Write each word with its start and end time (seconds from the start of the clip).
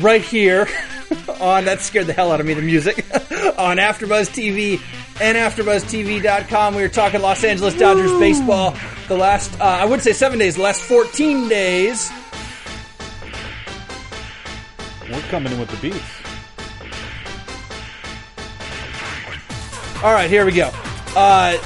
Right 0.00 0.22
here 0.22 0.68
on 1.40 1.66
that 1.66 1.80
scared 1.80 2.06
the 2.06 2.12
hell 2.12 2.32
out 2.32 2.40
of 2.40 2.46
me. 2.46 2.54
The 2.54 2.62
music 2.62 2.98
on 3.58 3.76
AfterBuzz 3.76 4.30
TV 4.30 4.80
and 5.20 5.36
AfterBuzzTV.com. 5.36 6.74
We 6.74 6.82
were 6.82 6.88
talking 6.88 7.20
Los 7.20 7.44
Angeles 7.44 7.74
Dodgers 7.74 8.12
baseball. 8.18 8.74
The 9.08 9.16
last, 9.16 9.60
uh, 9.60 9.64
I 9.64 9.84
would 9.84 10.00
say 10.00 10.12
seven 10.12 10.38
days, 10.38 10.56
the 10.56 10.62
last 10.62 10.82
14 10.82 11.48
days. 11.48 12.10
We're 15.10 15.20
coming 15.22 15.52
in 15.52 15.60
with 15.60 15.68
the 15.68 15.76
beats. 15.76 16.22
All 20.02 20.14
right, 20.14 20.30
here 20.30 20.46
we 20.46 20.52
go. 20.52 20.70
Uh, 21.14 21.58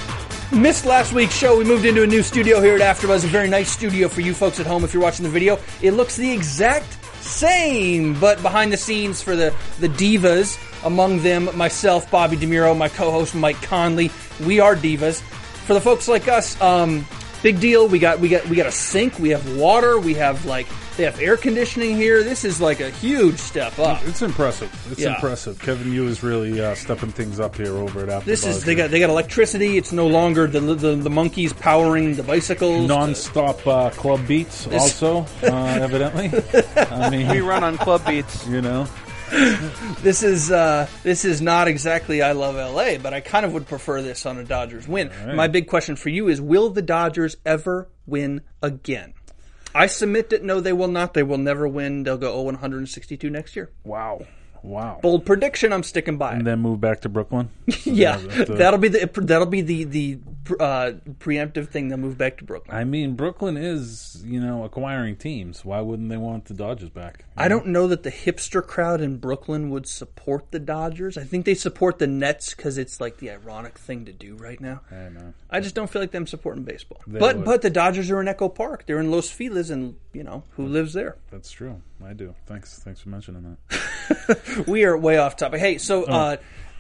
missed 0.53 0.85
last 0.85 1.13
week's 1.13 1.35
show. 1.35 1.57
We 1.57 1.65
moved 1.65 1.85
into 1.85 2.03
a 2.03 2.07
new 2.07 2.23
studio 2.23 2.61
here 2.61 2.75
at 2.75 2.81
AfterBuzz. 2.81 3.25
A 3.25 3.29
very 3.29 3.49
nice 3.49 3.71
studio 3.71 4.09
for 4.09 4.21
you 4.21 4.35
folks 4.35 4.59
at 4.59 4.67
home. 4.67 4.85
If 4.85 4.93
you're 4.93 5.03
watching 5.03 5.23
the 5.23 5.31
video, 5.31 5.59
it 5.81 5.93
looks 5.93 6.17
the 6.17 6.31
exact 6.31 6.96
same, 7.27 8.19
but 8.19 8.41
behind 8.43 8.73
the 8.73 8.77
scenes 8.77 9.23
for 9.23 9.37
the 9.37 9.55
the 9.81 9.89
divas. 9.89 10.59
Among 10.85 11.23
them, 11.23 11.49
myself, 11.57 12.11
Bobby 12.11 12.37
DeMuro, 12.37 12.77
my 12.77 12.89
co-host 12.89 13.35
Mike 13.35 13.61
Conley. 13.63 14.11
We 14.45 14.61
are 14.61 14.77
divas. 14.77 15.21
For 15.67 15.75
the 15.75 15.81
folks 15.81 16.07
like 16.07 16.29
us, 16.29 16.61
um, 16.61 17.07
big 17.43 17.59
deal. 17.61 17.89
We 17.89 17.99
got 17.99 18.21
we 18.21 18.29
got 18.29 18.47
we 18.49 18.57
got 18.57 18.67
a 18.67 18.73
sink. 18.73 19.19
We 19.19 19.31
have 19.31 19.57
water. 19.57 19.99
We 19.99 20.15
have 20.15 20.45
like 20.47 20.67
they 20.97 21.05
have 21.05 21.21
air 21.21 21.37
conditioning 21.37 21.97
here. 21.97 22.23
This 22.23 22.45
is 22.45 22.61
like 22.61 22.81
a 22.81 22.91
huge 22.91 23.39
step 23.39 23.79
up. 23.79 24.01
It's 24.07 24.23
impressive. 24.23 24.71
It's 24.91 25.01
Yeah. 25.01 25.15
impressive. 25.15 25.59
Kevin 25.61 25.93
Yu 25.93 26.07
is 26.07 26.23
really 26.23 26.61
uh, 26.61 26.75
stepping 26.75 27.11
things 27.13 27.39
up 27.39 27.57
here 27.57 27.77
over 27.77 28.01
at 28.03 28.09
After 28.09 28.31
This 28.31 28.47
is 28.47 28.65
they 28.65 28.75
got 28.75 28.91
they 28.91 28.99
got 29.01 29.11
electricity. 29.11 29.77
It's 29.77 29.93
no 29.93 30.07
longer 30.07 30.47
the 30.47 30.61
the, 30.61 30.95
the 30.97 31.11
monkeys 31.11 31.53
powering 31.53 32.15
the 32.17 32.23
bicycles. 32.23 32.89
non-stop 32.89 33.67
uh, 33.67 33.91
club 33.91 34.27
beats. 34.27 34.67
Also, 34.69 35.27
uh, 35.43 35.47
evidently. 35.81 36.31
I 36.77 37.11
mean, 37.11 37.29
We 37.29 37.41
run 37.41 37.63
on 37.65 37.77
club 37.77 38.05
beats. 38.07 38.47
you 38.49 38.63
know, 38.63 38.87
this 40.03 40.23
is 40.23 40.51
uh, 40.51 40.87
this 41.03 41.25
is 41.25 41.43
not 41.43 41.69
exactly 41.69 42.23
I 42.23 42.33
love 42.33 42.55
LA, 42.55 42.97
but 42.99 43.13
I 43.13 43.21
kind 43.21 43.45
of 43.45 43.53
would 43.53 43.67
prefer 43.67 44.01
this 44.03 44.25
on 44.25 44.39
a 44.39 44.45
Dodgers 44.45 44.89
win. 44.89 45.11
right. 45.27 45.35
My 45.35 45.49
big 45.49 45.67
question 45.67 45.97
for 45.97 46.09
you 46.09 46.29
is: 46.29 46.41
Will 46.41 46.71
the 46.71 46.83
Dodgers 46.83 47.37
ever 47.45 47.89
win 48.07 48.41
again? 48.63 49.13
I 49.77 49.87
submit 49.87 50.31
that 50.31 50.43
no, 50.43 50.61
they 50.61 50.73
will 50.73 50.89
not. 50.89 51.15
They 51.15 51.23
will 51.23 51.39
never 51.39 51.69
win. 51.69 52.03
They'll 52.05 52.17
go 52.17 52.33
0 52.33 52.43
162 52.43 53.29
next 53.29 53.55
year. 53.55 53.71
wow, 53.85 54.27
wow. 54.63 54.99
Bold 55.03 55.27
prediction. 55.27 55.73
I'm 55.73 55.83
sticking 55.83 56.17
by 56.17 56.33
it. 56.33 56.39
And 56.39 56.47
then 56.47 56.61
move 56.61 56.81
back 56.81 57.03
to 57.03 57.11
Brooklyn. 57.11 57.51
yeah, 57.85 58.17
that, 58.17 58.49
that'll 58.49 58.79
be 58.79 58.89
the 58.89 59.11
that'll 59.15 59.47
be 59.47 59.61
the 59.61 59.85
the 59.85 60.19
uh, 60.59 60.93
preemptive 61.19 61.69
thing. 61.69 61.89
They'll 61.89 61.99
move 61.99 62.17
back 62.17 62.39
to 62.39 62.45
Brooklyn. 62.45 62.75
I 62.77 62.85
mean, 62.85 63.15
Brooklyn 63.15 63.59
is 63.59 64.23
you 64.25 64.41
know 64.41 64.65
acquiring 64.65 65.17
teams. 65.17 65.65
Why 65.65 65.81
wouldn't 65.83 66.09
they 66.09 66.17
want 66.17 66.47
the 66.47 66.55
Dodgers 66.55 66.91
back? 66.91 67.26
I 67.39 67.49
don't 67.49 67.67
know 67.67 67.87
that 67.89 68.03
the 68.03 68.11
hipster 68.11 68.67
crowd 68.67 69.01
in 69.01 69.19
Brooklyn 69.19 69.69
would 69.71 69.87
support 69.87 70.51
the 70.53 70.59
Dodgers. 70.59 71.19
I 71.19 71.25
think 71.25 71.45
they 71.45 71.55
support 71.55 71.99
the 71.99 72.07
Nets 72.07 72.55
because 72.55 72.79
it's 72.79 73.01
like 73.01 73.19
the 73.19 73.31
ironic 73.31 73.79
thing 73.79 74.05
to 74.07 74.13
do 74.13 74.37
right 74.37 74.61
now. 74.61 74.81
I 74.91 75.11
know. 75.11 75.35
I 75.51 75.61
just 75.61 75.75
don't 75.75 75.91
feel 75.91 76.01
like 76.03 76.13
them 76.13 76.27
supporting 76.27 76.63
baseball. 76.65 77.01
They 77.07 77.19
but 77.19 77.37
would. 77.37 77.45
but 77.45 77.63
the 77.63 77.71
Dodgers 77.71 78.11
are 78.11 78.21
in 78.21 78.29
Echo 78.29 78.49
Park. 78.49 78.85
They're 78.87 79.01
in 79.01 79.11
Los 79.11 79.29
Feliz, 79.31 79.71
and 79.71 79.97
you 80.13 80.23
know 80.25 80.45
who 80.53 80.67
lives 80.67 80.93
there. 80.95 81.17
That's 81.31 81.51
true. 81.51 81.83
I 82.05 82.13
do. 82.15 82.35
Thanks. 82.47 82.79
Thanks 82.79 83.01
for 83.01 83.11
mentioning 83.11 83.43
that. 83.69 84.65
We 84.67 84.85
are 84.85 84.97
way 84.97 85.19
off 85.19 85.37
topic. 85.37 85.61
Hey, 85.61 85.79
so 85.79 86.05
Oh. 86.07 86.13
uh, 86.13 86.37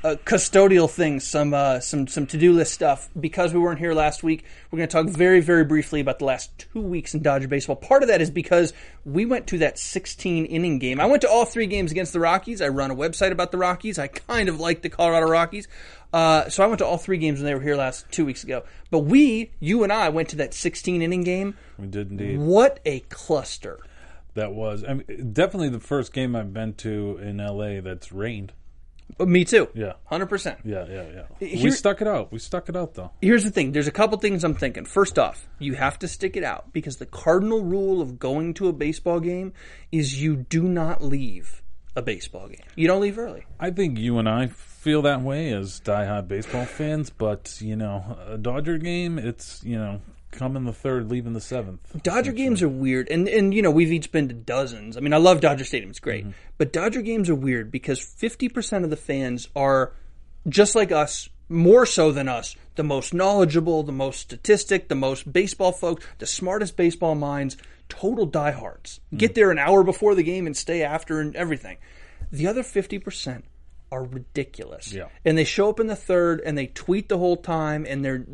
uh, 0.06 0.14
custodial 0.24 0.88
things, 0.88 1.26
some 1.26 1.52
uh, 1.52 1.80
some 1.80 2.06
some 2.06 2.26
to 2.28 2.38
do 2.38 2.52
list 2.52 2.72
stuff. 2.72 3.08
Because 3.18 3.52
we 3.52 3.58
weren't 3.58 3.80
here 3.80 3.92
last 3.92 4.22
week, 4.22 4.44
we're 4.70 4.76
going 4.76 4.88
to 4.88 4.92
talk 4.92 5.06
very 5.06 5.40
very 5.40 5.64
briefly 5.64 6.00
about 6.00 6.20
the 6.20 6.24
last 6.24 6.56
two 6.58 6.80
weeks 6.80 7.12
in 7.12 7.22
Dodger 7.22 7.48
baseball. 7.48 7.76
Part 7.76 8.02
of 8.02 8.08
that 8.08 8.20
is 8.20 8.30
because 8.30 8.72
we 9.04 9.24
went 9.24 9.48
to 9.48 9.58
that 9.58 9.78
16 9.78 10.46
inning 10.46 10.78
game. 10.78 11.00
I 11.00 11.06
went 11.06 11.22
to 11.22 11.28
all 11.28 11.44
three 11.44 11.66
games 11.66 11.90
against 11.90 12.12
the 12.12 12.20
Rockies. 12.20 12.62
I 12.62 12.68
run 12.68 12.90
a 12.90 12.94
website 12.94 13.32
about 13.32 13.50
the 13.50 13.58
Rockies. 13.58 13.98
I 13.98 14.06
kind 14.06 14.48
of 14.48 14.60
like 14.60 14.82
the 14.82 14.88
Colorado 14.88 15.26
Rockies. 15.26 15.66
Uh, 16.12 16.48
so 16.48 16.62
I 16.62 16.66
went 16.66 16.78
to 16.78 16.86
all 16.86 16.98
three 16.98 17.18
games 17.18 17.40
when 17.40 17.46
they 17.46 17.54
were 17.54 17.60
here 17.60 17.76
last 17.76 18.10
two 18.12 18.24
weeks 18.24 18.44
ago. 18.44 18.62
But 18.90 19.00
we, 19.00 19.50
you 19.58 19.82
and 19.82 19.92
I, 19.92 20.08
went 20.08 20.28
to 20.30 20.36
that 20.36 20.54
16 20.54 21.02
inning 21.02 21.24
game. 21.24 21.56
We 21.78 21.88
did 21.88 22.10
indeed. 22.10 22.38
What 22.38 22.78
a 22.84 23.00
cluster! 23.00 23.80
That 24.34 24.52
was 24.52 24.84
I 24.84 24.94
mean, 24.94 25.32
definitely 25.32 25.70
the 25.70 25.80
first 25.80 26.12
game 26.12 26.36
I've 26.36 26.52
been 26.52 26.74
to 26.74 27.18
in 27.18 27.38
LA 27.38 27.80
that's 27.80 28.12
rained. 28.12 28.52
Me 29.18 29.44
too. 29.44 29.68
Yeah. 29.74 29.94
hundred 30.04 30.26
percent. 30.26 30.58
Yeah, 30.64 30.84
yeah, 30.88 31.24
yeah. 31.40 31.62
we 31.62 31.70
stuck 31.70 32.00
it 32.02 32.08
out. 32.08 32.32
We 32.32 32.38
stuck 32.38 32.68
it 32.68 32.76
out 32.76 32.94
though. 32.94 33.12
Here's 33.22 33.44
the 33.44 33.50
thing. 33.50 33.72
There's 33.72 33.86
a 33.86 33.92
couple 33.92 34.18
things 34.18 34.44
I'm 34.44 34.54
thinking. 34.54 34.84
First 34.84 35.18
off, 35.18 35.48
you 35.58 35.74
have 35.74 35.98
to 36.00 36.08
stick 36.08 36.36
it 36.36 36.44
out 36.44 36.72
because 36.72 36.96
the 36.96 37.06
cardinal 37.06 37.62
rule 37.62 38.02
of 38.02 38.18
going 38.18 38.54
to 38.54 38.68
a 38.68 38.72
baseball 38.72 39.20
game 39.20 39.52
is 39.90 40.20
you 40.20 40.36
do 40.36 40.62
not 40.64 41.02
leave 41.02 41.62
a 41.94 42.02
baseball 42.02 42.48
game. 42.48 42.66
You 42.74 42.86
don't 42.88 43.00
leave 43.00 43.18
early. 43.18 43.46
I 43.58 43.70
think 43.70 43.98
you 43.98 44.18
and 44.18 44.28
I 44.28 44.48
feel 44.48 45.02
that 45.02 45.22
way 45.22 45.52
as 45.52 45.80
diehard 45.80 46.28
baseball 46.28 46.66
fans, 46.66 47.10
but 47.10 47.56
you 47.60 47.74
know, 47.74 48.18
a 48.28 48.36
Dodger 48.36 48.76
game, 48.76 49.18
it's 49.18 49.64
you 49.64 49.78
know, 49.78 50.00
come 50.36 50.56
in 50.56 50.64
the 50.64 50.72
third, 50.72 51.10
leave 51.10 51.26
in 51.26 51.32
the 51.32 51.40
seventh. 51.40 52.02
Dodger 52.02 52.32
games 52.32 52.62
are 52.62 52.68
weird, 52.68 53.08
and 53.10 53.28
and 53.28 53.52
you 53.52 53.62
know 53.62 53.70
we've 53.70 53.92
each 53.92 54.12
been 54.12 54.28
to 54.28 54.34
dozens. 54.34 54.96
I 54.96 55.00
mean, 55.00 55.12
I 55.12 55.18
love 55.18 55.40
Dodger 55.40 55.64
Stadium; 55.64 55.90
it's 55.90 56.00
great, 56.00 56.24
mm-hmm. 56.24 56.32
but 56.58 56.72
Dodger 56.72 57.02
games 57.02 57.28
are 57.28 57.34
weird 57.34 57.70
because 57.70 58.00
fifty 58.00 58.48
percent 58.48 58.84
of 58.84 58.90
the 58.90 58.96
fans 58.96 59.48
are 59.56 59.92
just 60.48 60.74
like 60.74 60.92
us, 60.92 61.28
more 61.48 61.86
so 61.86 62.12
than 62.12 62.28
us, 62.28 62.54
the 62.76 62.84
most 62.84 63.12
knowledgeable, 63.12 63.82
the 63.82 63.92
most 63.92 64.20
statistic, 64.20 64.88
the 64.88 64.94
most 64.94 65.32
baseball 65.32 65.72
folks, 65.72 66.04
the 66.18 66.26
smartest 66.26 66.76
baseball 66.76 67.14
minds, 67.14 67.56
total 67.88 68.26
diehards. 68.26 69.00
Get 69.16 69.32
mm. 69.32 69.34
there 69.34 69.50
an 69.50 69.58
hour 69.58 69.82
before 69.82 70.14
the 70.14 70.22
game 70.22 70.46
and 70.46 70.56
stay 70.56 70.82
after 70.82 71.20
and 71.20 71.34
everything. 71.34 71.78
The 72.30 72.46
other 72.46 72.62
fifty 72.62 72.98
percent 72.98 73.44
are 73.96 74.04
ridiculous. 74.04 74.92
Yeah. 74.92 75.08
And 75.24 75.36
they 75.38 75.44
show 75.44 75.70
up 75.70 75.80
in 75.80 75.86
the 75.86 75.96
third 75.96 76.42
and 76.44 76.56
they 76.56 76.66
tweet 76.66 77.08
the 77.08 77.18
whole 77.18 77.36
time 77.36 77.86
and 77.88 78.04
they're 78.04 78.24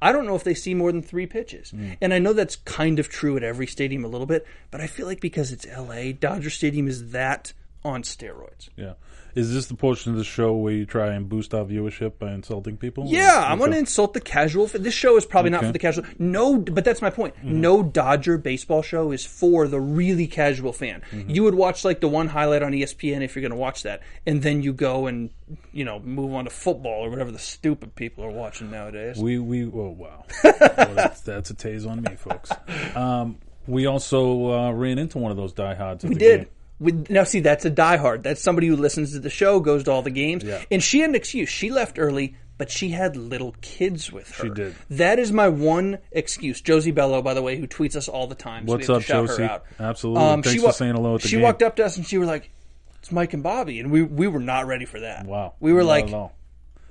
I 0.00 0.12
don't 0.12 0.26
know 0.26 0.34
if 0.34 0.44
they 0.44 0.54
see 0.54 0.74
more 0.74 0.90
than 0.90 1.02
3 1.02 1.26
pitches. 1.26 1.72
Mm. 1.72 1.98
And 2.00 2.14
I 2.14 2.18
know 2.18 2.32
that's 2.32 2.56
kind 2.56 2.98
of 2.98 3.08
true 3.08 3.36
at 3.36 3.42
every 3.42 3.66
stadium 3.66 4.04
a 4.04 4.08
little 4.08 4.26
bit, 4.26 4.46
but 4.70 4.80
I 4.80 4.86
feel 4.86 5.06
like 5.06 5.20
because 5.20 5.52
it's 5.52 5.66
LA, 5.66 6.12
Dodger 6.12 6.50
Stadium 6.50 6.88
is 6.88 7.10
that 7.10 7.52
on 7.84 8.02
steroids. 8.02 8.68
Yeah. 8.76 8.94
Is 9.34 9.52
this 9.54 9.66
the 9.66 9.74
portion 9.74 10.12
of 10.12 10.18
the 10.18 10.24
show 10.24 10.52
where 10.54 10.72
you 10.72 10.86
try 10.86 11.12
and 11.14 11.28
boost 11.28 11.54
our 11.54 11.64
viewership 11.64 12.18
by 12.18 12.32
insulting 12.32 12.76
people? 12.76 13.04
Yeah, 13.06 13.44
I'm 13.46 13.58
going 13.58 13.72
to 13.72 13.78
insult 13.78 14.14
the 14.14 14.20
casual. 14.20 14.66
This 14.66 14.94
show 14.94 15.16
is 15.16 15.24
probably 15.26 15.50
not 15.50 15.64
for 15.64 15.72
the 15.72 15.78
casual. 15.78 16.04
No, 16.18 16.58
but 16.58 16.84
that's 16.84 17.02
my 17.02 17.10
point. 17.10 17.34
No 17.42 17.82
Dodger 17.82 18.38
baseball 18.38 18.82
show 18.82 19.12
is 19.12 19.24
for 19.24 19.68
the 19.68 19.80
really 19.80 20.26
casual 20.26 20.72
fan. 20.72 21.02
You 21.12 21.44
would 21.44 21.54
watch 21.54 21.84
like 21.84 22.00
the 22.00 22.08
one 22.08 22.28
highlight 22.28 22.62
on 22.62 22.72
ESPN 22.72 23.22
if 23.22 23.34
you're 23.34 23.42
going 23.42 23.50
to 23.50 23.56
watch 23.56 23.82
that, 23.84 24.02
and 24.26 24.42
then 24.42 24.62
you 24.62 24.72
go 24.72 25.06
and 25.06 25.30
you 25.72 25.84
know 25.84 25.98
move 26.00 26.34
on 26.34 26.44
to 26.44 26.50
football 26.50 27.04
or 27.04 27.10
whatever 27.10 27.30
the 27.30 27.38
stupid 27.38 27.94
people 27.94 28.24
are 28.24 28.30
watching 28.30 28.70
nowadays. 28.70 29.18
We 29.18 29.38
we 29.38 29.64
oh 29.64 29.94
wow, 29.96 30.24
well, 30.44 30.94
that's, 30.94 31.20
that's 31.22 31.50
a 31.50 31.54
tase 31.54 31.88
on 31.88 32.02
me, 32.02 32.16
folks. 32.16 32.50
Um, 32.94 33.38
we 33.66 33.86
also 33.86 34.52
uh, 34.52 34.72
ran 34.72 34.98
into 34.98 35.18
one 35.18 35.30
of 35.30 35.36
those 35.36 35.52
diehards. 35.52 36.04
We 36.04 36.14
did. 36.14 36.48
We, 36.80 36.92
now, 37.10 37.24
see, 37.24 37.40
that's 37.40 37.64
a 37.66 37.70
diehard. 37.70 38.22
That's 38.22 38.40
somebody 38.40 38.66
who 38.66 38.74
listens 38.76 39.12
to 39.12 39.20
the 39.20 39.28
show, 39.30 39.60
goes 39.60 39.84
to 39.84 39.90
all 39.92 40.00
the 40.02 40.10
games, 40.10 40.42
Yeah. 40.42 40.62
and 40.70 40.82
she 40.82 41.00
had 41.00 41.10
an 41.10 41.14
excuse. 41.14 41.48
She 41.50 41.70
left 41.70 41.98
early, 41.98 42.36
but 42.56 42.70
she 42.70 42.88
had 42.88 43.16
little 43.16 43.54
kids 43.60 44.10
with 44.10 44.30
her. 44.36 44.44
She 44.44 44.50
did. 44.50 44.74
That 44.88 45.18
is 45.18 45.30
my 45.30 45.48
one 45.48 45.98
excuse. 46.10 46.60
Josie 46.62 46.90
Bello, 46.90 47.20
by 47.20 47.34
the 47.34 47.42
way, 47.42 47.56
who 47.58 47.66
tweets 47.66 47.96
us 47.96 48.08
all 48.08 48.26
the 48.26 48.34
time. 48.34 48.66
So 48.66 48.72
What's 48.72 48.88
we 48.88 48.94
have 48.94 48.96
up, 48.96 49.02
to 49.02 49.06
shout 49.06 49.26
Josie? 49.28 49.42
Her 49.42 49.48
out. 49.50 49.64
Absolutely. 49.78 50.22
Um, 50.24 50.42
Thanks 50.42 50.54
she 50.58 50.64
for 50.66 50.72
saying 50.72 50.94
hello 50.94 51.14
at 51.16 51.20
the 51.20 51.28
game. 51.28 51.30
She 51.30 51.36
game. 51.36 51.42
walked 51.42 51.62
up 51.62 51.76
to 51.76 51.84
us 51.84 51.96
and 51.98 52.06
she 52.06 52.16
was 52.16 52.28
like, 52.28 52.50
"It's 53.00 53.12
Mike 53.12 53.34
and 53.34 53.42
Bobby," 53.42 53.78
and 53.80 53.90
we 53.90 54.02
we 54.02 54.26
were 54.26 54.40
not 54.40 54.66
ready 54.66 54.86
for 54.86 55.00
that. 55.00 55.26
Wow, 55.26 55.54
We 55.60 55.74
were 55.74 55.80
Not 55.82 56.10
like, 56.10 56.30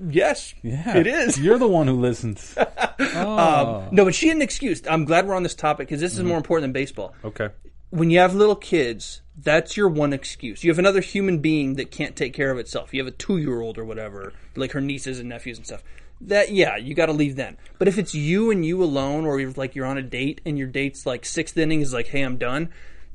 "Yes, 0.07 0.53
yeah, 0.61 0.97
it 0.97 1.07
is." 1.07 1.39
You're 1.39 1.57
the 1.57 1.67
one 1.67 1.87
who 1.87 1.99
listens. 1.99 2.55
oh, 2.99 3.87
No, 3.91 4.05
but 4.05 4.13
she 4.15 4.27
had 4.27 4.35
an 4.37 4.41
excuse. 4.43 4.81
I'm 4.87 5.05
glad 5.05 5.27
we're 5.27 5.35
on 5.35 5.43
this 5.43 5.55
topic 5.55 5.87
because 5.87 6.01
this 6.01 6.13
is 6.17 6.23
more 6.23 6.37
important 6.37 6.63
than 6.65 6.73
baseball. 6.73 7.13
okay. 7.23 7.49
When 7.89 8.09
you 8.09 8.19
have 8.19 8.35
little 8.35 8.55
kids, 8.55 9.21
that's 9.37 9.77
your 9.77 9.87
one 9.87 10.13
excuse. 10.13 10.63
You 10.63 10.71
have 10.71 10.79
another 10.79 11.01
human 11.01 11.39
being 11.39 11.75
that 11.75 11.91
can't 11.91 12.15
take 12.15 12.33
care 12.33 12.51
of 12.51 12.57
itself. 12.57 12.93
You 12.93 13.03
have 13.03 13.11
a 13.11 13.15
two 13.15 13.37
year 13.37 13.61
old 13.61 13.77
or 13.77 13.85
whatever, 13.85 14.33
like 14.55 14.73
her 14.73 14.81
nieces 14.81 15.19
and 15.19 15.29
nephews 15.29 15.57
and 15.57 15.65
stuff. 15.65 15.83
That 16.21 16.51
yeah, 16.51 16.75
you 16.75 16.93
got 16.93 17.07
to 17.07 17.13
leave 17.13 17.35
then. 17.35 17.57
But 17.77 17.87
if 17.87 17.97
it's 17.97 18.13
you 18.13 18.51
and 18.51 18.65
you 18.65 18.83
alone, 18.83 19.25
or 19.25 19.39
you're 19.39 19.51
like 19.51 19.75
you're 19.75 19.85
on 19.85 19.97
a 19.97 20.03
date 20.03 20.41
and 20.45 20.57
your 20.57 20.67
date's 20.67 21.05
like 21.05 21.25
sixth 21.25 21.57
inning 21.57 21.81
is 21.81 21.93
like, 21.93 22.07
hey, 22.07 22.21
I'm 22.21 22.37
done. 22.37 22.69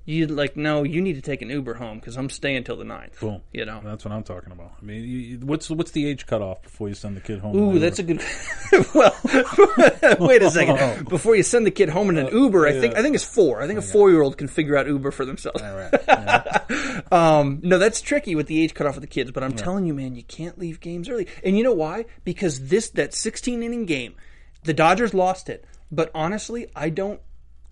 You 0.06 0.27
like 0.27 0.55
no, 0.55 0.83
you 0.83 1.01
need 1.01 1.15
to 1.15 1.23
take 1.23 1.41
an 1.41 1.49
Uber 1.49 1.75
home 1.75 1.99
because 1.99 2.17
I'm 2.17 2.29
staying 2.29 2.65
till 2.65 2.77
the 2.77 2.85
ninth. 2.85 3.19
Boom. 3.21 3.41
You 3.53 3.65
know. 3.65 3.81
That's 3.83 4.05
what 4.05 4.12
I'm 4.12 4.23
talking 4.23 4.53
about. 4.53 4.73
I 4.81 4.85
mean, 4.85 5.03
you, 5.03 5.39
what's 5.39 5.71
what's 5.71 5.93
the 5.93 6.06
age 6.06 6.27
cutoff 6.27 6.62
before 6.62 6.91
you 6.91 6.95
send 6.95 7.17
the 7.17 7.23
kid 7.23 7.39
home? 7.39 7.56
Ooh, 7.56 7.79
that's 7.79 7.99
a 7.99 8.03
good. 8.03 8.23
well, 8.95 9.17
wait 10.21 10.43
a 10.43 10.51
second. 10.51 11.09
Before 11.09 11.35
you 11.35 11.43
send 11.43 11.67
the 11.67 11.71
kid 11.71 11.89
home 11.89 12.11
in 12.11 12.19
an 12.19 12.27
Uber, 12.27 12.67
I 12.67 12.73
think 12.73 12.97
I 12.97 13.03
think 13.03 13.15
it's 13.15 13.25
four. 13.25 13.62
I 13.62 13.67
think 13.67 13.79
a 13.79 13.83
four 13.83 14.11
year 14.11 14.21
old 14.21 14.37
can 14.37 14.47
figure 14.47 14.77
out 14.77 14.87
Uber 14.87 15.11
for 15.11 15.25
themselves. 15.25 15.62
All 15.62 15.75
right. 15.75 15.93
Yeah. 16.15 17.01
Um, 17.11 17.61
no, 17.62 17.79
that's 17.79 18.01
tricky 18.01 18.35
with 18.35 18.47
the 18.47 18.62
age 18.62 18.75
cutoff 18.75 18.97
of 18.97 19.01
the 19.01 19.06
kids. 19.06 19.31
But 19.31 19.43
I'm 19.43 19.53
telling 19.53 19.87
you, 19.87 19.95
man, 19.95 20.15
you 20.15 20.23
can't 20.23 20.59
leave 20.59 20.81
games 20.81 21.09
early. 21.09 21.27
And 21.43 21.56
you 21.56 21.65
know 21.65 21.73
why? 21.73 22.06
Because 22.25 22.69
this 22.69 22.91
that 22.91 23.15
16 23.15 23.62
inning 23.62 23.85
game, 23.85 24.15
the 24.65 24.75
Dodgers 24.75 25.12
lost 25.15 25.49
it. 25.49 25.65
But 25.91 26.11
honestly, 26.15 26.67
I 26.75 26.91
don't. 26.91 27.21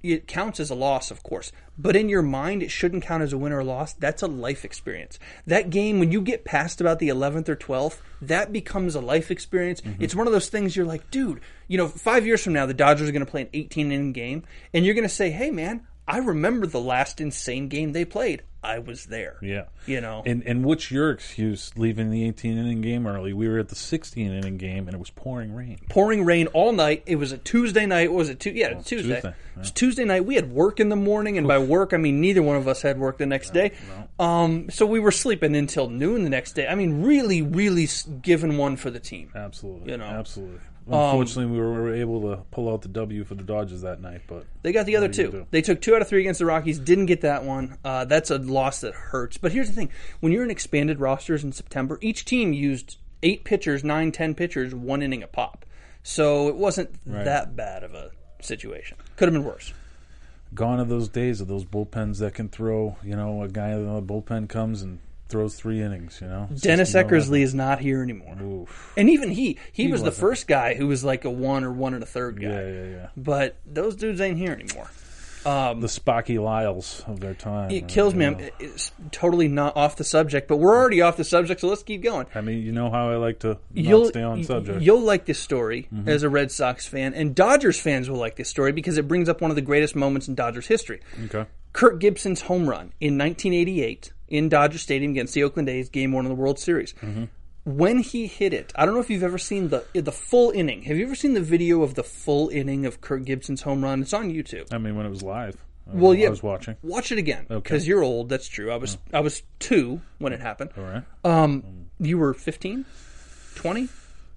It 0.02 0.26
counts 0.26 0.58
as 0.58 0.70
a 0.70 0.74
loss, 0.74 1.10
of 1.10 1.22
course, 1.22 1.52
but 1.78 1.96
in 1.96 2.08
your 2.08 2.22
mind, 2.22 2.62
it 2.62 2.70
shouldn't 2.70 3.04
count 3.04 3.22
as 3.22 3.32
a 3.32 3.38
win 3.38 3.52
or 3.52 3.60
a 3.60 3.64
loss. 3.64 3.92
That's 3.92 4.22
a 4.22 4.26
life 4.26 4.64
experience. 4.64 5.18
That 5.46 5.70
game, 5.70 5.98
when 5.98 6.10
you 6.10 6.20
get 6.20 6.44
past 6.44 6.80
about 6.80 6.98
the 6.98 7.08
11th 7.08 7.48
or 7.48 7.56
12th, 7.56 7.98
that 8.20 8.52
becomes 8.52 8.94
a 8.94 9.00
life 9.00 9.30
experience. 9.30 9.80
Mm-hmm. 9.80 10.02
It's 10.02 10.14
one 10.14 10.26
of 10.26 10.32
those 10.32 10.48
things 10.48 10.76
you're 10.76 10.86
like, 10.86 11.10
dude, 11.10 11.40
you 11.68 11.78
know, 11.78 11.88
five 11.88 12.26
years 12.26 12.42
from 12.42 12.52
now, 12.52 12.66
the 12.66 12.74
Dodgers 12.74 13.08
are 13.08 13.12
going 13.12 13.24
to 13.24 13.30
play 13.30 13.42
an 13.42 13.48
18 13.52 13.92
inning 13.92 14.12
game, 14.12 14.42
and 14.74 14.84
you're 14.84 14.94
going 14.94 15.08
to 15.08 15.14
say, 15.14 15.30
hey, 15.30 15.50
man, 15.50 15.86
I 16.12 16.18
remember 16.18 16.66
the 16.66 16.80
last 16.80 17.22
insane 17.22 17.68
game 17.68 17.92
they 17.92 18.04
played. 18.04 18.42
I 18.64 18.78
was 18.78 19.06
there. 19.06 19.38
Yeah. 19.42 19.64
You 19.86 20.00
know? 20.00 20.22
And 20.24 20.42
and 20.46 20.64
what's 20.64 20.90
your 20.90 21.10
excuse 21.10 21.72
leaving 21.76 22.10
the 22.10 22.24
18 22.28 22.58
inning 22.58 22.80
game 22.80 23.06
early? 23.06 23.32
We 23.32 23.48
were 23.48 23.58
at 23.58 23.68
the 23.70 23.74
16 23.74 24.30
inning 24.30 24.56
game 24.56 24.86
and 24.86 24.94
it 24.94 24.98
was 24.98 25.10
pouring 25.10 25.52
rain. 25.54 25.78
pouring 25.88 26.24
rain 26.24 26.46
all 26.48 26.70
night. 26.72 27.02
It 27.06 27.16
was 27.16 27.32
a 27.32 27.38
Tuesday 27.38 27.86
night. 27.86 28.12
What 28.12 28.18
was 28.18 28.28
it? 28.28 28.38
Tu- 28.38 28.52
yeah, 28.52 28.68
it 28.68 28.76
was 28.76 28.86
Tuesday. 28.86 29.14
Tuesday, 29.14 29.28
It 29.56 29.58
was 29.58 29.70
Tuesday 29.72 30.04
night. 30.04 30.26
We 30.26 30.36
had 30.36 30.52
work 30.52 30.78
in 30.78 30.90
the 30.90 30.96
morning, 30.96 31.38
and 31.38 31.48
by 31.48 31.58
work 31.58 31.92
I 31.92 31.96
mean 31.96 32.20
neither 32.20 32.42
one 32.42 32.56
of 32.56 32.68
us 32.68 32.82
had 32.82 32.98
work 32.98 33.16
the 33.18 33.26
next 33.26 33.52
day. 33.52 33.72
Um, 34.20 34.70
so 34.70 34.86
we 34.86 35.00
were 35.00 35.10
sleeping 35.10 35.56
until 35.56 35.88
noon 35.88 36.22
the 36.22 36.30
next 36.30 36.52
day. 36.52 36.68
I 36.68 36.74
mean, 36.74 37.02
really, 37.02 37.42
really 37.42 37.88
giving 38.20 38.58
one 38.58 38.76
for 38.76 38.90
the 38.90 39.00
team. 39.00 39.30
Absolutely. 39.34 39.90
You 39.90 39.96
know. 39.96 40.04
Absolutely. 40.04 40.60
Unfortunately, 40.86 41.46
we 41.46 41.58
were 41.58 41.94
able 41.94 42.20
to 42.22 42.42
pull 42.50 42.72
out 42.72 42.82
the 42.82 42.88
W 42.88 43.24
for 43.24 43.34
the 43.34 43.44
Dodgers 43.44 43.82
that 43.82 44.00
night, 44.00 44.22
but 44.26 44.46
They 44.62 44.72
got 44.72 44.86
the 44.86 44.96
other 44.96 45.06
What 45.06 45.14
do 45.14 45.22
you 45.22 45.30
two. 45.30 45.46
They 45.50 45.62
took 45.62 45.80
two 45.80 45.94
out 45.94 46.02
of 46.02 46.08
three 46.08 46.20
against 46.20 46.38
the 46.38 46.46
Rockies. 46.46 46.78
Didn't 46.78 47.06
get 47.06 47.20
that 47.20 47.44
one. 47.44 47.78
Uh, 47.84 48.04
that's 48.04 48.30
a 48.30 48.38
loss 48.38 48.80
that 48.80 48.94
hurts. 48.94 49.36
But 49.36 49.52
here's 49.52 49.68
the 49.68 49.74
thing: 49.74 49.90
when 50.20 50.32
you're 50.32 50.44
in 50.44 50.50
expanded 50.50 50.98
rosters 51.00 51.44
in 51.44 51.52
September, 51.52 51.98
each 52.00 52.24
team 52.24 52.52
used 52.52 52.96
eight 53.22 53.44
pitchers, 53.44 53.84
nine, 53.84 54.12
ten 54.12 54.34
pitchers, 54.34 54.74
one 54.74 55.02
inning 55.02 55.22
a 55.22 55.28
pop. 55.28 55.64
So 56.02 56.48
it 56.48 56.56
wasn't 56.56 56.98
that 57.06 57.54
bad 57.54 57.84
of 57.84 57.94
a 57.94 58.10
situation. 58.40 58.96
Could 59.16 59.28
have 59.28 59.34
been 59.34 59.44
worse. 59.44 59.72
gone 60.52 60.80
are 60.80 60.84
those 60.84 61.08
days 61.08 61.40
of 61.40 61.46
those 61.46 61.64
bullpens 61.64 62.18
that 62.18 62.34
can 62.34 62.48
throw. 62.48 62.96
You 63.04 63.14
know, 63.14 63.42
a 63.42 63.48
guy 63.48 63.70
in 63.70 63.86
the 63.86 64.02
bullpen 64.02 64.48
comes 64.48 64.82
and 64.82 64.98
throws 65.32 65.56
three 65.56 65.82
innings. 65.82 66.20
You 66.20 66.28
know, 66.28 66.48
Dennis 66.54 66.94
Eckersley 66.94 67.40
is 67.40 67.54
not 67.54 67.80
here 67.80 68.02
anymore. 68.02 68.36
Oof. 68.40 68.92
And 68.96 69.10
even 69.10 69.30
he, 69.30 69.58
he, 69.72 69.88
was 69.88 70.02
the 70.02 70.10
wasn't. 70.10 70.20
first 70.20 70.46
guy 70.46 70.74
who 70.74 70.86
was 70.86 71.02
like 71.02 71.24
a 71.24 71.30
one 71.30 71.64
or 71.64 71.72
one 71.72 71.94
and 71.94 72.02
a 72.02 72.06
third 72.06 72.40
guy. 72.40 72.48
Yeah, 72.48 72.68
yeah, 72.68 72.84
yeah. 72.84 73.08
But 73.16 73.56
those 73.66 73.96
dudes 73.96 74.20
ain't 74.20 74.38
here 74.38 74.52
anymore. 74.52 74.88
The 75.44 75.88
Sparky 75.88 76.38
Lyles 76.38 77.02
of 77.06 77.20
their 77.20 77.34
time. 77.34 77.70
It 77.70 77.82
right, 77.82 77.88
kills 77.88 78.14
me. 78.14 78.26
I'm, 78.26 78.36
it's 78.60 78.92
totally 79.10 79.48
not 79.48 79.76
off 79.76 79.96
the 79.96 80.04
subject, 80.04 80.46
but 80.46 80.58
we're 80.58 80.76
already 80.76 81.00
off 81.00 81.16
the 81.16 81.24
subject, 81.24 81.60
so 81.62 81.68
let's 81.68 81.82
keep 81.82 82.02
going. 82.02 82.26
I 82.34 82.40
mean, 82.40 82.62
you 82.62 82.70
know 82.70 82.90
how 82.90 83.10
I 83.10 83.16
like 83.16 83.40
to 83.40 83.48
not 83.48 83.58
You'll 83.72 84.04
stay 84.06 84.22
on 84.22 84.44
subject. 84.44 84.76
Mm-hmm. 84.76 84.84
you'll 84.84 85.00
like 85.00 85.24
this 85.24 85.40
story 85.40 85.88
as 86.06 86.22
a 86.22 86.28
Red 86.28 86.52
Sox 86.52 86.86
fan, 86.86 87.14
and 87.14 87.34
Dodgers 87.34 87.80
fans 87.80 88.08
will 88.08 88.18
like 88.18 88.36
this 88.36 88.48
story 88.48 88.70
because 88.72 88.98
it 88.98 89.08
brings 89.08 89.28
up 89.28 89.40
one 89.40 89.50
of 89.50 89.56
the 89.56 89.62
greatest 89.62 89.96
moments 89.96 90.28
in 90.28 90.34
Dodgers 90.34 90.66
history. 90.66 91.00
okay. 91.24 91.46
Kirk 91.72 92.00
Gibson's 92.00 92.42
home 92.42 92.68
run 92.68 92.92
in 93.00 93.16
1988 93.16 94.12
in 94.32 94.48
Dodger 94.48 94.78
Stadium 94.78 95.12
against 95.12 95.34
the 95.34 95.44
Oakland 95.44 95.68
A's, 95.68 95.88
Game 95.90 96.10
One 96.12 96.24
of 96.24 96.30
the 96.30 96.34
World 96.34 96.58
Series. 96.58 96.94
Mm-hmm. 96.94 97.24
When 97.64 97.98
he 98.00 98.26
hit 98.26 98.52
it, 98.52 98.72
I 98.74 98.84
don't 98.84 98.94
know 98.94 99.00
if 99.00 99.08
you've 99.10 99.22
ever 99.22 99.38
seen 99.38 99.68
the 99.68 99.84
the 99.94 100.10
full 100.10 100.50
inning. 100.50 100.82
Have 100.82 100.96
you 100.96 101.04
ever 101.06 101.14
seen 101.14 101.34
the 101.34 101.40
video 101.40 101.82
of 101.82 101.94
the 101.94 102.02
full 102.02 102.48
inning 102.48 102.86
of 102.86 103.00
Kirk 103.00 103.24
Gibson's 103.24 103.62
home 103.62 103.84
run? 103.84 104.02
It's 104.02 104.12
on 104.12 104.32
YouTube. 104.32 104.72
I 104.72 104.78
mean, 104.78 104.96
when 104.96 105.06
it 105.06 105.10
was 105.10 105.22
live. 105.22 105.56
I- 105.86 105.94
Well, 105.96 106.14
yeah, 106.14 106.26
I 106.28 106.30
was 106.30 106.42
watching. 106.42 106.76
Watch 106.82 107.12
it 107.12 107.18
again 107.18 107.46
Okay. 107.50 107.60
because 107.62 107.86
you're 107.86 108.02
old. 108.02 108.28
That's 108.30 108.48
true. 108.48 108.72
I 108.72 108.76
was 108.76 108.98
I 109.12 109.20
was 109.20 109.42
two 109.60 110.00
when 110.18 110.32
it 110.32 110.40
happened. 110.40 110.70
All 110.76 110.82
right. 110.84 111.02
Um, 111.24 111.86
you 112.00 112.18
were 112.18 112.32
15, 112.34 112.84
20. 113.54 113.88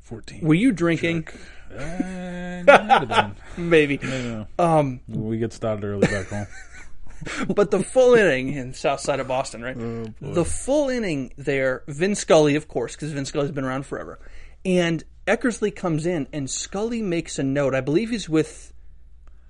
14. 0.02 0.42
Were 0.42 0.54
you 0.54 0.72
drinking? 0.72 1.28
Uh, 1.72 2.62
been. 2.64 3.36
Maybe. 3.70 4.00
Yeah. 4.04 4.46
Um, 4.60 5.00
We 5.08 5.38
get 5.40 5.52
started 5.54 5.84
early 5.84 6.08
back 6.08 6.28
home. 6.28 6.46
but 7.56 7.72
the 7.72 7.82
full 7.82 8.14
inning 8.14 8.54
in 8.54 8.74
south 8.74 9.00
side 9.00 9.20
of 9.20 9.28
Boston, 9.28 9.62
right? 9.62 9.78
Oh, 9.78 10.14
the 10.22 10.46
full 10.46 10.90
inning 10.90 11.34
there, 11.38 11.84
Vin 11.88 12.16
Scully, 12.16 12.56
of 12.56 12.68
course, 12.68 12.96
because 12.96 13.12
Vin 13.12 13.26
Scully's 13.26 13.52
been 13.52 13.66
around 13.66 13.86
forever. 13.86 14.20
And 14.64 15.04
Eckersley 15.28 15.76
comes 15.76 16.06
in, 16.06 16.28
and 16.34 16.50
Scully 16.50 17.02
makes 17.02 17.40
a 17.40 17.44
note. 17.44 17.74
I 17.76 17.82
believe 17.82 18.10
he's 18.10 18.30
with, 18.30 18.74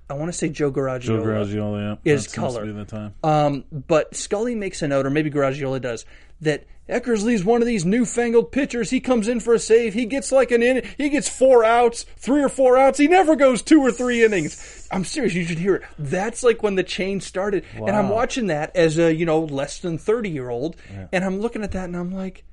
I 0.08 0.14
want 0.14 0.28
to 0.28 0.38
say 0.38 0.48
Joe 0.48 0.70
Garagiola. 0.70 1.02
Joe 1.02 1.22
Garagiola, 1.22 1.98
yeah. 2.04 2.12
Is 2.12 2.24
that 2.24 2.30
seems 2.30 2.54
to 2.54 2.60
color. 2.60 2.72
the 2.72 2.84
time. 2.84 3.14
Um, 3.24 3.64
but 3.72 4.14
Scully 4.14 4.54
makes 4.54 4.82
a 4.82 4.88
note, 4.88 5.04
or 5.04 5.10
maybe 5.10 5.30
Garagiola 5.30 5.80
does, 5.80 6.04
that 6.40 6.64
Eckersley's 6.88 7.44
one 7.44 7.60
of 7.60 7.66
these 7.66 7.84
newfangled 7.84 8.52
pitchers. 8.52 8.90
He 8.90 9.00
comes 9.00 9.26
in 9.26 9.40
for 9.40 9.54
a 9.54 9.58
save. 9.58 9.94
He 9.94 10.06
gets 10.06 10.30
like 10.30 10.52
an 10.52 10.62
in. 10.62 10.88
He 10.96 11.08
gets 11.08 11.28
four 11.28 11.64
outs, 11.64 12.04
three 12.16 12.42
or 12.42 12.48
four 12.48 12.78
outs. 12.78 12.98
He 12.98 13.08
never 13.08 13.34
goes 13.34 13.62
two 13.62 13.80
or 13.80 13.90
three 13.90 14.22
innings. 14.24 14.86
I'm 14.92 15.04
serious. 15.04 15.34
You 15.34 15.44
should 15.44 15.58
hear 15.58 15.74
it. 15.76 15.82
That's 15.98 16.44
like 16.44 16.62
when 16.62 16.76
the 16.76 16.84
change 16.84 17.24
started. 17.24 17.64
And 17.74 17.90
I'm 17.90 18.08
watching 18.08 18.46
that 18.46 18.76
as 18.76 18.98
a 18.98 19.12
you 19.12 19.26
know 19.26 19.40
less 19.40 19.80
than 19.80 19.98
30 19.98 20.30
year 20.30 20.48
old, 20.48 20.76
and 21.12 21.24
I'm 21.24 21.40
looking 21.40 21.62
at 21.62 21.72
that 21.72 21.84
and 21.84 21.96
I'm 21.96 22.12
like. 22.12 22.44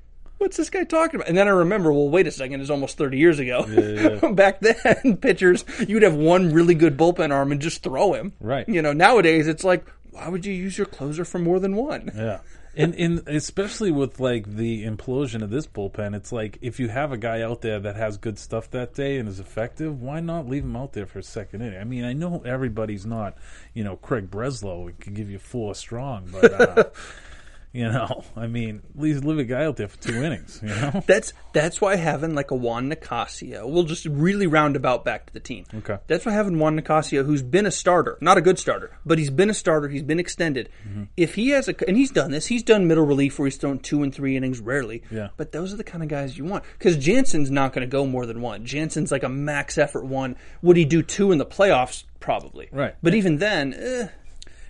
What's 0.43 0.57
this 0.57 0.69
guy 0.69 0.83
talking 0.83 1.15
about? 1.15 1.29
And 1.29 1.37
then 1.37 1.47
I 1.47 1.51
remember, 1.51 1.93
well, 1.93 2.09
wait 2.09 2.27
a 2.27 2.31
second, 2.31 2.59
it's 2.59 2.69
almost 2.69 2.97
30 2.97 3.17
years 3.17 3.39
ago. 3.39 3.65
yeah. 3.65 4.29
Back 4.33 4.59
then, 4.59 5.15
pitchers, 5.21 5.63
you'd 5.87 6.03
have 6.03 6.15
one 6.15 6.51
really 6.51 6.75
good 6.75 6.97
bullpen 6.97 7.31
arm 7.31 7.53
and 7.53 7.61
just 7.61 7.81
throw 7.81 8.11
him. 8.11 8.33
Right. 8.41 8.67
You 8.67 8.81
know, 8.81 8.91
nowadays 8.91 9.47
it's 9.47 9.63
like, 9.63 9.89
why 10.11 10.27
would 10.27 10.45
you 10.45 10.51
use 10.51 10.77
your 10.77 10.85
closer 10.85 11.23
for 11.23 11.39
more 11.39 11.61
than 11.61 11.77
one? 11.77 12.11
Yeah. 12.13 12.39
And, 12.75 12.93
and 12.95 13.25
especially 13.25 13.89
with 13.91 14.19
like 14.19 14.57
the 14.57 14.83
implosion 14.83 15.43
of 15.43 15.49
this 15.49 15.65
bullpen, 15.65 16.13
it's 16.13 16.33
like 16.33 16.57
if 16.61 16.77
you 16.77 16.89
have 16.89 17.13
a 17.13 17.17
guy 17.17 17.41
out 17.41 17.61
there 17.61 17.79
that 17.79 17.95
has 17.95 18.17
good 18.17 18.37
stuff 18.37 18.69
that 18.71 18.93
day 18.93 19.19
and 19.19 19.29
is 19.29 19.39
effective, 19.39 20.01
why 20.01 20.19
not 20.19 20.49
leave 20.49 20.65
him 20.65 20.75
out 20.75 20.91
there 20.91 21.05
for 21.05 21.19
a 21.19 21.23
second 21.23 21.61
inning? 21.61 21.79
I 21.79 21.85
mean, 21.85 22.03
I 22.03 22.11
know 22.11 22.43
everybody's 22.45 23.05
not, 23.05 23.37
you 23.73 23.85
know, 23.85 23.95
Craig 23.95 24.29
Breslow 24.29 24.99
can 24.99 25.13
give 25.13 25.29
you 25.29 25.39
four 25.39 25.73
strong, 25.73 26.27
but 26.29 26.53
uh, 26.53 26.83
you 27.73 27.89
know, 27.89 28.23
I 28.37 28.47
mean, 28.47 28.83
at 28.95 29.01
least 29.01 29.25
leave 29.25 29.39
a 29.39 29.43
guy 29.43 29.65
out 29.65 29.77
there 29.77 29.87
for 29.87 29.97
two 29.97 30.23
innings. 30.23 30.59
You 30.61 30.69
know, 30.69 31.03
That's 31.07 31.33
that's 31.53 31.81
why 31.81 31.95
having 31.95 32.35
like 32.35 32.51
a 32.51 32.55
Juan 32.55 32.89
Nicasio 32.89 33.69
will 33.69 33.83
just 33.83 34.05
really 34.05 34.47
roundabout 34.47 35.03
back 35.03 35.25
to 35.25 35.33
the 35.33 35.39
team. 35.39 35.65
Okay. 35.73 35.97
That's 36.07 36.25
why 36.25 36.31
having 36.31 36.59
Juan 36.59 36.79
Nicasio, 36.79 37.23
who's 37.23 37.41
been 37.41 37.65
a 37.65 37.71
starter, 37.71 38.17
not 38.21 38.37
a 38.37 38.41
good 38.41 38.59
starter, 38.59 38.97
but 39.05 39.17
he's 39.17 39.29
been 39.29 39.49
a 39.49 39.53
starter, 39.53 39.89
he's 39.89 40.03
been 40.03 40.19
extended. 40.19 40.69
Mm-hmm. 40.87 41.03
If 41.17 41.35
he 41.35 41.49
has 41.49 41.67
a, 41.67 41.75
and 41.87 41.97
he's 41.97 42.11
done 42.11 42.31
this, 42.31 42.45
he's 42.45 42.63
done 42.63 42.87
middle 42.87 43.05
relief 43.05 43.39
where 43.39 43.47
he's 43.47 43.57
thrown 43.57 43.79
two 43.79 44.03
and 44.03 44.13
three 44.13 44.37
innings 44.37 44.59
rarely. 44.59 45.03
Yeah. 45.09 45.29
But 45.35 45.51
those 45.51 45.73
are 45.73 45.77
the 45.77 45.83
kind 45.83 46.03
of 46.03 46.09
guys 46.09 46.37
you 46.37 46.45
want 46.45 46.63
because 46.77 46.97
Jansen's 46.97 47.49
not 47.49 47.73
going 47.73 47.87
to 47.87 47.91
go 47.91 48.05
more 48.05 48.25
than 48.25 48.41
one. 48.41 48.65
Jansen's 48.65 49.11
like 49.11 49.23
a 49.23 49.29
max 49.29 49.77
effort 49.77 50.05
one. 50.05 50.35
Would 50.61 50.77
he 50.77 50.85
do 50.85 51.01
two 51.01 51.31
in 51.31 51.39
the 51.39 51.45
playoffs? 51.45 52.03
Probably. 52.19 52.69
Right. 52.71 52.95
But 53.03 53.15
even 53.15 53.37
then, 53.39 53.73
eh, 53.73 54.07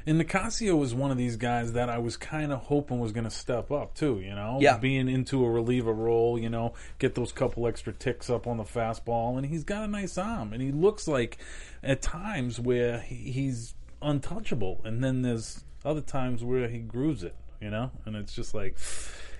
And 0.05 0.19
Nicasio 0.21 0.77
was 0.77 0.93
one 0.93 1.11
of 1.11 1.17
these 1.17 1.37
guys 1.37 1.73
that 1.73 1.89
I 1.89 1.97
was 1.97 2.17
kind 2.17 2.51
of 2.51 2.59
hoping 2.59 2.99
was 2.99 3.11
going 3.13 3.23
to 3.23 3.29
step 3.29 3.71
up 3.71 3.95
too. 3.95 4.19
You 4.19 4.35
know, 4.35 4.57
Yeah. 4.61 4.77
being 4.77 5.07
into 5.07 5.43
a 5.45 5.49
reliever 5.49 5.93
role. 5.93 6.37
You 6.37 6.49
know, 6.49 6.73
get 6.99 7.15
those 7.15 7.31
couple 7.31 7.67
extra 7.67 7.93
ticks 7.93 8.29
up 8.29 8.45
on 8.47 8.57
the 8.57 8.63
fastball, 8.63 9.37
and 9.37 9.45
he's 9.45 9.63
got 9.63 9.83
a 9.83 9.87
nice 9.87 10.17
arm, 10.17 10.51
and 10.53 10.61
he 10.61 10.71
looks 10.71 11.07
like 11.07 11.37
at 11.81 12.01
times 12.01 12.59
where 12.59 12.99
he's 12.99 13.73
untouchable, 14.01 14.81
and 14.83 15.03
then 15.03 15.21
there's 15.21 15.63
other 15.85 16.01
times 16.01 16.43
where 16.43 16.67
he 16.67 16.79
grooves 16.79 17.23
it. 17.23 17.35
You 17.61 17.69
know, 17.69 17.91
and 18.05 18.17
it's 18.17 18.33
just 18.33 18.53
like 18.53 18.77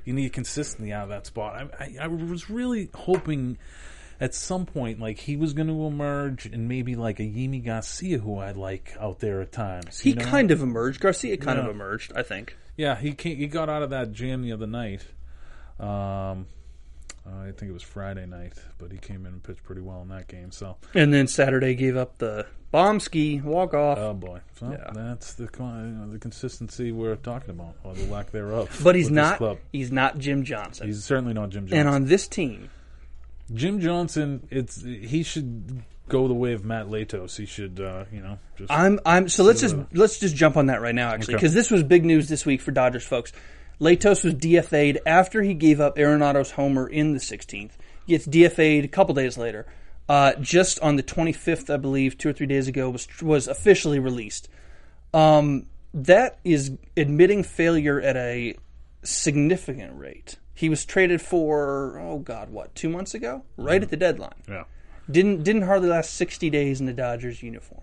you 0.06 0.14
need 0.14 0.32
consistency 0.32 0.94
out 0.94 1.04
of 1.04 1.10
that 1.10 1.26
spot. 1.26 1.70
I, 1.78 1.84
I, 1.84 1.98
I 2.04 2.08
was 2.08 2.50
really 2.50 2.90
hoping 2.94 3.58
at 4.20 4.34
some 4.36 4.66
point, 4.66 5.00
like 5.00 5.20
he 5.20 5.36
was 5.36 5.54
going 5.54 5.68
to 5.68 5.86
emerge, 5.86 6.46
and 6.46 6.68
maybe 6.68 6.96
like 6.96 7.20
a 7.20 7.24
Yimi 7.24 7.64
Garcia, 7.64 8.20
who 8.20 8.38
I 8.40 8.52
like 8.52 8.96
out 9.00 9.20
there 9.20 9.42
at 9.42 9.52
times. 9.52 10.00
he 10.00 10.14
know? 10.14 10.24
kind 10.26 10.52
of 10.52 10.62
emerged. 10.62 11.00
Garcia 11.00 11.38
kind 11.38 11.58
Yeah. 11.58 11.66
of 11.66 11.72
emerged, 11.72 12.14
I 12.16 12.24
think. 12.24 12.56
Yeah, 12.78 12.96
he 12.96 13.14
came, 13.14 13.38
he 13.38 13.48
got 13.48 13.70
out 13.70 13.84
of 13.84 13.90
that 13.92 14.12
jam 14.14 14.42
the 14.42 14.52
other 14.52 14.68
night. 14.68 15.06
Um, 15.80 16.48
I 17.26 17.52
think 17.52 17.70
it 17.70 17.74
was 17.74 17.84
Friday 17.84 18.26
night, 18.26 18.54
but 18.78 18.92
he 18.92 18.98
came 18.98 19.26
in 19.26 19.34
and 19.34 19.44
pitched 19.44 19.64
pretty 19.64 19.82
well 19.82 20.02
in 20.02 20.10
that 20.10 20.28
game. 20.28 20.52
So, 20.52 20.76
And 20.94 21.14
then 21.14 21.28
Saturday 21.28 21.74
gave 21.76 21.96
up 21.96 22.18
the 22.18 22.46
bomb 22.72 23.00
ski 23.00 23.40
walk 23.42 23.74
off. 23.74 23.98
oh 23.98 24.14
boy, 24.14 24.42
so 24.60 24.72
Yeah. 24.72 24.92
that's 24.94 25.34
the 25.36 25.44
you 25.58 25.66
know, 25.66 26.10
the 26.12 26.20
consistency 26.20 26.92
we're 26.92 27.16
talking 27.16 27.52
about, 27.52 27.76
or 27.84 27.94
the 27.94 28.06
lack 28.08 28.32
thereof. 28.32 28.82
but 28.84 28.96
he's 28.96 29.10
not. 29.10 29.42
He's 29.72 29.92
not 29.92 30.18
Jim 30.18 30.44
Johnson. 30.44 30.88
He's 30.88 31.04
certainly 31.06 31.34
not 31.34 31.50
Jim 31.50 31.66
Johnson. 31.68 31.80
and 31.80 31.90
on 31.90 32.06
this 32.06 32.28
team, 32.28 32.70
Jim 33.54 33.80
Johnson, 33.80 34.48
it's 34.50 34.82
he 34.82 35.24
should 35.24 35.84
go 36.10 36.28
the 36.28 36.34
way 36.34 36.54
of 36.54 36.66
Matt 36.66 36.88
Latos. 36.88 37.38
He 37.38 37.46
should, 37.46 37.80
uh, 37.80 38.06
you 38.12 38.22
know, 38.22 38.38
just 38.58 38.72
I'm 38.72 39.00
I'm 39.06 39.30
so 39.30 39.44
let's 39.44 39.62
just 39.62 39.76
let's 39.94 40.20
just 40.20 40.36
jump 40.36 40.58
on 40.58 40.68
that 40.68 40.82
right 40.82 40.96
now 40.96 41.10
actually 41.10 41.36
Okay. 41.36 41.42
because 41.42 41.54
this 41.54 41.72
was 41.72 41.84
big 41.84 42.06
news 42.06 42.30
this 42.30 42.46
week 42.46 42.62
for 42.62 42.72
Dodgers 42.72 43.06
folks. 43.06 43.32
Latos 43.80 44.24
was 44.24 44.36
DFA'd 44.36 45.00
after 45.06 45.42
he 45.42 45.54
gave 45.54 45.80
up 45.82 45.98
Arenado's 45.98 46.52
homer 46.52 46.88
in 46.88 47.14
the 47.14 47.20
16th. 47.20 47.72
Gets 48.08 48.28
DFA'd 48.28 48.86
a 48.86 48.88
couple 48.88 49.16
days 49.16 49.38
later. 49.38 49.66
Uh, 50.08 50.34
just 50.42 50.80
on 50.82 50.96
the 50.98 51.04
25th, 51.04 51.74
I 51.74 51.78
believe, 51.78 52.18
two 52.18 52.30
or 52.30 52.34
three 52.34 52.46
days 52.46 52.68
ago, 52.68 52.90
was 52.90 53.08
was 53.22 53.48
officially 53.48 54.00
released. 54.00 54.50
Um, 55.14 55.68
that 55.94 56.40
is 56.44 56.72
admitting 56.98 57.44
failure 57.44 58.02
at 58.02 58.16
a 58.18 58.56
significant 59.04 59.98
rate. 59.98 60.36
He 60.54 60.70
was 60.70 60.86
traded 60.86 61.22
for 61.22 62.00
oh 62.00 62.20
god, 62.20 62.50
what 62.50 62.74
two 62.76 62.90
months 62.90 63.14
ago? 63.14 63.44
Right 63.58 63.82
at 63.82 63.90
the 63.90 63.98
deadline. 63.98 64.34
yeah. 64.48 64.64
Didn't 65.10 65.44
didn't 65.44 65.64
hardly 65.64 65.90
last 65.90 66.14
60 66.14 66.50
days 66.50 66.80
in 66.80 66.86
the 66.86 66.94
Dodgers 66.94 67.44
uniform. 67.44 67.82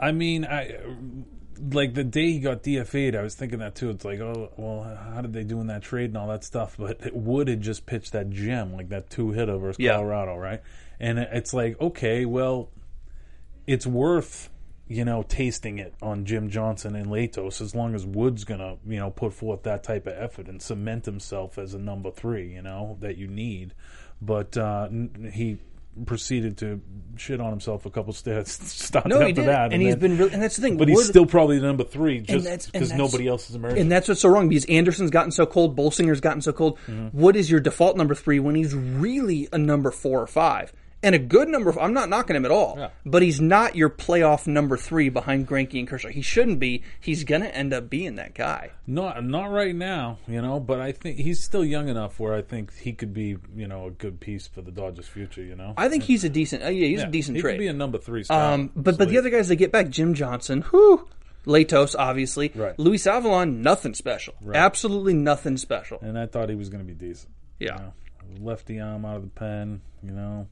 I 0.00 0.12
mean, 0.12 0.44
I 0.44 0.76
like 1.70 1.94
the 1.94 2.02
day 2.04 2.32
he 2.32 2.40
got 2.40 2.62
DFA'd. 2.62 3.14
I 3.14 3.22
was 3.22 3.34
thinking 3.34 3.58
that 3.60 3.74
too. 3.74 3.90
It's 3.90 4.04
like, 4.04 4.18
oh, 4.20 4.50
well, 4.56 4.82
how 5.12 5.20
did 5.20 5.32
they 5.32 5.44
do 5.44 5.60
in 5.60 5.66
that 5.68 5.82
trade 5.82 6.06
and 6.10 6.16
all 6.16 6.28
that 6.28 6.42
stuff? 6.44 6.76
But 6.78 7.12
Wood 7.14 7.48
had 7.48 7.60
just 7.60 7.86
pitched 7.86 8.12
that 8.12 8.30
gem, 8.30 8.72
like 8.72 8.88
that 8.88 9.10
two 9.10 9.30
hitter 9.32 9.58
versus 9.58 9.78
Yeah. 9.78 9.92
Colorado, 9.94 10.36
right? 10.36 10.60
And 10.98 11.18
it's 11.18 11.52
like, 11.54 11.80
okay, 11.80 12.24
well, 12.24 12.70
it's 13.66 13.86
worth 13.86 14.48
you 14.88 15.04
know 15.04 15.22
tasting 15.22 15.78
it 15.78 15.94
on 16.02 16.24
Jim 16.24 16.50
Johnson 16.50 16.94
and 16.96 17.06
Latos 17.06 17.60
as 17.60 17.74
long 17.74 17.94
as 17.94 18.04
Wood's 18.04 18.44
gonna 18.44 18.76
you 18.86 18.98
know 18.98 19.10
put 19.10 19.32
forth 19.32 19.62
that 19.62 19.82
type 19.82 20.06
of 20.06 20.14
effort 20.14 20.48
and 20.48 20.60
cement 20.60 21.06
himself 21.06 21.56
as 21.58 21.74
a 21.74 21.78
number 21.78 22.10
three, 22.10 22.52
you 22.52 22.62
know 22.62 22.96
that 23.00 23.16
you 23.16 23.26
need. 23.28 23.74
But 24.20 24.56
uh, 24.56 24.88
he 25.32 25.58
proceeded 26.06 26.56
to 26.56 26.80
shit 27.16 27.38
on 27.40 27.50
himself 27.50 27.84
a 27.84 27.90
couple 27.90 28.12
steps 28.14 28.52
starts 28.72 29.06
No, 29.08 29.16
after 29.16 29.26
he 29.26 29.32
did, 29.34 29.44
that, 29.46 29.72
and, 29.74 29.82
he's 29.82 29.90
then- 29.96 30.00
been 30.00 30.16
really, 30.18 30.32
and 30.32 30.42
that's 30.42 30.56
the 30.56 30.62
thing. 30.62 30.78
but 30.78 30.88
he's 30.88 31.06
still 31.06 31.26
probably 31.26 31.58
the 31.58 31.66
number 31.66 31.84
three 31.84 32.20
just 32.20 32.72
because 32.72 32.92
nobody 32.94 33.28
else 33.28 33.50
is 33.50 33.56
emerging. 33.56 33.78
and 33.80 33.92
that's 33.92 34.08
what's 34.08 34.20
so 34.22 34.30
wrong 34.30 34.48
because 34.48 34.64
Anderson's 34.66 35.10
gotten 35.10 35.30
so 35.32 35.44
cold, 35.44 35.76
Bolsinger's 35.76 36.20
gotten 36.20 36.40
so 36.40 36.52
cold. 36.52 36.78
Mm-hmm. 36.86 37.18
Wood 37.18 37.36
is 37.36 37.50
your 37.50 37.60
default 37.60 37.96
number 37.98 38.14
three 38.14 38.38
when 38.40 38.54
he's 38.54 38.74
really 38.74 39.48
a 39.52 39.58
number 39.58 39.90
four 39.90 40.20
or 40.22 40.26
five, 40.26 40.72
and 41.02 41.14
a 41.14 41.18
good 41.18 41.48
number. 41.48 41.70
Of, 41.70 41.78
I'm 41.78 41.92
not 41.92 42.08
knocking 42.08 42.36
him 42.36 42.44
at 42.44 42.50
all, 42.50 42.74
Yeah. 42.78 42.90
but 43.04 43.22
he's 43.22 43.40
not 43.40 43.74
your 43.76 43.90
playoff 43.90 44.46
number 44.46 44.76
three 44.76 45.08
behind 45.08 45.48
Greinke 45.48 45.78
and 45.78 45.88
Kershaw. 45.88 46.08
He 46.08 46.22
shouldn't 46.22 46.58
be. 46.58 46.82
He's 47.00 47.24
gonna 47.24 47.46
end 47.46 47.72
up 47.74 47.90
being 47.90 48.14
that 48.16 48.34
guy. 48.34 48.70
not 48.86 49.24
not 49.24 49.46
right 49.50 49.74
now, 49.74 50.18
you 50.28 50.40
know. 50.42 50.60
But 50.60 50.80
I 50.80 50.92
think 50.92 51.18
he's 51.18 51.42
still 51.42 51.64
young 51.64 51.88
enough 51.88 52.18
where 52.20 52.34
I 52.34 52.42
think 52.42 52.76
he 52.78 52.92
could 52.92 53.12
be, 53.14 53.36
you 53.54 53.66
know, 53.68 53.86
a 53.86 53.90
good 53.90 54.20
piece 54.20 54.46
for 54.46 54.60
the 54.62 54.70
Dodgers' 54.70 55.08
future. 55.08 55.42
You 55.42 55.56
know, 55.56 55.74
I 55.76 55.88
think 55.88 56.02
he's 56.04 56.24
a 56.24 56.28
decent. 56.28 56.62
Uh, 56.64 56.68
yeah, 56.68 56.86
he's 56.88 57.00
Yeah, 57.00 57.08
a 57.08 57.10
decent 57.10 57.36
he 57.36 57.42
trade. 57.42 57.52
could 57.54 57.58
be 57.60 57.66
a 57.68 57.72
number 57.72 57.98
three. 57.98 58.24
Um, 58.30 58.70
but 58.76 58.98
but 58.98 59.08
the 59.08 59.18
other 59.18 59.30
guys 59.30 59.48
they 59.48 59.56
get 59.56 59.72
back, 59.72 59.88
Jim 59.88 60.14
Johnson, 60.14 60.62
who 60.62 61.08
Latos, 61.46 61.96
obviously, 61.98 62.52
Right. 62.54 62.78
Luis 62.78 63.04
Avilan, 63.04 63.56
nothing 63.58 63.94
special, 63.94 64.34
absolutely 64.54 65.14
nothing 65.14 65.56
special. 65.56 65.98
and 66.00 66.16
I 66.18 66.26
thought 66.26 66.48
he 66.48 66.54
was 66.54 66.68
going 66.68 66.86
to 66.86 66.92
be 66.92 66.94
decent. 66.94 67.32
Yeah. 67.58 67.72
you 67.72 68.38
know. 68.40 68.46
lefty 68.50 68.78
arm 68.80 69.04
out 69.04 69.16
of 69.16 69.22
the 69.22 69.28
pen. 69.30 69.80
You 70.04 70.12
know, 70.12 70.46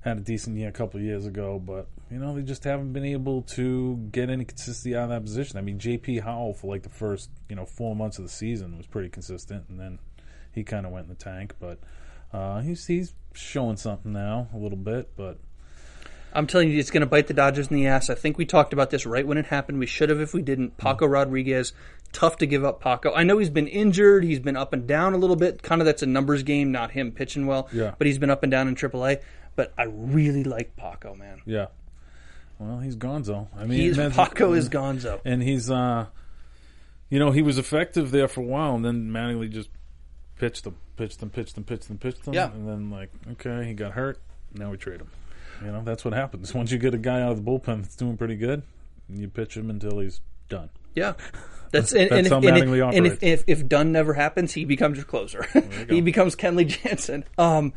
had 0.00 0.18
a 0.18 0.20
decent 0.20 0.56
year 0.56 0.68
a 0.68 0.72
couple 0.72 0.98
of 0.98 1.04
years 1.04 1.26
ago, 1.26 1.58
but 1.58 1.88
you 2.10 2.18
know 2.18 2.34
they 2.34 2.42
just 2.42 2.64
haven't 2.64 2.92
been 2.92 3.04
able 3.04 3.42
to 3.42 3.96
get 4.12 4.30
any 4.30 4.44
consistency 4.44 4.94
out 4.94 5.04
of 5.04 5.08
that 5.10 5.22
position. 5.22 5.58
I 5.58 5.62
mean, 5.62 5.78
J.P. 5.78 6.20
Howell 6.20 6.54
for 6.54 6.68
like 6.68 6.82
the 6.82 6.88
first 6.88 7.30
you 7.48 7.56
know 7.56 7.66
four 7.66 7.96
months 7.96 8.18
of 8.18 8.24
the 8.24 8.30
season 8.30 8.76
was 8.76 8.86
pretty 8.86 9.08
consistent, 9.08 9.64
and 9.68 9.80
then 9.80 9.98
he 10.52 10.62
kind 10.64 10.86
of 10.86 10.92
went 10.92 11.04
in 11.04 11.10
the 11.10 11.16
tank. 11.16 11.54
But 11.58 11.78
uh, 12.32 12.60
he's 12.60 12.86
he's 12.86 13.14
showing 13.34 13.76
something 13.76 14.12
now 14.12 14.48
a 14.54 14.56
little 14.56 14.78
bit, 14.78 15.10
but 15.16 15.38
I'm 16.36 16.46
telling 16.46 16.70
you, 16.70 16.78
it's 16.78 16.90
going 16.90 17.00
to 17.00 17.06
bite 17.06 17.28
the 17.28 17.34
Dodgers 17.34 17.68
in 17.68 17.76
the 17.76 17.86
ass. 17.86 18.10
I 18.10 18.14
think 18.14 18.36
we 18.36 18.44
talked 18.44 18.74
about 18.74 18.90
this 18.90 19.06
right 19.06 19.26
when 19.26 19.38
it 19.38 19.46
happened. 19.46 19.78
We 19.78 19.86
should 19.86 20.10
have 20.10 20.20
if 20.20 20.34
we 20.34 20.42
didn't. 20.42 20.76
Paco 20.76 21.06
Rodriguez, 21.06 21.72
tough 22.12 22.36
to 22.38 22.46
give 22.46 22.62
up 22.62 22.80
Paco. 22.80 23.14
I 23.14 23.22
know 23.22 23.38
he's 23.38 23.48
been 23.48 23.66
injured. 23.66 24.22
He's 24.22 24.38
been 24.38 24.56
up 24.56 24.74
and 24.74 24.86
down 24.86 25.14
a 25.14 25.16
little 25.16 25.36
bit. 25.36 25.62
Kind 25.62 25.80
of 25.80 25.86
that's 25.86 26.02
a 26.02 26.06
numbers 26.06 26.42
game, 26.42 26.72
not 26.72 26.90
him 26.90 27.10
pitching 27.10 27.46
well. 27.46 27.68
Yeah. 27.72 27.94
But 27.96 28.06
he's 28.06 28.18
been 28.18 28.28
up 28.28 28.42
and 28.42 28.50
down 28.50 28.68
in 28.68 28.74
AAA. 28.74 29.22
But 29.56 29.72
I 29.78 29.84
really 29.84 30.44
like 30.44 30.76
Paco, 30.76 31.14
man. 31.14 31.40
yeah. 31.46 31.66
Well, 32.58 32.78
he's 32.78 32.96
Gonzo. 32.96 33.48
I 33.54 33.64
mean, 33.66 33.78
He's 33.80 33.96
Paco 34.14 34.54
is 34.54 34.68
Gonzo. 34.70 35.20
and 35.26 35.42
he's 35.42 35.70
uh 35.70 36.06
you 37.10 37.18
know 37.18 37.30
he 37.30 37.42
was 37.42 37.58
effective 37.58 38.10
there 38.10 38.28
for 38.28 38.40
a 38.40 38.44
while 38.44 38.74
and 38.74 38.84
then 38.84 39.10
Mattingly 39.10 39.50
just 39.50 39.68
pitched 40.38 40.64
them 40.64 40.76
pitched 40.96 41.20
them 41.20 41.28
pitched 41.30 41.54
them 41.54 41.64
pitched 41.64 41.88
them 41.88 41.98
pitched 41.98 42.24
them 42.24 42.32
Yeah. 42.34 42.50
and 42.52 42.66
then 42.66 42.90
like 42.90 43.10
okay 43.32 43.66
he 43.66 43.74
got 43.74 43.92
hurt 43.92 44.18
now 44.54 44.70
we 44.70 44.78
trade 44.78 45.00
him 45.00 45.08
you 45.62 45.70
know 45.70 45.82
that's 45.84 46.02
what 46.04 46.14
happens 46.14 46.54
once 46.54 46.70
you 46.72 46.78
get 46.78 46.94
a 46.94 46.98
guy 46.98 47.20
out 47.20 47.32
of 47.32 47.44
the 47.44 47.50
bullpen 47.50 47.82
that's 47.82 47.96
doing 47.96 48.16
pretty 48.16 48.36
good 48.36 48.62
you 49.08 49.28
pitch 49.28 49.54
him 49.56 49.68
until 49.70 49.98
he's 50.00 50.20
done 50.48 50.70
Yeah. 50.94 51.12
That's, 51.72 51.92
and, 51.92 52.08
That's 52.10 52.12
and, 52.12 52.28
how 52.28 52.38
if, 52.38 52.44
and, 52.44 52.70
Mattingly 52.70 52.88
if, 52.88 52.96
and 52.96 53.06
if, 53.06 53.22
if, 53.22 53.44
if 53.48 53.68
done 53.68 53.90
never 53.92 54.14
happens, 54.14 54.52
he 54.54 54.64
becomes 54.64 54.96
your 54.98 55.04
closer. 55.04 55.44
he 55.90 56.00
becomes 56.00 56.36
Kenley 56.36 56.64
Jansen. 56.66 57.24
Um, 57.36 57.72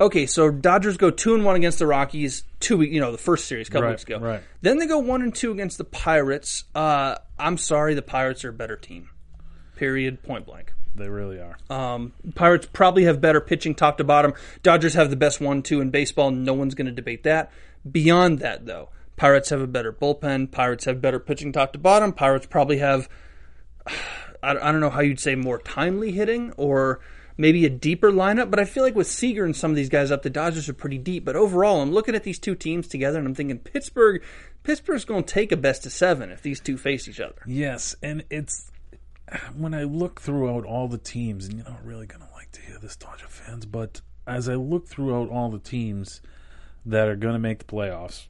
okay, 0.00 0.26
so 0.26 0.50
Dodgers 0.50 0.96
go 0.96 1.10
two 1.10 1.34
and 1.34 1.44
one 1.44 1.56
against 1.56 1.78
the 1.78 1.86
Rockies. 1.86 2.44
Two, 2.60 2.78
week- 2.78 2.92
you 2.92 3.00
know, 3.00 3.12
the 3.12 3.18
first 3.18 3.46
series 3.46 3.68
a 3.68 3.70
couple 3.70 3.84
Right, 3.84 3.90
weeks 3.92 4.04
ago. 4.04 4.18
right. 4.18 4.42
Then 4.62 4.78
they 4.78 4.86
go 4.86 4.98
one 4.98 5.22
and 5.22 5.34
two 5.34 5.52
against 5.52 5.78
the 5.78 5.84
Pirates. 5.84 6.64
Uh, 6.74 7.16
I'm 7.38 7.56
sorry, 7.58 7.94
the 7.94 8.02
Pirates 8.02 8.44
are 8.44 8.50
a 8.50 8.52
better 8.52 8.76
team. 8.76 9.10
Period. 9.76 10.22
Point 10.22 10.46
blank. 10.46 10.72
they 10.94 11.08
really 11.10 11.38
are 11.38 11.58
Um, 11.68 12.12
Pirates 12.34 12.66
probably 12.72 13.04
have 13.04 13.20
better 13.20 13.40
pitching 13.42 13.74
top 13.74 13.98
to 13.98 14.04
bottom. 14.04 14.32
Dodgers 14.62 14.94
have 14.94 15.10
the 15.10 15.16
best 15.16 15.40
one 15.40 15.62
two 15.62 15.80
in 15.82 15.90
baseball. 15.90 16.30
No 16.30 16.54
one's 16.54 16.74
going 16.74 16.86
to 16.86 16.92
debate 16.92 17.22
that. 17.24 17.50
Beyond 17.90 18.38
that, 18.38 18.64
though, 18.64 18.88
Pirates 19.16 19.50
have 19.50 19.60
a 19.60 19.66
better 19.66 19.92
bullpen. 19.92 20.50
Pirates 20.50 20.86
have 20.86 21.02
better 21.02 21.18
pitching 21.20 21.52
top 21.52 21.74
to 21.74 21.78
bottom. 21.78 22.12
Pirates 22.14 22.46
probably 22.46 22.78
have, 22.78 23.08
I, 23.86 24.50
I 24.52 24.72
don't 24.72 24.80
know 24.80 24.88
how 24.90 25.00
you'd 25.00 25.20
say 25.20 25.34
more 25.34 25.58
timely 25.58 26.12
hitting 26.12 26.52
or 26.56 27.00
maybe 27.36 27.64
a 27.64 27.70
deeper 27.70 28.10
lineup. 28.10 28.50
But 28.50 28.60
I 28.60 28.64
feel 28.64 28.82
like 28.82 28.94
with 28.94 29.06
Seager 29.06 29.44
and 29.44 29.54
some 29.54 29.70
of 29.70 29.76
these 29.76 29.88
guys 29.88 30.10
up, 30.10 30.22
the 30.22 30.30
Dodgers 30.30 30.68
are 30.68 30.74
pretty 30.74 30.98
deep. 30.98 31.24
But 31.24 31.36
overall, 31.36 31.80
I'm 31.80 31.92
looking 31.92 32.14
at 32.14 32.24
these 32.24 32.38
two 32.38 32.54
teams 32.54 32.88
together 32.88 33.18
and 33.18 33.26
I'm 33.26 33.34
thinking 33.34 33.58
Pittsburgh. 33.58 34.22
Pittsburgh's 34.62 35.04
going 35.04 35.24
to 35.24 35.34
take 35.34 35.52
a 35.52 35.56
best 35.56 35.86
of 35.86 35.92
seven 35.92 36.30
if 36.30 36.42
these 36.42 36.60
two 36.60 36.76
face 36.76 37.06
each 37.08 37.20
other. 37.20 37.40
yes 37.46 37.94
and 38.02 38.24
it's 38.30 38.70
when 39.56 39.74
I 39.74 39.84
look 39.84 40.20
throughout 40.20 40.64
all 40.64 40.88
the 40.88 40.98
teams 40.98 41.46
and 41.46 41.54
you're 41.54 41.68
not 41.68 41.84
really 41.84 42.06
gonna 42.06 42.28
like 42.34 42.50
to 42.52 42.60
hear 42.60 42.78
this 42.78 42.96
Dodger 42.96 43.28
fans 43.28 43.64
but 43.64 44.00
as 44.26 44.48
I 44.48 44.54
look 44.54 44.88
throughout 44.88 45.30
all 45.30 45.50
the 45.50 45.58
teams 45.60 46.20
that 46.84 47.06
are 47.08 47.14
gonna 47.16 47.38
make 47.38 47.58
the 47.58 47.64
playoffs 47.64 48.26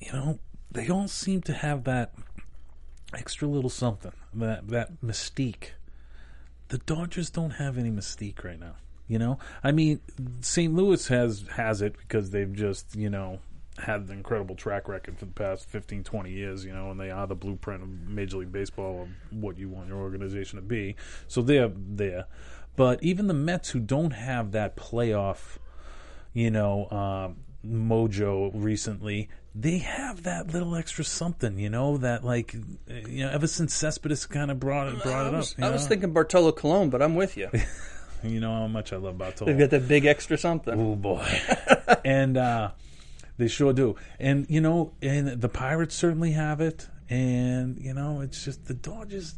you 0.00 0.12
know, 0.12 0.38
they 0.70 0.88
all 0.88 1.08
seem 1.08 1.42
to 1.42 1.52
have 1.52 1.84
that 1.84 2.14
extra 3.14 3.46
little 3.46 3.70
something, 3.70 4.12
that 4.34 4.68
that 4.68 5.00
mystique. 5.02 5.70
The 6.70 6.78
Dodgers 6.78 7.30
don't 7.30 7.52
have 7.52 7.78
any 7.78 7.90
mystique 7.90 8.42
right 8.42 8.58
now. 8.58 8.74
You 9.06 9.18
know, 9.18 9.38
I 9.62 9.72
mean, 9.72 10.00
St. 10.40 10.72
Louis 10.72 11.06
has 11.08 11.44
has 11.56 11.82
it 11.82 11.96
because 11.98 12.30
they've 12.30 12.52
just 12.52 12.94
you 12.96 13.10
know 13.10 13.40
had 13.78 14.02
an 14.02 14.10
incredible 14.12 14.54
track 14.54 14.88
record 14.88 15.18
for 15.18 15.24
the 15.24 15.32
past 15.32 15.68
15, 15.68 16.04
20 16.04 16.30
years. 16.30 16.64
You 16.64 16.72
know, 16.72 16.90
and 16.90 16.98
they 16.98 17.10
are 17.10 17.26
the 17.26 17.34
blueprint 17.34 17.82
of 17.82 17.88
Major 17.88 18.38
League 18.38 18.52
Baseball 18.52 19.02
of 19.02 19.08
what 19.42 19.58
you 19.58 19.68
want 19.68 19.88
your 19.88 19.98
organization 19.98 20.56
to 20.56 20.62
be. 20.62 20.96
So 21.28 21.42
they're 21.42 21.70
there. 21.74 22.26
But 22.76 23.02
even 23.02 23.26
the 23.26 23.34
Mets, 23.34 23.70
who 23.70 23.80
don't 23.80 24.12
have 24.12 24.52
that 24.52 24.76
playoff 24.76 25.58
you 26.32 26.50
know, 26.50 26.88
um, 26.90 27.36
mojo 27.66 28.50
recently, 28.54 29.28
they 29.54 29.78
have 29.78 30.22
that 30.22 30.52
little 30.52 30.76
extra 30.76 31.04
something, 31.04 31.58
you 31.58 31.68
know, 31.68 31.98
that 31.98 32.24
like, 32.24 32.54
you 32.88 33.24
know, 33.24 33.30
ever 33.30 33.46
since 33.46 33.74
Cespedes 33.74 34.26
kind 34.26 34.50
of 34.50 34.60
brought 34.60 34.88
it, 34.88 35.02
brought 35.02 35.26
I 35.26 35.28
it 35.28 35.34
up. 35.34 35.46
I 35.60 35.70
was 35.70 35.86
thinking 35.86 36.12
Bartolo 36.12 36.52
Colon, 36.52 36.90
but 36.90 37.02
I'm 37.02 37.14
with 37.14 37.36
you. 37.36 37.50
you 38.22 38.40
know 38.40 38.54
how 38.54 38.66
much 38.68 38.92
I 38.92 38.96
love 38.96 39.18
Bartolo. 39.18 39.50
They've 39.50 39.58
got 39.58 39.70
that 39.70 39.88
big 39.88 40.06
extra 40.06 40.38
something. 40.38 40.78
Oh 40.78 40.96
boy, 40.96 41.26
and 42.04 42.36
uh, 42.36 42.70
they 43.38 43.48
sure 43.48 43.72
do. 43.72 43.96
And 44.18 44.46
you 44.48 44.60
know, 44.60 44.92
and 45.02 45.40
the 45.40 45.48
Pirates 45.48 45.94
certainly 45.94 46.32
have 46.32 46.60
it. 46.60 46.88
And 47.08 47.78
you 47.80 47.94
know, 47.94 48.20
it's 48.20 48.44
just 48.44 48.66
the 48.66 48.74
Dodgers. 48.74 49.34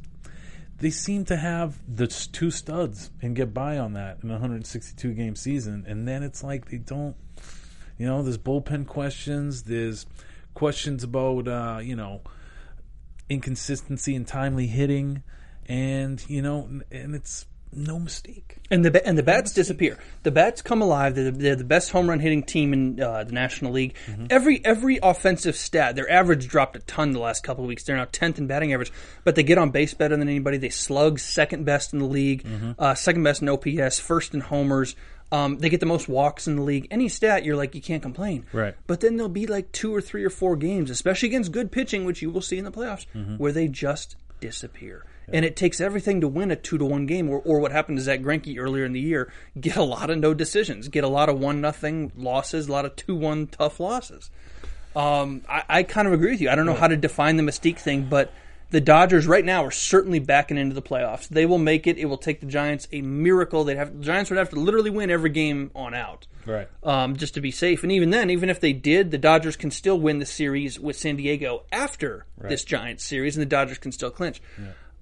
They 0.78 0.90
seem 0.90 1.24
to 1.26 1.36
have 1.36 1.78
the 1.88 2.08
two 2.08 2.50
studs 2.50 3.10
and 3.22 3.36
get 3.36 3.54
by 3.54 3.78
on 3.78 3.92
that 3.92 4.18
in 4.22 4.30
a 4.30 4.34
162 4.34 5.12
game 5.14 5.36
season, 5.36 5.84
and 5.86 6.06
then 6.06 6.22
it's 6.22 6.42
like 6.42 6.70
they 6.70 6.78
don't. 6.78 7.16
You 8.02 8.08
know, 8.08 8.20
there's 8.20 8.36
bullpen 8.36 8.88
questions. 8.88 9.62
There's 9.62 10.06
questions 10.54 11.04
about 11.04 11.46
uh, 11.46 11.78
you 11.80 11.94
know 11.94 12.22
inconsistency 13.28 14.16
and 14.16 14.26
timely 14.26 14.66
hitting, 14.66 15.22
and 15.66 16.20
you 16.28 16.42
know, 16.42 16.68
and 16.90 17.14
it's 17.14 17.46
no 17.72 18.00
mistake. 18.00 18.56
And 18.72 18.84
the 18.84 19.06
and 19.06 19.16
the 19.16 19.22
bats 19.22 19.52
disappear. 19.52 20.00
The 20.24 20.32
bats 20.32 20.62
come 20.62 20.82
alive. 20.82 21.14
They're, 21.14 21.30
they're 21.30 21.54
the 21.54 21.62
best 21.62 21.92
home 21.92 22.10
run 22.10 22.18
hitting 22.18 22.42
team 22.42 22.72
in 22.72 23.00
uh, 23.00 23.22
the 23.22 23.32
National 23.32 23.70
League. 23.70 23.94
Every 24.30 24.60
every 24.64 24.98
offensive 25.00 25.54
stat, 25.54 25.94
their 25.94 26.10
average 26.10 26.48
dropped 26.48 26.74
a 26.74 26.80
ton 26.80 27.12
the 27.12 27.20
last 27.20 27.44
couple 27.44 27.62
of 27.62 27.68
weeks. 27.68 27.84
They're 27.84 27.96
now 27.96 28.08
tenth 28.10 28.36
in 28.36 28.48
batting 28.48 28.72
average, 28.72 28.92
but 29.22 29.36
they 29.36 29.44
get 29.44 29.58
on 29.58 29.70
base 29.70 29.94
better 29.94 30.16
than 30.16 30.28
anybody. 30.28 30.56
They 30.56 30.70
slug 30.70 31.20
second 31.20 31.66
best 31.66 31.92
in 31.92 32.00
the 32.00 32.06
league, 32.06 32.44
uh, 32.80 32.96
second 32.96 33.22
best 33.22 33.42
in 33.42 33.48
OPS, 33.48 34.00
first 34.00 34.34
in 34.34 34.40
homers. 34.40 34.96
Um, 35.32 35.58
they 35.58 35.70
get 35.70 35.80
the 35.80 35.86
most 35.86 36.08
walks 36.08 36.46
in 36.46 36.56
the 36.56 36.62
league. 36.62 36.86
Any 36.90 37.08
stat, 37.08 37.42
you're 37.42 37.56
like, 37.56 37.74
you 37.74 37.80
can't 37.80 38.02
complain. 38.02 38.44
Right. 38.52 38.76
But 38.86 39.00
then 39.00 39.16
there'll 39.16 39.30
be 39.30 39.46
like 39.46 39.72
two 39.72 39.92
or 39.94 40.02
three 40.02 40.24
or 40.24 40.30
four 40.30 40.56
games, 40.56 40.90
especially 40.90 41.30
against 41.30 41.50
good 41.52 41.72
pitching, 41.72 42.04
which 42.04 42.20
you 42.20 42.30
will 42.30 42.42
see 42.42 42.58
in 42.58 42.64
the 42.64 42.70
playoffs, 42.70 43.06
where 43.38 43.50
they 43.50 43.66
just 43.66 44.16
disappear. 44.40 45.06
And 45.32 45.44
it 45.46 45.56
takes 45.56 45.80
everything 45.80 46.20
to 46.20 46.28
win 46.28 46.50
a 46.50 46.56
two 46.56 46.76
to 46.76 46.84
one 46.84 47.06
game, 47.06 47.30
or, 47.30 47.38
or 47.38 47.60
what 47.60 47.72
happened 47.72 47.96
to 47.96 48.02
Zack 48.02 48.20
Greinke 48.20 48.58
earlier 48.58 48.84
in 48.84 48.92
the 48.92 49.00
year, 49.00 49.32
get 49.58 49.76
a 49.76 49.82
lot 49.82 50.10
of 50.10 50.18
no 50.18 50.34
decisions, 50.34 50.88
get 50.88 51.04
a 51.04 51.08
lot 51.08 51.30
of 51.30 51.38
one 51.38 51.62
nothing 51.62 52.12
losses, 52.14 52.68
a 52.68 52.72
lot 52.72 52.84
of 52.84 52.94
two 52.96 53.16
one 53.16 53.46
tough 53.46 53.80
losses. 53.80 54.30
Um, 54.94 55.42
I, 55.48 55.62
I 55.68 55.82
kind 55.84 56.06
of 56.06 56.12
agree 56.12 56.32
with 56.32 56.42
you. 56.42 56.50
I 56.50 56.54
don't 56.54 56.66
know 56.66 56.74
how 56.74 56.88
to 56.88 56.98
define 56.98 57.36
the 57.36 57.42
mystique 57.42 57.78
thing, 57.78 58.08
but 58.10 58.30
the 58.72 58.80
Dodgers 58.80 59.26
right 59.26 59.44
now 59.44 59.64
are 59.64 59.70
certainly 59.70 60.18
backing 60.18 60.56
into 60.58 60.74
the 60.74 60.82
playoffs. 60.82 61.28
They 61.28 61.46
will 61.46 61.58
make 61.58 61.86
it. 61.86 61.98
It 61.98 62.06
will 62.06 62.18
take 62.18 62.40
the 62.40 62.46
Giants 62.46 62.88
a 62.90 63.00
miracle. 63.02 63.62
They'd 63.64 63.76
have 63.76 63.96
the 63.98 64.04
Giants 64.04 64.30
would 64.30 64.38
have 64.38 64.50
to 64.50 64.56
literally 64.56 64.90
win 64.90 65.10
every 65.10 65.30
game 65.30 65.70
on 65.74 65.94
out 65.94 66.26
Right. 66.44 66.68
um, 66.82 67.16
just 67.16 67.34
to 67.34 67.40
be 67.40 67.50
safe. 67.52 67.82
And 67.84 67.92
even 67.92 68.10
then, 68.10 68.28
even 68.30 68.50
if 68.50 68.58
they 68.58 68.72
did, 68.72 69.10
the 69.12 69.18
Dodgers 69.18 69.56
can 69.56 69.70
still 69.70 70.00
win 70.00 70.18
the 70.18 70.26
series 70.26 70.80
with 70.80 70.96
San 70.98 71.16
Diego 71.16 71.64
after 71.70 72.26
this 72.48 72.64
Giants 72.64 73.04
series, 73.04 73.36
and 73.36 73.42
the 73.42 73.46
Dodgers 73.46 73.78
can 73.78 73.92
still 73.92 74.10
clinch. 74.10 74.42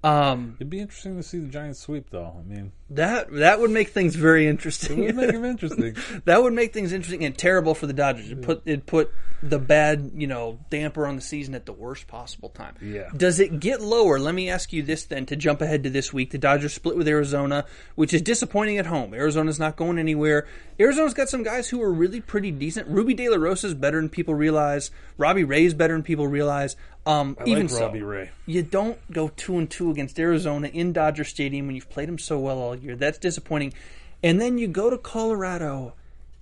Um, 0.03 0.55
It'd 0.59 0.69
be 0.69 0.79
interesting 0.79 1.15
to 1.17 1.23
see 1.23 1.37
the 1.37 1.47
Giants 1.47 1.79
sweep, 1.79 2.09
though. 2.09 2.35
I 2.39 2.43
mean, 2.43 2.71
that 2.89 3.31
that 3.33 3.59
would 3.59 3.69
make 3.69 3.89
things 3.89 4.15
very 4.15 4.47
interesting. 4.47 5.03
it 5.03 5.15
would 5.15 5.15
make 5.15 5.31
them 5.31 5.45
interesting. 5.51 5.95
that 6.25 6.41
would 6.41 6.53
make 6.53 6.73
things 6.73 6.91
interesting 6.91 7.23
and 7.23 7.37
terrible 7.37 7.75
for 7.75 7.85
the 7.85 7.93
Dodgers. 7.93 8.31
It 8.31 8.41
put 8.41 8.63
it 8.65 8.87
put 8.87 9.13
the 9.43 9.59
bad 9.59 10.11
you 10.15 10.25
know 10.27 10.59
damper 10.71 11.05
on 11.05 11.15
the 11.15 11.21
season 11.21 11.53
at 11.53 11.67
the 11.67 11.73
worst 11.73 12.07
possible 12.07 12.49
time. 12.49 12.75
Yeah. 12.81 13.09
Does 13.15 13.39
it 13.39 13.59
get 13.59 13.79
lower? 13.81 14.17
Let 14.17 14.33
me 14.33 14.49
ask 14.49 14.73
you 14.73 14.81
this 14.81 15.05
then 15.05 15.27
to 15.27 15.35
jump 15.35 15.61
ahead 15.61 15.83
to 15.83 15.89
this 15.91 16.11
week. 16.11 16.31
The 16.31 16.39
Dodgers 16.39 16.73
split 16.73 16.97
with 16.97 17.07
Arizona, 17.07 17.65
which 17.93 18.13
is 18.13 18.23
disappointing 18.23 18.79
at 18.79 18.87
home. 18.87 19.13
Arizona's 19.13 19.59
not 19.59 19.75
going 19.75 19.99
anywhere. 19.99 20.47
Arizona's 20.79 21.13
got 21.13 21.29
some 21.29 21.43
guys 21.43 21.69
who 21.69 21.79
are 21.83 21.93
really 21.93 22.21
pretty 22.21 22.49
decent. 22.49 22.87
Rubby 22.87 23.13
De 23.13 23.29
La 23.29 23.37
Rosa 23.37 23.67
is 23.67 23.73
better 23.75 23.99
than 23.99 24.09
people 24.09 24.33
realize. 24.33 24.89
Robbie 25.17 25.43
Ray's 25.43 25.75
better 25.75 25.93
than 25.93 26.01
people 26.01 26.27
realize. 26.27 26.75
Um, 27.05 27.35
I 27.39 27.45
even 27.45 27.63
like 27.63 27.71
so, 27.71 27.81
Robbie 27.81 28.03
Ray. 28.03 28.29
you 28.45 28.61
don't 28.61 28.99
go 29.11 29.29
two 29.29 29.57
and 29.57 29.69
two 29.69 29.89
against 29.89 30.19
Arizona 30.19 30.67
in 30.67 30.93
Dodger 30.93 31.23
Stadium 31.23 31.65
when 31.67 31.75
you've 31.75 31.89
played 31.89 32.07
them 32.07 32.19
so 32.19 32.37
well 32.37 32.59
all 32.59 32.75
year. 32.75 32.95
That's 32.95 33.17
disappointing. 33.17 33.73
And 34.21 34.39
then 34.39 34.59
you 34.59 34.67
go 34.67 34.89
to 34.89 34.97
Colorado 34.97 35.93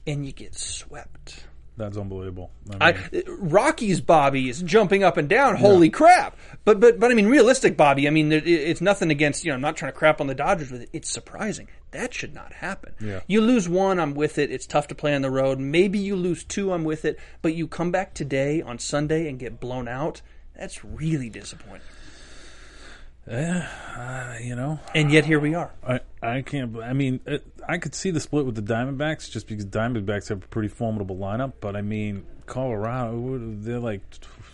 and 0.05 0.25
you 0.25 0.33
get 0.33 0.55
swept. 0.55 1.45
That's 1.77 1.95
unbelievable. 1.95 2.51
I 2.77 2.91
mean, 2.91 3.23
I, 3.25 3.31
Rocky's 3.37 4.01
Bobby 4.01 4.49
is 4.49 4.61
jumping 4.61 5.01
up 5.01 5.15
and 5.15 5.29
down. 5.29 5.55
Holy 5.55 5.89
crap! 5.89 6.37
But 6.65 6.81
but 6.81 6.99
but 6.99 7.09
I 7.09 7.13
mean, 7.13 7.27
realistic 7.27 7.77
Bobby. 7.77 8.05
I 8.05 8.11
mean, 8.11 8.33
it, 8.33 8.45
it's 8.45 8.81
nothing 8.81 9.11
against 9.11 9.45
you 9.45 9.51
know. 9.51 9.55
I'm 9.55 9.61
not 9.61 9.77
trying 9.77 9.93
to 9.93 9.97
crap 9.97 10.19
on 10.19 10.27
the 10.27 10.35
Dodgers 10.35 10.71
with 10.71 10.81
it. 10.81 10.89
It's 10.91 11.09
surprising. 11.09 11.69
That 11.91 12.13
should 12.13 12.35
not 12.35 12.51
happen. 12.51 12.95
Yeah. 12.99 13.21
You 13.27 13.39
lose 13.39 13.69
one, 13.69 13.97
I'm 13.97 14.13
with 14.13 14.37
it. 14.37 14.51
It's 14.51 14.67
tough 14.67 14.89
to 14.89 14.95
play 14.95 15.15
on 15.15 15.21
the 15.21 15.31
road. 15.31 15.57
Maybe 15.57 15.99
you 15.99 16.17
lose 16.17 16.43
two, 16.43 16.73
I'm 16.73 16.83
with 16.83 17.05
it. 17.05 17.17
But 17.41 17.55
you 17.55 17.65
come 17.65 17.91
back 17.91 18.13
today 18.13 18.61
on 18.61 18.77
Sunday 18.77 19.29
and 19.29 19.39
get 19.39 19.61
blown 19.61 19.87
out. 19.87 20.21
That's 20.59 20.83
really 20.83 21.29
disappointing. 21.29 21.81
uh, 23.29 24.33
you 24.41 24.55
know, 24.55 24.79
And 24.95 25.11
yet 25.11 25.25
here 25.25 25.39
we 25.39 25.53
are. 25.55 25.71
I 25.87 25.99
I 26.21 26.41
can't. 26.41 26.75
I 26.77 26.93
mean, 26.93 27.19
it, 27.25 27.45
I 27.67 27.77
could 27.77 27.95
see 27.95 28.11
the 28.11 28.19
split 28.19 28.45
with 28.45 28.55
the 28.55 28.61
Diamondbacks 28.61 29.29
just 29.31 29.47
because 29.47 29.65
Diamondbacks 29.65 30.29
have 30.29 30.43
a 30.43 30.47
pretty 30.47 30.67
formidable 30.67 31.15
lineup. 31.15 31.53
But 31.61 31.75
I 31.75 31.81
mean, 31.81 32.25
Colorado, 32.45 33.39
they're 33.61 33.79
like 33.79 34.01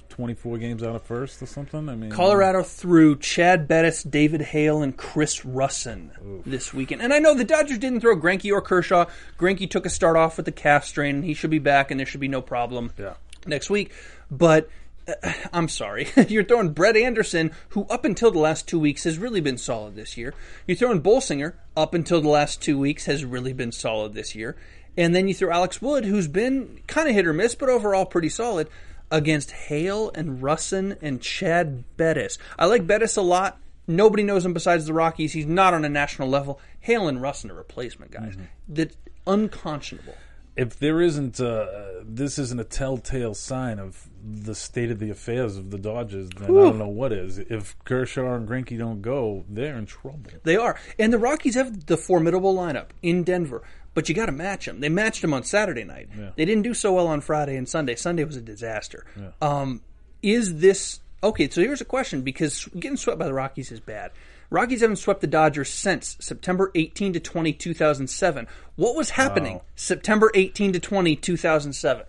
twenty 0.10 0.34
four 0.34 0.58
games 0.58 0.84
out 0.84 0.96
of 0.96 1.04
first 1.04 1.42
or 1.42 1.46
something. 1.46 1.88
I 1.90 1.96
mean, 1.96 2.12
Colorado 2.12 2.64
threw 2.64 3.18
Chad 3.18 3.68
Bettis, 3.68 4.04
David 4.04 4.42
Hale, 4.42 4.82
and 4.84 4.96
Chris 4.96 5.42
Rusin 5.42 6.10
this 6.46 6.74
weekend. 6.74 7.02
And 7.02 7.14
I 7.14 7.20
know 7.20 7.34
the 7.34 7.46
Dodgers 7.46 7.78
didn't 7.80 8.02
throw 8.02 8.16
Greinke 8.16 8.52
or 8.52 8.62
Kershaw. 8.62 9.06
Greinke 9.40 9.70
took 9.70 9.86
a 9.86 9.90
start 9.90 10.18
off 10.18 10.38
with 10.38 10.46
the 10.46 10.52
calf 10.52 10.86
strain. 10.86 11.24
He 11.24 11.34
should 11.34 11.50
be 11.50 11.60
back, 11.60 11.92
and 11.92 12.00
there 12.00 12.06
should 12.06 12.22
be 12.22 12.28
no 12.28 12.42
problem 12.42 12.92
Yeah. 12.98 13.14
next 13.48 13.70
week. 13.70 13.92
But 14.30 14.70
uh, 15.08 15.34
I'm 15.54 15.68
sorry. 15.70 16.08
You're 16.28 16.44
throwing 16.44 16.70
Brett 16.70 16.98
Anderson, 16.98 17.52
who 17.70 17.86
up 17.86 18.06
until 18.06 18.32
the 18.32 18.40
last 18.40 18.68
two 18.68 18.80
weeks 18.80 19.04
has 19.04 19.18
really 19.18 19.42
been 19.42 19.58
solid 19.58 19.96
this 19.96 20.18
year. 20.18 20.34
You're 20.68 20.78
throwing 20.78 21.02
Bolsinger, 21.02 21.54
up 21.78 21.94
until 21.94 22.22
the 22.22 22.30
last 22.30 22.62
two 22.62 22.78
weeks 22.80 23.06
has 23.06 23.26
really 23.26 23.54
been 23.54 23.72
solid 23.72 24.14
this 24.14 24.36
year. 24.36 24.56
And 24.98 25.14
then 25.14 25.28
you 25.28 25.34
throw 25.34 25.52
Alex 25.52 25.82
Wood, 25.82 26.06
who's 26.06 26.28
been 26.28 26.80
kind 26.88 27.10
of 27.10 27.16
hit 27.16 27.28
or 27.28 27.34
miss, 27.34 27.54
but 27.54 27.68
overall 27.70 28.06
pretty 28.06 28.30
solid, 28.30 28.70
against 29.12 29.52
Hale 29.52 30.10
and 30.16 30.42
Rusin 30.42 30.98
and 31.02 31.22
Chad 31.22 31.84
Bettis. 31.98 32.38
I 32.58 32.66
like 32.66 32.88
Bettis 32.88 33.18
a 33.18 33.22
lot. 33.22 33.60
Nobody 33.88 34.24
knows 34.24 34.46
him 34.46 34.54
besides 34.54 34.86
the 34.86 34.94
Rockies. 34.94 35.34
He's 35.34 35.46
not 35.46 35.74
on 35.74 35.86
a 35.86 35.90
national 35.90 36.30
level. 36.30 36.60
Hale 36.80 37.08
and 37.08 37.20
Rusin 37.20 37.52
are 37.52 37.56
replacement 37.56 38.12
guys. 38.12 38.36
That's 38.68 38.96
unconscionable. 39.28 40.16
if 40.56 40.80
there 40.80 41.02
isn't, 41.02 41.40
uh, 41.42 41.66
this 42.04 42.40
isn't 42.40 42.60
a 42.60 42.64
telltale 42.64 43.34
sign 43.34 43.78
of 43.80 44.08
the 44.28 44.56
state 44.56 44.90
of 44.90 44.98
the 45.00 45.10
affairs 45.12 45.56
of 45.58 45.70
the 45.70 45.78
Dodgers, 45.78 46.30
then 46.32 46.46
I 46.50 46.54
don't 46.54 46.78
know 46.80 46.88
what 46.88 47.12
is. 47.14 47.38
If 47.38 47.76
Kershaw 47.84 48.34
and 48.34 48.48
Greinke 48.48 48.78
don't 48.78 49.02
go, 49.02 49.46
they're 49.48 49.78
in 49.78 49.86
trouble. 49.86 50.22
They 50.44 50.56
are. 50.58 50.80
And 50.98 51.14
the 51.14 51.20
Rockies 51.20 51.56
have 51.56 51.86
the 51.86 51.98
formidable 51.98 52.56
lineup 52.56 52.88
in 53.04 53.24
Denver, 53.24 53.62
but 53.94 54.10
you 54.10 54.16
got 54.16 54.26
to 54.26 54.32
match 54.32 54.66
them. 54.66 54.80
They 54.80 54.90
matched 54.90 55.22
them 55.22 55.34
on 55.34 55.44
Saturday 55.44 55.84
night. 55.84 56.10
They 56.36 56.46
didn't 56.46 56.64
do 56.64 56.74
so 56.74 56.94
well 56.94 57.08
on 57.08 57.22
Friday 57.22 57.56
and 57.56 57.70
Sunday. 57.70 57.96
Sunday 57.96 58.24
was 58.24 58.36
a 58.36 58.42
disaster. 58.42 59.06
Um, 59.42 59.82
is 60.24 60.58
this 60.60 61.02
okay? 61.22 61.48
So 61.50 61.62
here's 61.62 61.82
a 61.82 61.86
question 61.86 62.22
because 62.24 62.66
getting 62.80 62.98
swept 62.98 63.20
by 63.20 63.26
the 63.28 63.34
Rockies 63.34 63.72
is 63.72 63.80
bad. 63.80 64.12
Rockies 64.52 64.82
haven't 64.82 64.98
swept 64.98 65.22
the 65.22 65.28
Dodgers 65.28 65.70
since 65.70 66.18
September 66.20 66.72
18 66.76 67.14
to 67.14 67.20
20, 67.20 67.52
2007. 67.54 68.48
What 68.76 68.96
was 68.96 69.10
happening 69.12 69.56
Wow. 69.56 69.62
September 69.76 70.32
18 70.36 70.74
to 70.74 70.80
20, 70.80 71.16
2007? 71.16 72.06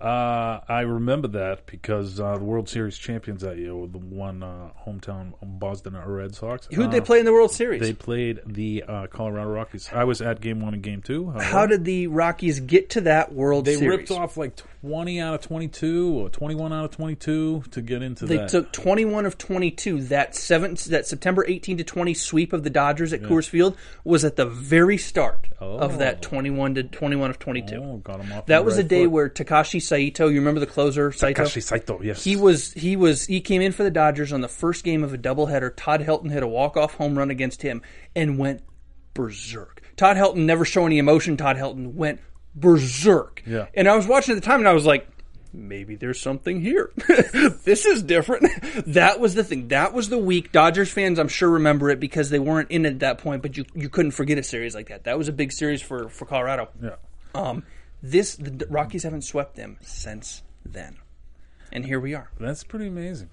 Uh, 0.00 0.60
I 0.68 0.82
remember 0.82 1.26
that 1.28 1.66
because 1.66 2.20
uh, 2.20 2.38
the 2.38 2.44
World 2.44 2.68
Series 2.68 2.96
champions 2.96 3.42
that 3.42 3.58
year 3.58 3.74
were 3.74 3.88
the 3.88 3.98
one 3.98 4.44
uh, 4.44 4.70
hometown 4.86 5.32
Boston 5.42 5.96
Red 5.96 6.36
Sox. 6.36 6.68
Who'd 6.72 6.86
Uh, 6.86 6.90
they 6.90 7.00
play 7.00 7.18
in 7.18 7.24
the 7.24 7.32
World 7.32 7.50
Series? 7.50 7.80
They 7.80 7.94
played 7.94 8.38
the 8.46 8.84
uh, 8.86 9.06
Colorado 9.08 9.50
Rockies. 9.50 9.88
I 9.92 10.04
was 10.04 10.22
at 10.22 10.40
Game 10.40 10.60
One 10.60 10.74
and 10.74 10.82
Game 10.84 11.02
Two. 11.02 11.26
however. 11.30 11.42
How 11.42 11.66
did 11.66 11.84
the 11.84 12.06
Rockies 12.06 12.60
get 12.60 12.90
to 12.90 13.00
that 13.02 13.32
World 13.32 13.66
Series? 13.66 13.80
they 13.80 13.84
Series? 13.86 13.98
ripped 13.98 14.10
off 14.12 14.36
like 14.36 14.52
twenty 14.82 15.18
out 15.20 15.34
of 15.34 15.40
twenty-two 15.40 16.12
or 16.16 16.28
twenty-one 16.28 16.72
out 16.72 16.84
of 16.84 16.90
twenty-two 16.92 17.64
to 17.72 17.82
get 17.82 18.00
into 18.02 18.24
They 18.26 18.36
that? 18.36 18.50
took 18.50 18.72
21 18.72 19.26
of 19.26 19.36
22. 19.36 20.02
That 20.02 20.36
seven, 20.36 20.76
that 20.90 21.06
September 21.06 21.44
18 21.46 21.78
to 21.78 21.84
20 21.84 22.14
sweep 22.14 22.52
of 22.52 22.62
the 22.62 22.70
Dodgers 22.70 23.12
at 23.12 23.22
Coors 23.22 23.48
Field 23.48 23.76
was 24.04 24.24
at 24.24 24.36
the 24.36 24.46
very 24.46 24.96
start 24.98 25.48
of 25.58 25.94
Oh. 25.94 25.96
that 25.98 26.22
21 26.22 26.76
to 26.76 26.84
21 26.84 27.30
of 27.30 27.38
22. 27.40 27.74
oh, 27.76 27.96
got 27.96 28.20
'em 28.20 28.32
off 28.32 28.46
that 28.46 28.64
was 28.64 28.78
a 28.78 28.84
day 28.84 29.02
foot. 29.04 29.10
where 29.10 29.28
Takashi 29.28 29.82
Saito, 29.88 30.28
you 30.28 30.38
remember 30.38 30.60
the 30.60 30.66
closer 30.66 31.10
Saito? 31.12 31.44
Takashi 31.44 31.62
Saito, 31.62 32.00
yes, 32.02 32.22
He 32.22 32.36
was 32.36 32.72
he 32.74 32.96
was 32.96 33.26
he 33.26 33.40
came 33.40 33.62
in 33.62 33.72
for 33.72 33.82
the 33.82 33.90
Dodgers 33.90 34.32
on 34.32 34.40
the 34.40 34.48
first 34.48 34.84
game 34.84 35.02
of 35.02 35.14
a 35.14 35.18
doubleheader. 35.18 35.72
Todd 35.76 36.00
Helton 36.00 36.30
hit 36.30 36.42
a 36.42 36.46
walk 36.46 36.76
off 36.76 36.94
home 36.94 37.16
run 37.16 37.30
against 37.30 37.62
him 37.62 37.82
and 38.14 38.38
went 38.38 38.62
berserk. 39.14 39.82
Todd 39.96 40.16
Helton 40.16 40.44
never 40.44 40.64
show 40.64 40.86
any 40.86 40.98
emotion. 40.98 41.36
Todd 41.36 41.56
Helton 41.56 41.94
went 41.94 42.20
berserk. 42.54 43.42
Yeah. 43.46 43.66
And 43.74 43.88
I 43.88 43.96
was 43.96 44.06
watching 44.06 44.36
at 44.36 44.40
the 44.40 44.46
time 44.46 44.60
and 44.60 44.68
I 44.68 44.72
was 44.72 44.86
like, 44.86 45.08
maybe 45.52 45.96
there's 45.96 46.20
something 46.20 46.60
here. 46.60 46.90
this 47.64 47.86
is 47.86 48.02
different. 48.02 48.48
that 48.86 49.20
was 49.20 49.34
the 49.34 49.44
thing. 49.44 49.68
That 49.68 49.92
was 49.92 50.08
the 50.08 50.18
week. 50.18 50.52
Dodgers 50.52 50.92
fans, 50.92 51.18
I'm 51.18 51.28
sure, 51.28 51.50
remember 51.50 51.90
it 51.90 52.00
because 52.00 52.30
they 52.30 52.38
weren't 52.38 52.70
in 52.70 52.86
at 52.86 53.00
that 53.00 53.18
point, 53.18 53.42
but 53.42 53.56
you 53.56 53.64
you 53.74 53.88
couldn't 53.88 54.12
forget 54.12 54.38
a 54.38 54.42
series 54.42 54.74
like 54.74 54.88
that. 54.88 55.04
That 55.04 55.18
was 55.18 55.28
a 55.28 55.32
big 55.32 55.52
series 55.52 55.82
for 55.82 56.08
for 56.08 56.26
Colorado. 56.26 56.68
Yeah. 56.82 56.96
Um, 57.34 57.64
this 58.02 58.36
the 58.36 58.66
Rockies 58.68 59.02
haven't 59.02 59.22
swept 59.22 59.56
them 59.56 59.78
since 59.80 60.42
then, 60.64 60.96
and 61.72 61.84
here 61.84 62.00
we 62.00 62.14
are. 62.14 62.30
That's 62.38 62.64
pretty 62.64 62.86
amazing. 62.86 63.30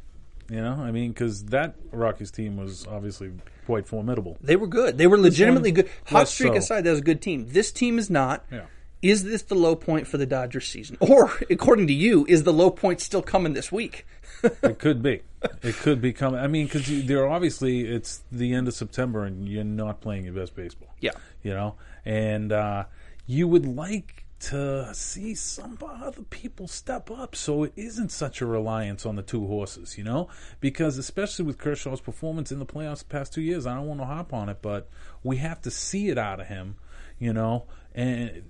You 0.50 0.62
know, 0.62 0.74
I 0.74 0.92
mean, 0.92 1.12
because 1.12 1.46
that 1.46 1.76
Rockies 1.92 2.32
team 2.32 2.58
was 2.58 2.86
obviously 2.88 3.32
quite 3.66 3.88
formidable. 3.88 4.38
They 4.42 4.56
were 4.56 4.68
good. 4.68 4.98
They 4.98 5.08
were 5.08 5.18
legitimately 5.18 5.72
good. 5.72 5.90
Hot 6.08 6.28
streak 6.28 6.54
so. 6.54 6.60
aside, 6.60 6.84
that 6.84 6.92
was 6.92 7.00
a 7.00 7.04
good 7.04 7.22
team. 7.22 7.48
This 7.50 7.72
team 7.72 7.98
is 7.98 8.10
not. 8.10 8.46
Yeah. 8.52 8.66
Is 9.02 9.24
this 9.24 9.44
the 9.44 9.56
low 9.56 9.76
point 9.76 10.08
for 10.08 10.18
the 10.18 10.26
Dodgers 10.26 10.68
season? 10.68 10.98
Or, 11.02 11.32
according 11.50 11.88
to 11.88 11.94
you, 11.94 12.26
is 12.28 12.44
the 12.44 12.54
low 12.54 12.72
point 12.72 13.02
still 13.02 13.22
coming 13.22 13.54
this 13.54 13.72
week? 13.72 14.06
It 14.62 14.78
could 14.78 15.02
be. 15.02 15.22
It 15.64 15.76
could 15.78 16.02
be 16.02 16.14
coming. 16.14 16.40
I 16.40 16.46
mean, 16.46 16.68
because 16.68 16.86
they're 17.08 17.28
obviously 17.28 17.88
it's 17.88 18.22
the 18.32 18.54
end 18.54 18.68
of 18.68 18.76
September 18.76 19.24
and 19.24 19.48
you're 19.50 19.64
not 19.64 20.02
playing 20.02 20.26
your 20.26 20.34
best 20.34 20.56
baseball. 20.56 20.90
Yeah. 21.00 21.14
You 21.42 21.52
know, 21.52 21.76
and 22.04 22.52
uh, 22.52 22.84
you 23.26 23.48
would 23.48 23.66
like 23.66 24.25
to 24.38 24.94
see 24.94 25.34
some 25.34 25.78
other 25.82 26.22
people 26.24 26.68
step 26.68 27.10
up 27.10 27.36
so 27.36 27.64
it 27.64 27.74
isn't 27.76 28.12
such 28.12 28.42
a 28.42 28.46
reliance 28.46 29.06
on 29.06 29.16
the 29.16 29.22
two 29.22 29.48
horses, 29.48 29.98
you 29.98 30.04
know? 30.04 30.28
Because 30.60 30.98
especially 30.98 31.46
with 31.46 31.58
Kershaw's 31.58 32.02
performance 32.02 32.52
in 32.52 32.60
the 32.60 32.66
playoffs 32.66 33.00
the 33.00 33.06
past 33.06 33.34
two 33.34 33.42
years, 33.42 33.66
I 33.66 33.76
don't 33.76 33.88
want 33.88 34.02
to 34.02 34.06
hop 34.06 34.34
on 34.34 34.50
it, 34.50 34.58
but 34.62 34.90
we 35.24 35.38
have 35.38 35.62
to 35.62 35.72
see 35.72 36.10
it 36.10 36.18
out 36.18 36.40
of 36.40 36.48
him, 36.48 36.76
you 37.18 37.34
know, 37.34 37.66
and 37.94 38.44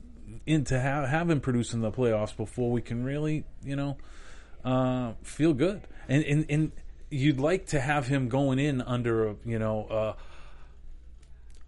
into 0.45 0.79
have, 0.79 1.07
have 1.07 1.29
him 1.29 1.39
produce 1.39 1.73
in 1.73 1.81
the 1.81 1.91
playoffs 1.91 2.35
before 2.35 2.71
we 2.71 2.81
can 2.81 3.03
really, 3.03 3.45
you 3.63 3.75
know, 3.75 3.97
uh, 4.63 5.13
feel 5.21 5.53
good. 5.53 5.81
And, 6.09 6.23
and, 6.23 6.45
and 6.49 6.71
you'd 7.09 7.39
like 7.39 7.67
to 7.67 7.79
have 7.79 8.07
him 8.07 8.27
going 8.27 8.57
in 8.57 8.81
under, 8.81 9.29
a, 9.29 9.35
you 9.45 9.59
know, 9.59 9.85
uh, 9.85 10.13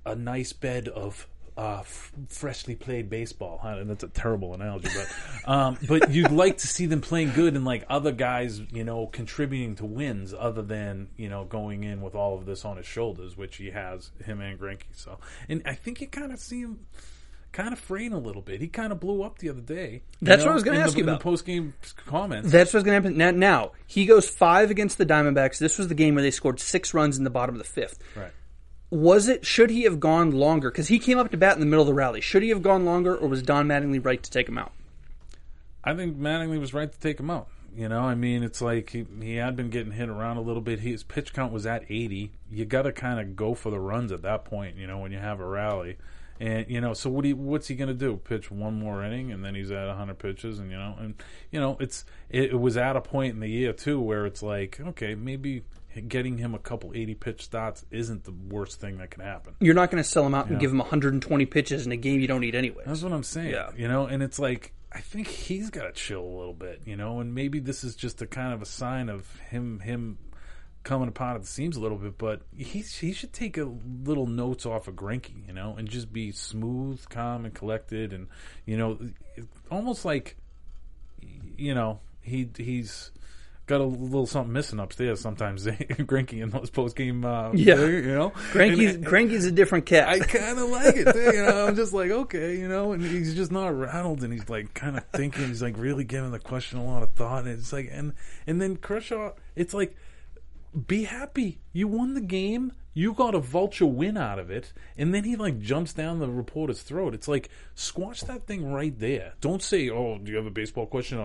a 0.07 0.15
nice 0.15 0.53
bed 0.53 0.87
of 0.87 1.27
uh, 1.57 1.79
f- 1.79 2.11
freshly 2.29 2.75
played 2.75 3.09
baseball. 3.09 3.59
That's 3.63 4.03
a 4.03 4.07
terrible 4.07 4.53
analogy, 4.53 4.89
but 4.95 5.49
um, 5.49 5.77
but 5.87 6.11
you'd 6.11 6.31
like 6.31 6.59
to 6.59 6.67
see 6.67 6.85
them 6.85 7.01
playing 7.01 7.31
good 7.33 7.55
and 7.55 7.65
like 7.65 7.85
other 7.89 8.11
guys, 8.11 8.61
you 8.71 8.83
know, 8.83 9.07
contributing 9.07 9.75
to 9.75 9.85
wins, 9.85 10.33
other 10.37 10.61
than 10.61 11.09
you 11.17 11.29
know 11.29 11.45
going 11.45 11.83
in 11.83 12.01
with 12.01 12.15
all 12.15 12.35
of 12.35 12.45
this 12.45 12.63
on 12.63 12.77
his 12.77 12.85
shoulders, 12.85 13.35
which 13.35 13.57
he 13.57 13.71
has 13.71 14.11
him 14.23 14.39
and 14.39 14.59
Greinke. 14.59 14.83
So, 14.93 15.17
and 15.49 15.63
I 15.65 15.73
think 15.73 15.99
you 16.01 16.07
kind 16.07 16.31
of 16.31 16.39
see 16.39 16.61
him. 16.61 16.85
Kind 17.53 17.73
of 17.73 17.79
fraying 17.79 18.13
a 18.13 18.19
little 18.19 18.41
bit. 18.43 18.61
He 18.61 18.67
kind 18.67 18.91
of 18.91 18.99
blew 18.99 19.23
up 19.23 19.39
the 19.39 19.49
other 19.49 19.61
day. 19.61 20.03
That's 20.21 20.43
what 20.43 20.51
I 20.51 20.53
was 20.53 20.63
gonna 20.63 20.77
ask 20.79 20.91
the, 20.91 20.97
you 20.97 21.03
in 21.05 21.09
about. 21.09 21.19
the 21.19 21.23
post 21.23 21.43
game 21.45 21.73
comments. 22.05 22.51
That's 22.51 22.71
what's 22.71 22.83
going 22.83 23.01
to 23.01 23.09
happen. 23.09 23.17
Now, 23.17 23.31
now, 23.31 23.71
he 23.87 24.05
goes 24.05 24.29
five 24.29 24.69
against 24.69 24.99
the 24.99 25.07
Diamondbacks. 25.07 25.57
This 25.57 25.79
was 25.79 25.87
the 25.87 25.95
game 25.95 26.13
where 26.13 26.21
they 26.21 26.29
scored 26.29 26.59
six 26.59 26.93
runs 26.93 27.17
in 27.17 27.23
the 27.23 27.31
bottom 27.31 27.55
of 27.55 27.59
the 27.59 27.67
fifth. 27.67 27.97
right. 28.15 28.31
Was 28.89 29.27
it, 29.27 29.45
should 29.45 29.69
he 29.69 29.83
have 29.83 29.99
gone 29.99 30.31
longer? 30.31 30.71
Because 30.71 30.87
he 30.87 30.99
came 30.99 31.17
up 31.17 31.31
to 31.31 31.37
bat 31.37 31.55
in 31.55 31.59
the 31.59 31.65
middle 31.65 31.81
of 31.81 31.87
the 31.87 31.93
rally. 31.93 32.21
Should 32.21 32.43
he 32.43 32.49
have 32.49 32.61
gone 32.61 32.85
longer, 32.85 33.15
or 33.15 33.27
was 33.27 33.41
Don 33.41 33.67
Mattingly 33.67 34.03
right 34.03 34.21
to 34.21 34.31
take 34.31 34.47
him 34.47 34.57
out? 34.57 34.71
I 35.83 35.93
think 35.93 36.17
Mattingly 36.17 36.59
was 36.59 36.73
right 36.73 36.91
to 36.91 36.99
take 36.99 37.19
him 37.19 37.29
out. 37.29 37.47
You 37.75 37.89
know, 37.89 38.01
I 38.01 38.15
mean, 38.15 38.43
it's 38.43 38.59
like 38.59 38.89
he, 38.89 39.05
he 39.21 39.35
had 39.35 39.55
been 39.55 39.69
getting 39.69 39.91
hit 39.91 40.09
around 40.09 40.37
a 40.37 40.41
little 40.41 40.61
bit. 40.61 40.79
His 40.79 41.03
pitch 41.03 41.33
count 41.33 41.53
was 41.53 41.65
at 41.65 41.83
80. 41.89 42.31
You 42.49 42.65
got 42.65 42.83
to 42.83 42.91
kind 42.91 43.19
of 43.19 43.35
go 43.35 43.53
for 43.53 43.69
the 43.69 43.79
runs 43.79 44.11
at 44.11 44.23
that 44.23 44.45
point, 44.45 44.77
you 44.77 44.87
know, 44.87 44.97
when 44.97 45.11
you 45.11 45.19
have 45.19 45.39
a 45.39 45.45
rally. 45.45 45.97
And, 46.39 46.65
you 46.69 46.81
know, 46.81 46.93
so 46.93 47.09
what 47.09 47.25
you, 47.25 47.35
what's 47.35 47.67
he 47.67 47.75
going 47.75 47.89
to 47.89 47.93
do? 47.93 48.17
Pitch 48.17 48.49
one 48.49 48.79
more 48.79 49.03
inning 49.03 49.31
and 49.31 49.43
then 49.43 49.53
he's 49.53 49.71
at 49.71 49.87
100 49.87 50.17
pitches 50.17 50.59
and, 50.59 50.71
you 50.71 50.77
know, 50.77 50.95
and, 50.99 51.15
you 51.51 51.59
know, 51.59 51.77
it's, 51.79 52.05
it, 52.29 52.51
it 52.51 52.59
was 52.59 52.77
at 52.77 52.95
a 52.95 53.01
point 53.01 53.33
in 53.35 53.39
the 53.39 53.47
year, 53.47 53.73
too, 53.73 53.99
where 53.99 54.25
it's 54.25 54.43
like, 54.43 54.79
okay, 54.79 55.13
maybe 55.15 55.63
getting 56.01 56.37
him 56.37 56.53
a 56.53 56.59
couple 56.59 56.91
80 56.93 57.15
pitch 57.15 57.43
starts 57.43 57.85
isn't 57.91 58.23
the 58.23 58.31
worst 58.31 58.79
thing 58.79 58.97
that 58.97 59.11
can 59.11 59.23
happen. 59.23 59.55
You're 59.59 59.75
not 59.75 59.91
going 59.91 60.03
to 60.03 60.09
sell 60.09 60.25
him 60.25 60.35
out 60.35 60.49
and 60.49 60.59
give 60.59 60.71
him 60.71 60.77
120 60.79 61.45
pitches 61.45 61.85
in 61.85 61.91
a 61.91 61.97
game 61.97 62.19
you 62.19 62.27
don't 62.27 62.41
need 62.41 62.55
anyway. 62.55 62.83
That's 62.85 63.01
what 63.01 63.13
I'm 63.13 63.23
saying. 63.23 63.51
Yeah. 63.51 63.71
You 63.75 63.87
know, 63.87 64.05
and 64.05 64.21
it's 64.21 64.39
like 64.39 64.73
I 64.91 64.99
think 64.99 65.27
he's 65.27 65.69
got 65.69 65.83
to 65.83 65.91
chill 65.91 66.23
a 66.23 66.37
little 66.37 66.53
bit, 66.53 66.81
you 66.85 66.95
know, 66.95 67.19
and 67.19 67.35
maybe 67.35 67.59
this 67.59 67.83
is 67.83 67.95
just 67.95 68.21
a 68.21 68.27
kind 68.27 68.53
of 68.53 68.61
a 68.61 68.65
sign 68.65 69.09
of 69.09 69.39
him 69.49 69.79
him 69.79 70.17
coming 70.83 71.09
upon 71.09 71.35
at 71.35 71.41
the 71.41 71.47
seams 71.47 71.75
a 71.75 71.81
little 71.81 71.97
bit, 71.97 72.17
but 72.17 72.41
he 72.55 72.79
he 72.79 73.11
should 73.11 73.33
take 73.33 73.57
a 73.57 73.69
little 74.05 74.25
notes 74.25 74.65
off 74.65 74.87
of 74.87 74.95
Greinke, 74.95 75.45
you 75.45 75.53
know, 75.53 75.75
and 75.77 75.89
just 75.89 76.13
be 76.13 76.31
smooth, 76.31 77.07
calm, 77.09 77.43
and 77.43 77.53
collected, 77.53 78.13
and 78.13 78.27
you 78.65 78.77
know, 78.77 78.97
almost 79.69 80.05
like 80.05 80.37
you 81.57 81.75
know 81.75 81.99
he 82.21 82.49
he's 82.57 83.11
got 83.67 83.81
a 83.81 83.83
little 83.83 84.25
something 84.25 84.51
missing 84.53 84.79
upstairs 84.79 85.19
sometimes. 85.21 85.65
Greinke 85.67 86.41
in 86.41 86.49
those 86.49 86.69
post 86.69 86.95
game, 86.95 87.23
uh, 87.25 87.51
Yeah. 87.53 87.75
you 87.85 88.01
know, 88.15 88.31
Greinke's, 88.51 88.95
And- 88.95 89.05
Greinke's 89.05 89.45
a 89.45 89.51
different 89.51 89.85
cat. 89.85 90.07
I 90.07 90.19
kind 90.19 90.57
of 90.57 90.69
like 90.69 90.95
it. 90.95 91.11
Too, 91.13 91.19
you 91.37 91.43
know, 91.45 91.67
I'm 91.67 91.75
just 91.75 91.93
like, 91.93 92.09
okay, 92.09 92.57
you 92.57 92.67
know, 92.67 92.93
and 92.93 93.03
he's 93.03 93.35
just 93.35 93.51
not 93.51 93.77
rattled, 93.77 94.23
and 94.23 94.33
he's 94.33 94.49
like 94.49 94.73
kind 94.73 94.97
of 94.97 95.03
thinking. 95.13 95.47
He's 95.47 95.61
like 95.61 95.77
really 95.77 96.03
giving 96.05 96.31
the 96.31 96.39
question 96.39 96.79
a 96.79 96.85
lot 96.85 97.03
of 97.03 97.11
thought, 97.13 97.43
and 97.45 97.59
it's 97.59 97.71
like, 97.73 97.89
and 97.91 98.13
and 98.47 98.61
then 98.61 98.77
Kershaw, 98.77 99.33
it's 99.55 99.73
like, 99.73 99.95
be 100.85 101.05
happy, 101.05 101.59
you 101.73 101.87
won 101.87 102.13
the 102.13 102.21
game. 102.21 102.73
You 102.93 103.13
got 103.13 103.35
a 103.35 103.39
vulture 103.39 103.85
win 103.85 104.17
out 104.17 104.39
of 104.39 104.49
it, 104.49 104.73
and 104.97 105.13
then 105.13 105.23
he 105.23 105.35
like 105.35 105.59
jumps 105.59 105.93
down 105.93 106.17
the 106.17 106.29
reporter's 106.29 106.81
throat. 106.81 107.13
It's 107.13 107.27
like 107.27 107.49
squash 107.75 108.21
that 108.21 108.47
thing 108.47 108.71
right 108.71 108.97
there. 108.97 109.33
Don't 109.39 109.61
say, 109.61 109.87
"Oh, 109.87 110.17
do 110.17 110.31
you 110.31 110.37
have 110.37 110.47
a 110.47 110.51
baseball 110.51 110.87
question?" 110.87 111.21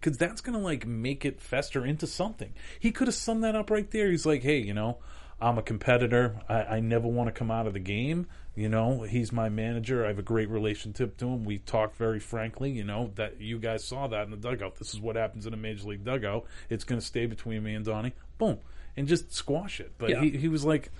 Because 0.00 0.16
that's 0.16 0.40
gonna 0.40 0.60
like 0.60 0.86
make 0.86 1.26
it 1.26 1.38
fester 1.38 1.84
into 1.84 2.06
something. 2.06 2.54
He 2.78 2.90
could 2.90 3.06
have 3.06 3.14
summed 3.14 3.44
that 3.44 3.54
up 3.54 3.68
right 3.70 3.90
there. 3.90 4.10
He's 4.10 4.24
like, 4.24 4.42
"Hey, 4.42 4.60
you 4.60 4.72
know, 4.72 4.96
I'm 5.40 5.58
a 5.58 5.62
competitor. 5.62 6.40
I, 6.48 6.62
I 6.62 6.80
never 6.80 7.08
want 7.08 7.28
to 7.28 7.32
come 7.32 7.50
out 7.50 7.66
of 7.66 7.72
the 7.72 7.80
game. 7.80 8.26
You 8.54 8.68
know, 8.68 9.02
he's 9.02 9.32
my 9.32 9.48
manager. 9.48 10.04
I 10.04 10.08
have 10.08 10.18
a 10.18 10.22
great 10.22 10.50
relationship 10.50 11.16
to 11.18 11.26
him. 11.26 11.44
We 11.44 11.58
talk 11.58 11.96
very 11.96 12.20
frankly. 12.20 12.70
You 12.70 12.84
know 12.84 13.12
that 13.14 13.40
you 13.40 13.58
guys 13.58 13.84
saw 13.84 14.06
that 14.08 14.24
in 14.24 14.30
the 14.30 14.36
dugout. 14.36 14.76
This 14.76 14.92
is 14.92 15.00
what 15.00 15.16
happens 15.16 15.46
in 15.46 15.54
a 15.54 15.56
major 15.56 15.88
league 15.88 16.04
dugout. 16.04 16.44
It's 16.68 16.84
going 16.84 17.00
to 17.00 17.06
stay 17.06 17.26
between 17.26 17.62
me 17.62 17.74
and 17.74 17.84
Donnie. 17.84 18.12
Boom, 18.38 18.58
and 18.96 19.06
just 19.08 19.32
squash 19.32 19.80
it. 19.80 19.92
But 19.98 20.10
Yeah. 20.10 20.20
he 20.22 20.30
he 20.30 20.48
was 20.48 20.64
like. 20.64 20.90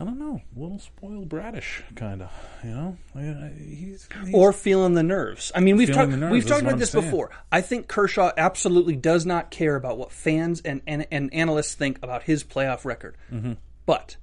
I 0.00 0.04
don't 0.04 0.20
know, 0.20 0.40
a 0.56 0.60
little 0.60 0.78
spoiled 0.78 1.28
bratish, 1.28 1.82
kind 1.96 2.22
of. 2.22 2.30
You 2.62 2.70
know, 2.70 2.96
I- 3.16 3.18
I- 3.46 3.52
he's, 3.58 4.08
he's 4.24 4.32
or 4.32 4.52
feeling 4.52 4.94
the 4.94 5.02
nerves. 5.02 5.50
I 5.56 5.58
mean, 5.58 5.76
we've 5.76 5.92
talked 5.92 6.12
we've 6.12 6.46
talked 6.46 6.60
about 6.62 6.74
I'm 6.74 6.78
this 6.78 6.92
saying. 6.92 7.06
before. 7.06 7.30
I 7.50 7.62
think 7.62 7.88
Kershaw 7.88 8.30
absolutely 8.36 8.94
does 8.94 9.26
not 9.26 9.50
care 9.50 9.74
about 9.74 9.98
what 9.98 10.12
fans 10.12 10.60
and 10.64 10.82
and, 10.86 11.04
and 11.10 11.34
analysts 11.34 11.74
think 11.74 11.98
about 12.00 12.22
his 12.22 12.44
playoff 12.44 12.84
record. 12.84 13.16
Mm-hmm. 13.32 13.54
But 13.86 14.18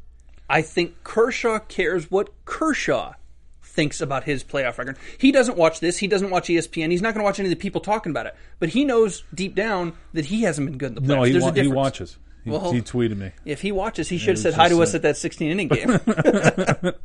I 0.49 0.61
think 0.61 1.03
Kershaw 1.03 1.59
cares 1.59 2.09
what 2.09 2.29
Kershaw 2.45 3.15
thinks 3.61 3.99
about 3.99 4.23
his 4.23 4.45
playoff 4.45 4.77
record. 4.77 4.97
He 5.17 5.33
doesn't 5.33 5.57
watch 5.57 5.81
this. 5.81 5.97
He 5.97 6.07
doesn't 6.07 6.29
watch 6.29 6.47
ESPN. 6.47 6.89
He's 6.89 7.01
not 7.01 7.13
going 7.13 7.19
to 7.21 7.25
watch 7.25 7.39
any 7.41 7.49
of 7.49 7.57
the 7.57 7.61
people 7.61 7.81
talking 7.81 8.11
about 8.11 8.27
it. 8.27 8.35
But 8.59 8.69
he 8.69 8.85
knows 8.85 9.25
deep 9.33 9.55
down 9.55 9.91
that 10.13 10.23
he 10.27 10.43
hasn't 10.43 10.69
been 10.69 10.77
good 10.77 10.91
in 10.91 10.95
the 10.95 11.01
playoffs. 11.01 11.07
no, 11.07 11.23
he, 11.23 11.37
wa- 11.39 11.51
he 11.51 11.67
watches. 11.67 12.17
He, 12.45 12.51
Well- 12.51 12.71
he 12.71 12.81
tweeted 12.81 13.17
me. 13.17 13.31
If 13.43 13.59
he 13.61 13.71
watches, 13.73 14.07
he 14.07 14.17
should 14.17 14.35
have 14.35 14.39
said 14.39 14.53
hi 14.53 14.69
to 14.69 14.81
us 14.81 14.93
at 14.95 15.01
that 15.01 15.17
16 15.17 15.51
inning 15.51 15.67
game. 15.67 15.89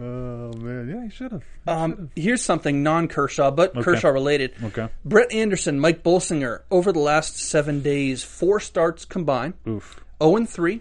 Oh 0.00 0.52
man, 0.52 0.88
yeah, 0.88 1.04
he 1.04 1.10
should 1.10 1.32
have. 1.32 1.42
Um, 1.66 2.10
here's 2.14 2.42
something 2.42 2.82
non 2.82 3.08
Kershaw, 3.08 3.50
but 3.50 3.74
Kershaw 3.82 4.08
related. 4.10 4.52
Okay. 4.62 4.88
Brett 5.04 5.32
Anderson, 5.32 5.80
Mike 5.80 6.02
Bolsinger, 6.04 6.60
over 6.70 6.92
the 6.92 6.98
last 7.00 7.36
seven 7.36 7.80
days, 7.82 8.22
four 8.22 8.60
starts 8.60 9.04
combined, 9.04 9.54
Oof. 9.66 10.04
0 10.22 10.36
and 10.36 10.48
3, 10.48 10.80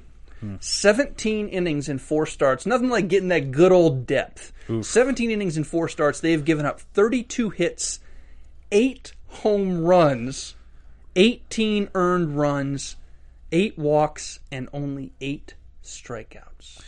17 0.59 1.47
innings 1.47 1.89
in 1.89 1.97
four 1.97 2.25
starts. 2.25 2.65
Nothing 2.65 2.89
like 2.89 3.07
getting 3.07 3.29
that 3.29 3.51
good 3.51 3.71
old 3.71 4.05
depth. 4.05 4.53
17 4.81 5.31
innings 5.31 5.57
in 5.57 5.63
four 5.63 5.87
starts. 5.87 6.19
They've 6.19 6.43
given 6.43 6.65
up 6.65 6.79
32 6.79 7.49
hits, 7.51 7.99
8 8.71 9.13
home 9.27 9.83
runs, 9.83 10.55
18 11.15 11.89
earned 11.95 12.37
runs, 12.37 12.97
8 13.51 13.77
walks, 13.77 14.39
and 14.51 14.69
only 14.73 15.13
8 15.21 15.55
strikeouts. 15.83 16.81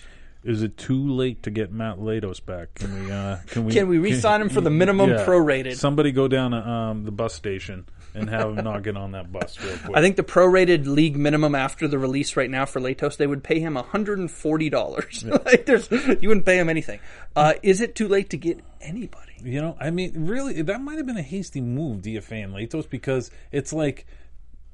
Is 0.43 0.61
it 0.63 0.77
too 0.77 1.09
late 1.11 1.43
to 1.43 1.51
get 1.51 1.71
Matt 1.71 1.97
Latos 1.97 2.43
back? 2.43 2.73
Can 2.75 3.05
we? 3.05 3.11
Uh, 3.11 3.37
can 3.47 3.65
we? 3.65 3.73
Can 3.73 3.87
we 3.89 3.97
re-sign 3.97 4.41
him 4.41 4.49
for 4.49 4.61
the 4.61 4.69
minimum 4.69 5.09
prorated? 5.09 5.75
Somebody 5.75 6.13
go 6.13 6.29
down 6.29 6.51
to 6.51 6.57
um, 6.57 7.03
the 7.03 7.11
bus 7.11 7.33
station 7.33 7.85
and 8.13 8.29
have 8.29 8.57
him 8.57 8.63
not 8.63 8.83
get 8.83 8.97
on 8.97 9.11
that 9.11 9.31
bus 9.31 9.59
real 9.61 9.77
quick. 9.77 9.97
I 9.97 10.01
think 10.01 10.15
the 10.15 10.23
prorated 10.23 10.87
league 10.87 11.17
minimum 11.17 11.55
after 11.55 11.87
the 11.87 11.99
release 11.99 12.35
right 12.35 12.49
now 12.49 12.65
for 12.65 12.79
Latos, 12.79 13.17
they 13.17 13.27
would 13.27 13.43
pay 13.43 13.59
him 13.59 13.75
$140. 13.75 15.45
like 15.45 15.65
there's, 15.65 15.91
you 15.91 16.29
wouldn't 16.29 16.45
pay 16.45 16.57
him 16.57 16.69
anything. 16.69 16.99
Uh, 17.35 17.53
is 17.61 17.81
it 17.81 17.95
too 17.95 18.07
late 18.07 18.29
to 18.31 18.37
get 18.37 18.59
anybody? 18.81 19.33
You 19.43 19.61
know, 19.61 19.77
I 19.79 19.89
mean, 19.89 20.25
really, 20.25 20.61
that 20.61 20.81
might 20.81 20.97
have 20.97 21.05
been 21.05 21.17
a 21.17 21.21
hasty 21.21 21.61
move, 21.61 22.01
DFA 22.01 22.43
and 22.43 22.53
Latos, 22.53 22.89
because 22.89 23.31
it's 23.51 23.71
like 23.71 24.05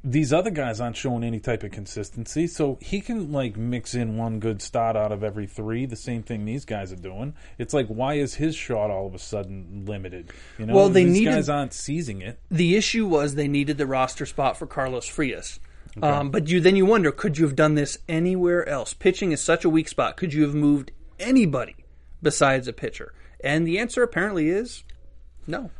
these 0.08 0.32
other 0.32 0.52
guys 0.52 0.80
aren't 0.80 0.96
showing 0.96 1.24
any 1.24 1.40
type 1.40 1.64
of 1.64 1.72
consistency. 1.72 2.46
So 2.46 2.78
he 2.80 3.02
can 3.02 3.32
like 3.32 3.58
mix 3.58 3.96
in 3.96 4.18
one 4.18 4.40
good 4.40 4.62
start 4.62 4.96
out 4.96 5.12
of 5.12 5.24
every 5.24 5.48
three. 5.48 5.88
The 5.88 5.96
same 5.96 6.22
thing 6.22 6.46
these 6.46 6.64
guys 6.64 6.92
are 6.94 6.98
doing. 6.98 7.34
It's 7.58 7.74
like, 7.74 7.88
why 7.88 8.14
is 8.14 8.36
his 8.36 8.56
shot 8.56 8.92
all 8.92 9.08
of 9.08 9.16
a 9.16 9.20
sudden 9.20 9.84
limited? 9.88 10.32
You 10.60 10.68
know, 10.68 10.76
Well, 10.76 10.90
they 10.90 11.06
these 11.06 11.14
needed- 11.14 11.32
guys 11.32 11.50
aren't 11.50 11.74
seizing 11.74 12.22
it. 12.22 12.40
The 12.52 12.76
issue 12.76 13.08
was 13.08 13.34
they 13.34 13.48
needed 13.48 13.80
the 13.80 13.88
roster 13.88 14.28
spot 14.28 14.58
for 14.58 14.68
Carlos 14.68 15.08
Frias. 15.08 15.60
Um, 16.04 16.30
but 16.30 16.50
you 16.50 16.60
then 16.60 16.76
you 16.76 16.86
wonder, 16.86 17.12
could 17.12 17.38
you 17.38 17.46
have 17.46 17.56
done 17.56 17.76
this 17.76 17.98
anywhere 18.10 18.68
else? 18.68 18.94
Pitching 18.94 19.32
is 19.32 19.40
such 19.42 19.64
a 19.66 19.70
weak 19.70 19.88
spot. 19.88 20.18
Could 20.18 20.34
you 20.34 20.44
have 20.44 20.54
moved 20.54 20.92
anybody 21.20 21.76
besides 22.22 22.68
a 22.68 22.74
pitcher? 22.74 23.14
And 23.42 23.66
the 23.66 23.80
answer 23.80 24.04
apparently 24.04 24.50
is 24.50 24.84
no. 25.48 25.72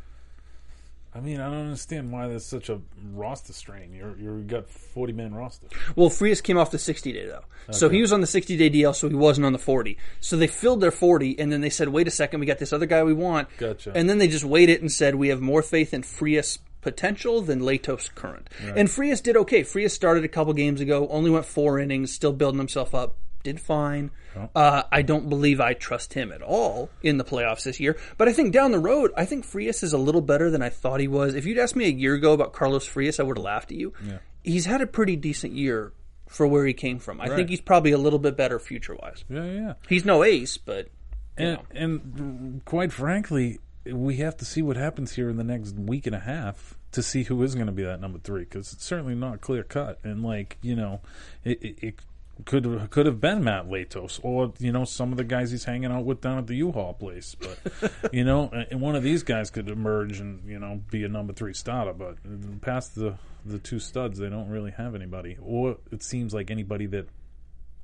I 1.16 1.22
mean, 1.22 1.40
I 1.40 1.46
don't 1.46 1.68
understand 1.68 2.12
why 2.12 2.28
there's 2.28 2.46
such 2.46 2.70
a 2.70 2.82
roster 3.14 3.54
strain. 3.54 3.94
You're 3.94 4.18
you're 4.18 4.38
you 4.38 4.44
got 4.44 4.70
forty 4.70 5.14
man 5.14 5.34
roster. 5.34 5.68
Well, 5.96 6.10
Frias 6.10 6.42
came 6.42 6.58
off 6.58 6.72
the 6.72 6.78
60 6.78 7.14
day 7.14 7.26
though. 7.26 7.46
So 7.72 7.90
he 7.90 8.02
was 8.02 8.14
on 8.14 8.22
the 8.22 8.28
60 8.28 8.58
day 8.58 8.70
DL, 8.70 8.94
so 8.94 9.08
he 9.08 9.16
wasn't 9.16 9.46
on 9.46 9.54
the 9.54 9.60
40. 9.60 9.98
So 10.20 10.36
they 10.38 10.48
filled 10.48 10.82
their 10.82 10.92
40, 10.92 11.40
and 11.40 11.52
then 11.52 11.62
they 11.62 11.70
said, 11.72 11.90
wait 11.90 12.08
a 12.08 12.12
second, 12.12 12.40
we 12.40 12.46
got 12.46 12.60
this 12.60 12.74
other 12.74 12.86
guy 12.86 13.04
we 13.04 13.14
want. 13.14 13.48
Gotcha. 13.58 13.92
And 13.96 14.08
then 14.08 14.20
they 14.20 14.28
just 14.28 14.46
waited 14.46 14.82
and 14.82 14.92
said, 14.92 15.16
we 15.16 15.30
have 15.30 15.42
more 15.42 15.64
faith 15.64 15.94
in 15.94 16.04
Frias 16.04 16.60
potential 16.82 17.42
than 17.42 17.62
Latos 17.62 18.14
current. 18.14 18.48
And 18.76 18.92
Frias 18.92 19.22
did 19.22 19.36
okay. 19.38 19.64
Frias 19.64 19.94
started 19.94 20.24
a 20.24 20.28
couple 20.28 20.54
games 20.54 20.80
ago, 20.82 21.08
only 21.08 21.32
went 21.32 21.46
four 21.46 21.80
innings, 21.80 22.14
still 22.14 22.34
building 22.34 22.60
himself 22.60 22.94
up. 22.94 23.16
Did 23.46 23.62
fine. 23.62 24.12
Uh, 24.54 24.84
I 24.92 25.02
don't 25.02 25.30
believe 25.30 25.62
I 25.62 25.74
trust 25.74 26.14
him 26.14 26.34
at 26.34 26.42
all 26.42 26.90
in 27.02 27.18
the 27.18 27.24
playoffs 27.24 27.64
this 27.64 27.80
year. 27.80 27.96
But 28.18 28.28
I 28.28 28.34
think 28.34 28.52
down 28.52 28.72
the 28.74 28.80
road, 28.80 29.12
I 29.16 29.24
think 29.24 29.46
Frias 29.46 29.82
is 29.84 29.94
a 29.94 29.98
little 29.98 30.20
better 30.20 30.52
than 30.52 30.62
I 30.62 30.68
thought 30.70 31.00
he 31.00 31.08
was. 31.08 31.36
If 31.36 31.46
you'd 31.46 31.58
asked 31.58 31.78
me 31.78 31.86
a 31.86 31.90
year 31.90 32.16
ago 32.16 32.34
about 32.34 32.52
Carlos 32.52 32.86
Frias, 32.86 33.18
I 33.20 33.24
would 33.24 33.38
have 33.38 33.46
laughed 33.46 33.72
at 33.72 33.78
you. 33.78 33.94
He's 34.44 34.66
had 34.66 34.82
a 34.82 34.88
pretty 34.88 35.16
decent 35.16 35.54
year 35.54 35.94
for 36.28 36.46
where 36.46 36.66
he 36.66 36.74
came 36.74 37.00
from. 37.00 37.22
I 37.22 37.28
Right. 37.28 37.36
think 37.38 37.50
he's 37.50 37.62
probably 37.62 37.92
a 37.92 37.98
little 37.98 38.20
bit 38.20 38.36
better 38.36 38.60
future 38.60 38.96
wise. 38.96 39.24
Yeah, 39.30 39.46
yeah. 39.46 39.74
He's 39.88 40.04
no 40.04 40.24
ace, 40.26 40.58
but 40.58 40.88
you 41.40 41.46
And, 41.46 41.58
know. 41.58 41.64
and 41.74 42.66
quite 42.66 42.92
frankly, 42.92 43.60
we 43.86 44.18
have 44.18 44.36
to 44.38 44.46
see 44.46 44.62
what 44.62 44.76
happens 44.76 45.14
here 45.14 45.30
in 45.30 45.38
the 45.38 45.44
next 45.44 45.76
week 45.76 46.08
and 46.08 46.16
a 46.16 46.20
half 46.20 46.78
to 46.92 47.04
see 47.04 47.24
who 47.24 47.42
is 47.44 47.54
going 47.56 47.68
to 47.68 47.72
be 47.72 47.84
that 47.84 48.02
number 48.02 48.18
three 48.20 48.42
because 48.44 48.74
it's 48.74 48.84
certainly 48.84 49.14
not 49.16 49.40
clear 49.42 49.64
cut. 49.64 50.00
And 50.04 50.24
like 50.24 50.58
you 50.62 50.76
know, 50.76 51.02
it, 51.44 51.62
it, 51.64 51.78
it 51.82 51.96
could 52.44 52.90
could 52.90 53.06
have 53.06 53.22
been 53.22 53.44
Matt 53.44 53.68
Latos 53.68 54.20
or 54.22 54.52
you 54.60 54.72
know 54.72 54.84
some 54.84 55.12
of 55.12 55.18
the 55.18 55.24
guys 55.24 55.52
he's 55.52 55.64
hanging 55.64 55.92
out 55.92 56.04
with 56.04 56.20
down 56.20 56.38
at 56.38 56.48
the 56.48 56.56
U-Haul 56.56 56.94
place. 56.94 57.36
But 57.36 57.92
you 58.14 58.26
know, 58.26 58.50
and 58.50 58.82
one 58.82 58.96
of 58.96 59.04
these 59.04 59.24
guys 59.24 59.50
could 59.50 59.70
emerge 59.70 60.20
and 60.20 60.48
you 60.48 60.60
know 60.60 60.82
be 60.92 61.06
a 61.06 61.08
number 61.08 61.32
three 61.32 61.54
starter. 61.54 61.94
But 61.94 62.18
past 62.62 62.96
the 62.96 63.16
the 63.46 63.60
two 63.60 63.80
studs, 63.80 64.20
they 64.20 64.30
don't 64.30 64.50
really 64.50 64.72
have 64.72 64.96
anybody, 64.96 65.38
or 65.42 65.78
it 65.92 66.04
seems 66.04 66.34
like 66.34 66.52
anybody 66.52 66.88
that 66.88 67.08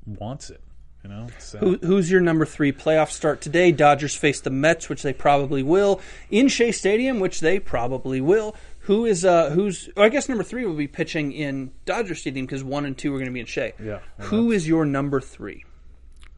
wants 0.06 0.50
it. 0.50 0.62
You 1.04 1.10
know, 1.10 1.28
so, 1.40 1.58
Who, 1.58 1.78
who's 1.78 2.12
your 2.12 2.22
number 2.22 2.46
three 2.46 2.72
playoff 2.72 3.10
start 3.10 3.42
today? 3.42 3.72
Dodgers 3.72 4.16
face 4.16 4.40
the 4.40 4.52
Mets, 4.52 4.88
which 4.88 5.02
they 5.02 5.14
probably 5.14 5.64
will, 5.64 6.00
in 6.30 6.48
Shea 6.48 6.72
Stadium, 6.72 7.20
which 7.20 7.40
they 7.40 7.60
probably 7.60 8.22
will. 8.22 8.56
Who 8.86 9.06
is 9.06 9.24
uh 9.26 9.52
who's? 9.52 9.90
oh, 9.96 10.04
I 10.04 10.10
guess 10.10 10.28
number 10.28 10.44
three 10.44 10.66
will 10.66 10.76
be 10.76 10.88
pitching 10.88 11.32
in 11.32 11.72
Dodger 11.86 12.16
Stadium 12.16 12.46
because 12.46 12.64
one 12.64 12.86
and 12.86 12.98
two 12.98 13.14
are 13.14 13.18
going 13.18 13.28
to 13.28 13.32
be 13.32 13.40
in 13.40 13.46
Shea. 13.46 13.74
Yeah, 13.82 14.00
Who 14.18 14.52
is 14.52 14.68
your 14.68 14.86
number 14.86 15.22
three? 15.22 15.66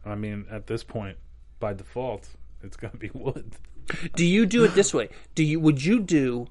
I 0.05 0.15
mean, 0.15 0.45
at 0.51 0.67
this 0.67 0.83
point, 0.83 1.17
by 1.59 1.73
default, 1.73 2.27
it's 2.61 2.75
going 2.75 2.91
to 2.91 2.97
be 2.97 3.09
Wood. 3.13 3.55
Do 4.15 4.25
you 4.25 4.45
do 4.45 4.63
it 4.63 4.75
this 4.75 4.93
way? 4.93 5.09
Do 5.35 5.43
you 5.43 5.59
would 5.59 5.83
you 5.83 5.99
do 5.99 6.47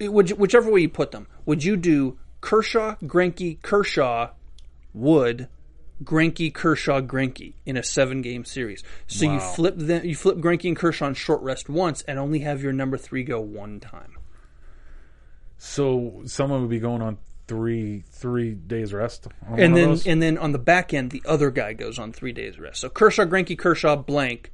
would 0.00 0.30
you, 0.30 0.36
whichever 0.36 0.70
way 0.70 0.80
you 0.80 0.88
put 0.88 1.10
them? 1.10 1.26
Would 1.46 1.64
you 1.64 1.76
do 1.76 2.18
Kershaw, 2.40 2.96
Greinke, 3.02 3.60
Kershaw, 3.62 4.30
Wood, 4.92 5.48
Greinke, 6.04 6.52
Kershaw, 6.52 7.00
Greinke 7.00 7.54
in 7.64 7.76
a 7.76 7.82
seven 7.82 8.20
game 8.20 8.44
series? 8.44 8.82
So 9.06 9.24
you 9.24 9.40
flip 9.40 9.74
them, 9.78 10.04
you 10.04 10.14
flip 10.14 10.38
Greinke 10.38 10.68
and 10.68 10.76
Kershaw 10.76 11.06
on 11.06 11.14
short 11.14 11.40
rest 11.42 11.68
once, 11.68 12.02
and 12.02 12.18
only 12.18 12.40
have 12.40 12.62
your 12.62 12.72
number 12.72 12.96
three 12.96 13.24
go 13.24 13.40
one 13.40 13.80
time. 13.80 14.15
So 15.58 16.22
someone 16.26 16.60
would 16.60 16.70
be 16.70 16.80
going 16.80 17.02
on 17.02 17.18
three 17.46 18.04
three 18.10 18.52
days 18.52 18.92
rest, 18.92 19.28
on 19.48 19.58
And 19.60 19.76
then 19.76 19.98
and 20.06 20.22
then 20.22 20.38
on 20.38 20.52
the 20.52 20.58
back 20.58 20.92
end, 20.92 21.10
the 21.10 21.22
other 21.26 21.50
guy 21.50 21.72
goes 21.72 21.98
on 21.98 22.12
three 22.12 22.32
days 22.32 22.58
rest. 22.58 22.80
So 22.80 22.88
Kershaw, 22.88 23.24
Greinke, 23.24 23.58
Kershaw, 23.58 23.96
blank, 23.96 24.52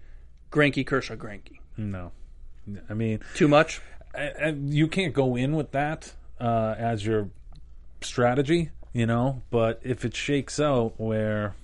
Greinke, 0.51 0.87
Kershaw, 0.87 1.17
Greinke. 1.17 1.59
no, 1.77 2.13
I 2.89 2.95
mean, 2.95 3.21
Too 3.35 3.49
much. 3.49 3.81
and, 4.15 4.37
and 4.37 4.75
you 4.75 4.89
can't 4.89 5.15
go 5.15 5.37
in 5.37 5.57
with 5.57 5.73
that 5.73 6.13
uh, 6.41 6.75
as 6.79 7.05
your 7.05 7.31
strategy, 8.01 8.71
you 8.93 9.07
know. 9.07 9.43
But 9.51 9.81
if 9.83 10.05
it 10.05 10.15
shakes 10.15 10.61
out 10.61 10.95
where, 10.99 11.55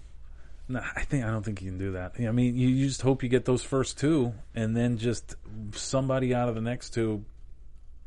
nah, 0.68 0.82
I 0.96 1.02
think 1.02 1.24
I 1.24 1.30
don't 1.30 1.44
think 1.44 1.62
you 1.62 1.70
can 1.70 1.78
do 1.78 1.92
that. 1.92 2.14
I 2.18 2.32
mean, 2.32 2.56
you, 2.56 2.68
you 2.68 2.86
just 2.86 3.02
hope 3.02 3.22
you 3.22 3.28
get 3.28 3.44
those 3.44 3.62
first 3.62 3.98
two, 3.98 4.34
and 4.54 4.76
then 4.76 4.96
just 4.96 5.36
somebody 5.72 6.34
out 6.34 6.48
of 6.48 6.54
the 6.54 6.60
next 6.60 6.90
two 6.90 7.24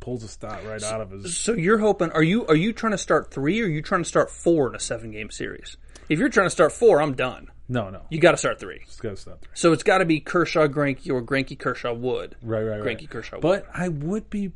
pulls 0.02 0.24
a 0.24 0.28
start 0.28 0.66
right 0.66 0.84
out 0.84 1.00
of 1.00 1.12
his. 1.12 1.38
So 1.38 1.54
you're 1.54 1.78
hoping? 1.78 2.12
Are 2.12 2.22
you 2.24 2.46
are 2.48 2.56
you 2.56 2.74
trying 2.74 2.92
to 2.92 2.98
start 2.98 3.32
three, 3.32 3.62
or 3.62 3.66
are 3.66 3.70
you 3.70 3.82
trying 3.82 4.04
to 4.04 4.08
start 4.10 4.30
four 4.30 4.68
in 4.68 4.76
a 4.76 4.80
seven 4.80 5.12
game 5.12 5.32
series? 5.32 5.78
If 6.10 6.20
you're 6.20 6.28
trying 6.28 6.48
to 6.48 6.52
start 6.52 6.74
four, 6.74 7.02
I'm 7.02 7.14
done. 7.14 7.50
No, 7.70 7.90
no, 7.90 8.02
You 8.10 8.20
got 8.20 8.32
to 8.32 8.38
start 8.38 8.60
three. 8.60 8.82
just 8.86 9.02
gotta 9.02 9.16
start 9.16 9.40
three. 9.40 9.52
So 9.54 9.72
it's 9.72 9.84
got 9.84 10.00
to 10.00 10.06
be 10.06 10.20
Kershaw, 10.20 10.68
Greinke, 10.68 11.10
or 11.10 11.22
Greinke, 11.22 11.58
Kershaw, 11.58 11.94
Wood. 11.94 12.36
Right, 12.42 12.64
right, 12.64 12.82
right. 12.82 12.98
Greinke, 13.00 13.10
Kershaw, 13.10 13.38
Wood. 13.38 13.42
But 13.42 13.68
I 13.74 13.88
would 13.88 14.30
be, 14.30 14.52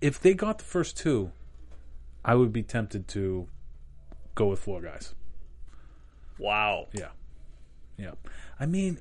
if 0.00 0.18
they 0.20 0.34
got 0.34 0.58
the 0.58 0.64
first 0.64 0.96
two, 0.98 1.30
I 2.24 2.34
would 2.34 2.52
be 2.52 2.64
tempted 2.64 3.06
to 3.08 3.46
go 4.34 4.46
with 4.46 4.58
four 4.58 4.80
guys. 4.80 5.14
Wow. 6.38 6.88
Yeah, 6.92 7.10
yeah. 7.96 8.12
I 8.58 8.66
mean, 8.66 8.98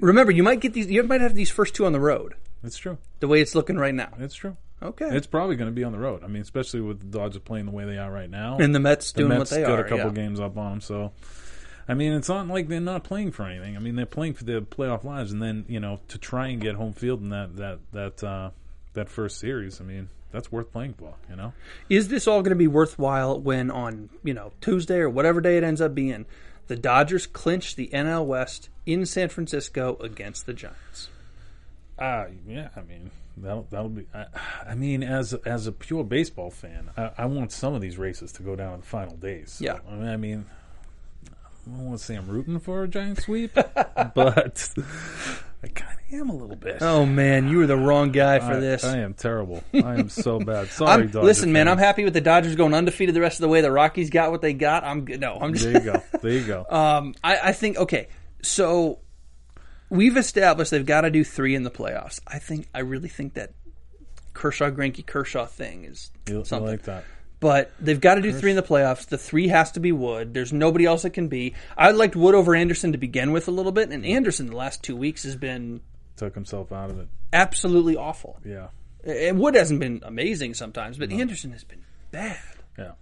Remember, 0.00 0.30
you 0.32 0.42
might 0.42 0.60
get 0.60 0.74
these. 0.74 0.88
You 0.90 1.02
might 1.04 1.20
have 1.22 1.34
these 1.34 1.50
first 1.50 1.74
two 1.74 1.86
on 1.86 1.92
the 1.92 2.00
road. 2.00 2.34
it's 2.62 2.76
true. 2.76 2.98
The 3.20 3.28
way 3.28 3.40
it's 3.40 3.54
looking 3.54 3.76
right 3.78 3.94
now. 3.94 4.10
It's 4.18 4.34
true. 4.34 4.56
Okay. 4.82 5.08
It's 5.10 5.26
probably 5.26 5.56
going 5.56 5.70
to 5.70 5.74
be 5.74 5.84
on 5.84 5.92
the 5.92 5.98
road. 5.98 6.24
I 6.24 6.26
mean, 6.26 6.42
especially 6.42 6.80
with 6.80 7.00
the 7.00 7.18
Dodgers 7.18 7.42
playing 7.42 7.66
the 7.66 7.72
way 7.72 7.84
they 7.84 7.98
are 7.98 8.10
right 8.10 8.30
now. 8.30 8.58
and 8.58 8.74
the 8.74 8.80
Mets 8.80 9.12
the 9.12 9.20
doing 9.20 9.38
Mets 9.38 9.50
what 9.50 9.56
they 9.56 9.64
are, 9.64 9.68
got 9.68 9.78
are. 9.78 9.84
a 9.84 9.88
couple 9.88 10.06
yeah. 10.06 10.22
games 10.24 10.40
up 10.40 10.56
on 10.56 10.70
them, 10.72 10.80
so. 10.80 11.12
I 11.88 11.94
mean, 11.94 12.12
it's 12.12 12.28
not 12.28 12.46
like 12.46 12.68
they're 12.68 12.80
not 12.80 13.02
playing 13.02 13.32
for 13.32 13.44
anything. 13.44 13.76
I 13.76 13.80
mean, 13.80 13.96
they're 13.96 14.06
playing 14.06 14.34
for 14.34 14.44
their 14.44 14.60
playoff 14.60 15.04
lives, 15.04 15.32
and 15.32 15.42
then 15.42 15.64
you 15.68 15.80
know 15.80 16.00
to 16.08 16.18
try 16.18 16.46
and 16.48 16.60
get 16.60 16.76
home 16.76 16.92
field 16.92 17.20
in 17.20 17.30
that 17.30 17.56
that 17.56 17.78
that 17.92 18.24
uh, 18.24 18.50
that 18.94 19.08
first 19.08 19.40
series. 19.40 19.80
I 19.80 19.84
mean, 19.84 20.08
that's 20.30 20.52
worth 20.52 20.72
playing 20.72 20.94
for. 20.94 21.14
You 21.28 21.36
know. 21.36 21.52
Is 21.88 22.08
this 22.08 22.28
all 22.28 22.40
going 22.42 22.50
to 22.50 22.56
be 22.56 22.68
worthwhile 22.68 23.40
when 23.40 23.70
on 23.70 24.10
you 24.22 24.32
know 24.32 24.52
Tuesday 24.60 24.98
or 24.98 25.10
whatever 25.10 25.40
day 25.40 25.56
it 25.56 25.64
ends 25.64 25.80
up 25.80 25.92
being, 25.92 26.24
the 26.68 26.76
Dodgers 26.76 27.26
clinch 27.26 27.74
the 27.74 27.90
NL 27.92 28.26
West 28.26 28.68
in 28.86 29.04
San 29.04 29.28
Francisco 29.28 29.96
against 30.00 30.46
the 30.46 30.54
Giants? 30.54 31.08
Uh, 31.98 32.26
yeah, 32.46 32.68
I 32.76 32.82
mean 32.82 33.10
that'll 33.36 33.66
that'll 33.70 33.88
be. 33.88 34.06
I, 34.14 34.26
I 34.68 34.74
mean, 34.74 35.02
as 35.02 35.32
as 35.34 35.66
a 35.66 35.72
pure 35.72 36.04
baseball 36.04 36.50
fan, 36.50 36.90
I, 36.96 37.10
I 37.18 37.26
want 37.26 37.52
some 37.52 37.74
of 37.74 37.80
these 37.80 37.98
races 37.98 38.32
to 38.32 38.42
go 38.42 38.56
down 38.56 38.74
in 38.74 38.80
the 38.80 38.86
final 38.86 39.16
days. 39.16 39.52
So, 39.52 39.64
Yeah. 39.64 39.78
I 39.88 39.94
mean, 39.94 40.08
I 40.08 40.16
mean, 40.16 40.46
I 41.66 41.70
don't 41.70 41.86
want 41.86 41.98
to 41.98 42.04
say 42.04 42.16
I'm 42.16 42.26
rooting 42.28 42.58
for 42.60 42.82
a 42.82 42.88
giant 42.88 43.20
sweep, 43.20 43.54
but 43.54 44.68
I 45.64 45.68
kind 45.68 45.98
of 45.98 46.14
am 46.14 46.28
a 46.28 46.34
little 46.34 46.56
bit. 46.56 46.78
Oh 46.80 47.06
man, 47.06 47.48
you 47.48 47.58
were 47.58 47.66
the 47.66 47.76
wrong 47.76 48.10
guy 48.10 48.40
for 48.40 48.54
I, 48.54 48.60
this. 48.60 48.84
I 48.84 48.98
am 48.98 49.14
terrible. 49.14 49.62
I 49.72 49.94
am 49.94 50.08
so 50.08 50.40
bad. 50.40 50.68
Sorry, 50.70 50.90
I'm, 50.90 51.06
Dodger 51.08 51.22
listen, 51.22 51.52
man, 51.52 51.66
fans. 51.66 51.78
I'm 51.78 51.84
happy 51.84 52.04
with 52.04 52.14
the 52.14 52.20
Dodgers 52.20 52.56
going 52.56 52.74
undefeated 52.74 53.14
the 53.14 53.20
rest 53.20 53.36
of 53.38 53.42
the 53.42 53.48
way. 53.48 53.60
The 53.60 53.70
Rockies 53.70 54.10
got 54.10 54.32
what 54.32 54.40
they 54.42 54.54
got. 54.54 54.82
I'm 54.84 55.04
good. 55.04 55.20
No, 55.20 55.38
I'm 55.40 55.52
just. 55.54 55.64
There 55.64 55.74
you 55.74 55.92
go. 55.92 56.02
There 56.20 56.32
you 56.32 56.44
go. 56.46 56.66
Um, 56.72 57.14
I, 57.22 57.38
I 57.38 57.52
think 57.52 57.76
okay. 57.76 58.08
So 58.42 58.98
we've 59.92 60.16
established 60.16 60.70
they've 60.70 60.86
got 60.86 61.02
to 61.02 61.10
do 61.10 61.22
three 61.22 61.54
in 61.54 61.62
the 61.62 61.70
playoffs. 61.70 62.20
I 62.26 62.38
think 62.38 62.68
I 62.74 62.80
really 62.80 63.08
think 63.08 63.34
that 63.34 63.52
Kershaw 64.32 64.70
Greinke 64.70 65.04
Kershaw 65.06 65.46
thing 65.46 65.84
is 65.84 66.10
You, 66.28 66.44
something. 66.44 66.66
like 66.70 66.82
that? 66.84 67.04
But 67.40 67.72
they've 67.80 68.00
got 68.00 68.14
to 68.14 68.22
do 68.22 68.32
three 68.32 68.50
in 68.50 68.56
the 68.56 68.62
playoffs. 68.62 69.06
The 69.06 69.18
three 69.18 69.48
has 69.48 69.72
to 69.72 69.80
be 69.80 69.90
Wood. 69.92 70.32
There's 70.32 70.52
nobody 70.52 70.84
else 70.86 71.02
that 71.02 71.10
can 71.10 71.26
be. 71.28 71.54
I 71.76 71.90
liked 71.90 72.14
Wood 72.16 72.34
over 72.36 72.54
Anderson 72.54 72.92
to 72.92 72.98
begin 72.98 73.32
with 73.32 73.48
a 73.48 73.50
little 73.50 73.72
bit, 73.72 73.90
and 73.90 74.06
Anderson 74.06 74.46
the 74.46 74.56
last 74.56 74.82
two 74.82 74.96
weeks 74.96 75.24
has 75.24 75.34
been 75.36 75.80
Took 76.16 76.34
himself 76.34 76.70
out 76.72 76.90
of 76.90 76.98
it. 77.00 77.08
absolutely 77.32 77.96
awful. 77.96 78.38
Yeah, 78.44 78.68
And 79.04 79.38
Wood 79.40 79.56
hasn't 79.56 79.80
been 79.80 80.00
amazing 80.04 80.54
sometimes, 80.54 80.98
but 80.98 81.10
Anderson 81.12 81.50
has 81.52 81.64
been 81.64 81.82
bad. 82.12 82.38
yeah. 82.78 82.92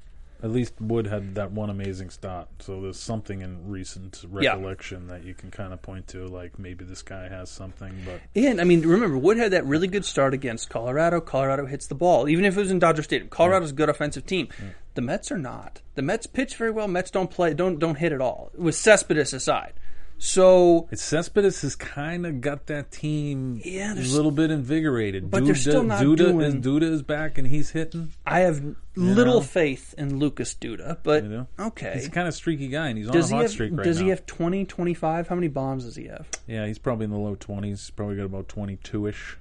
At 0.43 0.51
least 0.51 0.75
Wood 0.81 1.07
had 1.07 1.35
that 1.35 1.53
one 1.53 1.69
amazing 1.71 2.11
start, 2.11 2.49
so 2.61 2.81
there's 2.81 2.99
something 2.99 3.43
in 3.43 3.69
recent 3.69 4.25
Yeah. 4.41 4.53
recollection 4.53 5.09
that 5.09 5.25
you 5.25 5.35
can 5.35 5.51
kind 5.51 5.73
of 5.73 5.83
point 5.83 6.07
to, 6.09 6.27
like 6.27 6.59
maybe 6.59 6.85
this 6.85 7.03
guy 7.03 7.29
has 7.29 7.51
something. 7.51 7.93
But 8.07 8.21
And 8.35 8.61
I 8.61 8.65
mean, 8.65 8.81
remember 8.83 9.19
Wood 9.19 9.37
had 9.37 9.53
that 9.53 9.67
really 9.67 9.87
good 9.89 10.05
start 10.05 10.33
against 10.33 10.71
Colorado. 10.71 11.21
Colorado 11.21 11.67
hits 11.67 11.87
the 11.87 11.95
ball, 11.95 12.29
even 12.29 12.45
if 12.45 12.57
it 12.57 12.61
was 12.61 12.71
in 12.71 12.79
Dodger 12.79 13.03
Stadium. 13.03 13.29
Colorado's 13.29 13.71
a 13.71 13.75
good 13.75 13.89
offensive 13.91 14.25
team. 14.27 14.49
The 14.95 15.03
Mets 15.03 15.31
are 15.31 15.39
not. 15.39 15.83
The 15.95 16.03
Mets 16.03 16.27
pitch 16.27 16.57
very 16.57 16.71
well. 16.71 16.89
Mets 16.89 17.11
don't 17.11 17.31
play. 17.31 17.53
Don't 17.55 17.79
don't 17.79 17.97
hit 17.97 18.13
at 18.13 18.21
all. 18.21 18.51
With 18.57 18.75
Cespedes 18.75 19.33
aside, 19.33 19.75
so 20.23 20.87
It's 20.91 21.03
Cespedes 21.03 21.63
has 21.63 21.75
kind 21.75 22.27
of 22.27 22.41
got 22.43 22.67
that 22.67 22.91
team 22.93 23.61
Yeah, 23.65 23.95
a 23.95 23.97
little 23.97 24.31
bit 24.31 24.51
invigorated. 24.51 25.31
But 25.31 25.47
they're 25.47 25.55
still 25.55 25.83
not 25.83 26.03
Duda 26.03 26.17
doing- 26.17 26.41
is 26.43 26.55
Duda 26.57 26.83
is 26.83 27.03
back 27.03 27.39
and 27.39 27.47
he's 27.49 27.71
hitting. 27.71 28.13
I 28.27 28.41
have 28.41 28.63
little 28.95 29.37
know? 29.37 29.41
faith 29.41 29.95
in 29.97 30.19
Lucas 30.19 30.55
Duda. 30.55 30.99
But 31.03 31.23
You 31.25 31.29
know? 31.31 31.47
okay, 31.59 31.93
He's 31.95 32.09
kind 32.09 32.29
of 32.29 32.35
streaky 32.35 32.69
guy 32.69 32.89
and 32.89 32.99
he's 32.99 33.09
on 33.09 33.17
a 33.17 33.27
he 33.27 33.33
hot 33.33 33.43
have 33.43 33.51
streak 33.51 33.71
right 33.73 33.79
now. 33.79 33.83
does 33.85 33.99
now. 33.99 34.05
he 34.05 34.11
have 34.11 34.27
20, 34.27 34.65
25? 34.67 35.29
How 35.29 35.35
many 35.35 35.49
bombs 35.49 35.85
does 35.85 35.97
he 35.97 36.05
have? 36.09 36.29
yeah, 36.47 36.67
he's 36.67 36.79
probably 36.79 37.05
in 37.05 37.11
the 37.11 37.19
low 37.19 37.35
twenties. 37.35 37.91
Probably 37.91 38.17
got 38.17 38.25
about 38.27 38.49
twenty 38.49 38.77
two 38.77 39.07
ish. 39.07 39.39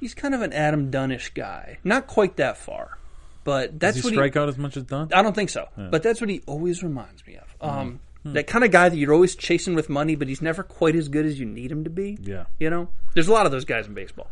He's 0.00 0.14
kind 0.14 0.34
of 0.34 0.42
an 0.42 0.52
Adam 0.52 0.90
Dunnish 0.90 1.32
guy. 1.32 1.78
Not 1.84 2.08
quite 2.08 2.36
that 2.38 2.56
far, 2.56 2.98
but 3.44 3.78
that's 3.78 3.96
Does 3.98 4.04
he 4.04 4.08
what 4.08 4.14
strike 4.14 4.36
out 4.36 4.48
as 4.48 4.58
much 4.58 4.76
as 4.76 4.82
Dunn? 4.82 5.10
I 5.14 5.22
don't 5.22 5.34
think 5.34 5.48
so. 5.50 5.68
But 5.76 6.02
that's 6.02 6.20
what 6.20 6.28
he 6.28 6.42
always 6.46 6.82
reminds 6.82 7.24
me 7.24 7.36
of. 7.36 7.56
Mm-hmm. 7.60 7.96
Hmm. 8.22 8.34
That 8.34 8.46
kind 8.46 8.64
of 8.64 8.70
guy 8.70 8.88
that 8.88 8.96
you're 8.96 9.12
always 9.12 9.34
chasing 9.34 9.74
with 9.74 9.88
money, 9.88 10.14
but 10.14 10.28
he's 10.28 10.40
never 10.42 10.62
quite 10.62 10.94
as 10.94 11.08
good 11.08 11.26
as 11.26 11.40
you 11.40 11.46
need 11.46 11.72
him 11.72 11.84
to 11.84 11.90
be. 11.90 12.18
Yeah, 12.22 12.44
You 12.60 12.70
know, 12.70 12.88
there's 13.14 13.28
a 13.28 13.32
lot 13.32 13.46
of 13.46 13.52
those 13.52 13.64
guys 13.64 13.86
in 13.86 13.94
baseball. 13.94 14.30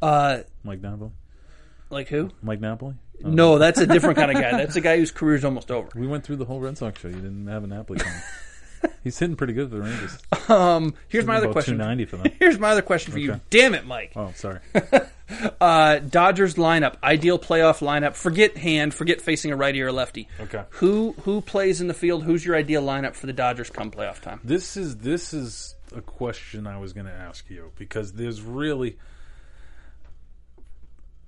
Uh, 0.00 0.38
Mike 0.64 0.80
Napoli. 0.80 1.10
like 1.90 2.08
who? 2.08 2.30
Mike 2.42 2.60
Napoli. 2.60 2.94
Oh. 3.24 3.30
No, 3.30 3.58
that's 3.58 3.78
a 3.80 3.86
different 3.86 4.16
kind 4.16 4.30
of 4.30 4.36
guy. 4.36 4.52
That's 4.52 4.76
a 4.76 4.80
guy 4.80 4.96
whose 4.98 5.10
career's 5.10 5.44
almost 5.44 5.70
over. 5.70 5.88
We 5.94 6.06
went 6.06 6.24
through 6.24 6.36
the 6.36 6.44
whole 6.44 6.60
Red 6.60 6.76
Sox 6.78 7.00
show. 7.00 7.08
You 7.08 7.14
didn't 7.16 7.46
have 7.46 7.64
a 7.64 7.66
Napoli 7.66 7.98
coming. 7.98 8.20
he's 9.04 9.18
hitting 9.18 9.36
pretty 9.36 9.52
good 9.54 9.70
for 9.70 9.76
the 9.76 9.82
Rangers. 9.82 10.18
Um, 10.50 10.94
here's 11.08 11.24
my 11.24 11.36
other 11.36 11.46
about 11.46 11.52
question. 11.54 11.74
two 11.74 11.84
ninety 11.84 12.04
for. 12.04 12.22
Here's 12.38 12.58
my 12.58 12.70
other 12.70 12.82
question 12.82 13.12
for 13.12 13.18
you. 13.18 13.40
Damn 13.50 13.74
it, 13.74 13.86
Mike. 13.86 14.12
Oh, 14.16 14.32
sorry. 14.34 14.60
Uh, 15.60 15.98
Dodgers 15.98 16.54
lineup, 16.54 16.96
ideal 17.02 17.38
playoff 17.38 17.80
lineup. 17.80 18.14
Forget 18.14 18.56
hand, 18.56 18.94
forget 18.94 19.20
facing 19.20 19.50
a 19.50 19.56
righty 19.56 19.82
or 19.82 19.88
a 19.88 19.92
lefty. 19.92 20.28
Okay. 20.38 20.62
Who 20.70 21.16
who 21.22 21.40
plays 21.40 21.80
in 21.80 21.88
the 21.88 21.94
field? 21.94 22.22
Who's 22.22 22.44
your 22.44 22.54
ideal 22.54 22.82
lineup 22.82 23.14
for 23.14 23.26
the 23.26 23.32
Dodgers 23.32 23.68
come 23.68 23.90
playoff 23.90 24.20
time? 24.20 24.40
This 24.44 24.76
is 24.76 24.98
this 24.98 25.34
is 25.34 25.74
a 25.94 26.00
question 26.00 26.66
I 26.66 26.78
was 26.78 26.92
going 26.92 27.06
to 27.06 27.12
ask 27.12 27.48
you 27.50 27.72
because 27.76 28.12
there's 28.12 28.40
really 28.40 28.98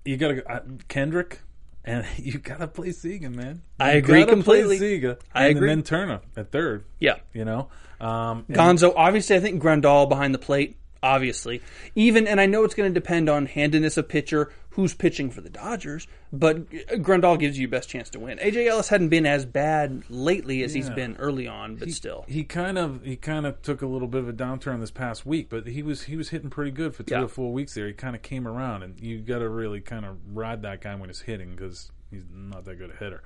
you 0.04 0.16
got 0.16 0.28
to 0.28 0.50
uh, 0.50 0.61
Kendrick 0.88 1.40
and 1.84 2.06
you 2.16 2.38
got 2.38 2.58
to 2.58 2.68
play 2.68 2.92
Seager, 2.92 3.30
man. 3.30 3.62
You 3.80 3.87
I 3.87 3.90
agree 3.92 4.24
play 4.24 4.32
completely. 4.32 4.78
Seager, 4.78 5.18
I 5.34 5.48
and 5.48 5.56
agree. 5.56 5.68
then 5.68 5.82
Turner 5.82 6.20
at 6.37 6.50
third. 6.50 6.84
Yeah. 6.98 7.16
You 7.32 7.44
know, 7.44 7.68
um, 8.00 8.44
Gonzo, 8.50 8.92
obviously, 8.96 9.37
I 9.37 9.40
think 9.40 9.62
Grandal 9.62 10.08
behind 10.08 10.34
the 10.34 10.38
plate, 10.38 10.76
obviously. 11.02 11.62
Even, 11.94 12.26
and 12.26 12.40
I 12.40 12.46
know 12.46 12.64
it's 12.64 12.74
going 12.74 12.92
to 12.92 13.00
depend 13.00 13.28
on 13.28 13.46
handedness 13.46 13.96
of 13.96 14.08
pitcher, 14.08 14.52
who's 14.70 14.94
pitching 14.94 15.28
for 15.30 15.40
the 15.40 15.50
Dodgers, 15.50 16.06
but 16.32 16.70
Grandal 16.70 17.37
gives 17.37 17.58
you 17.58 17.66
best 17.66 17.88
chance 17.88 18.11
to 18.11 18.20
win. 18.20 18.38
AJ 18.38 18.68
Ellis 18.68 18.88
hadn't 18.88 19.08
been 19.08 19.26
as 19.26 19.44
bad 19.44 20.04
lately 20.08 20.62
as 20.62 20.72
he's 20.72 20.88
been 20.90 21.16
early 21.16 21.48
on, 21.48 21.74
but 21.74 21.90
still. 21.90 22.24
he 22.28 22.44
kind 22.44 22.78
of 22.78 23.02
he 23.02 23.16
kind 23.16 23.44
of 23.44 23.61
took 23.62 23.82
a 23.82 23.87
little 23.87 24.06
bit 24.06 24.20
of 24.20 24.28
a 24.28 24.32
downturn 24.32 24.78
this 24.78 24.92
past 24.92 25.26
week, 25.26 25.48
but 25.48 25.66
he 25.66 25.82
was 25.82 26.04
he 26.04 26.16
was 26.16 26.28
hitting 26.28 26.48
pretty 26.48 26.70
good 26.70 26.94
for 26.94 27.02
three 27.02 27.16
Yeah. 27.16 27.24
or 27.24 27.28
four 27.28 27.52
weeks 27.52 27.74
there. 27.74 27.88
He 27.88 27.92
kind 27.92 28.14
of 28.14 28.22
came 28.22 28.46
around, 28.46 28.84
and 28.84 29.00
you 29.00 29.18
got 29.18 29.40
to 29.40 29.48
really 29.48 29.80
kind 29.80 30.04
of 30.04 30.16
ride 30.32 30.62
that 30.62 30.80
guy 30.80 30.94
when 30.94 31.08
he's 31.08 31.22
hitting 31.22 31.56
because 31.56 31.90
he's 32.12 32.24
not 32.32 32.64
that 32.66 32.76
good 32.76 32.90
a 32.90 32.96
hitter. 32.96 33.22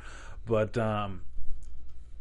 But 0.47 0.79
um, 0.79 1.21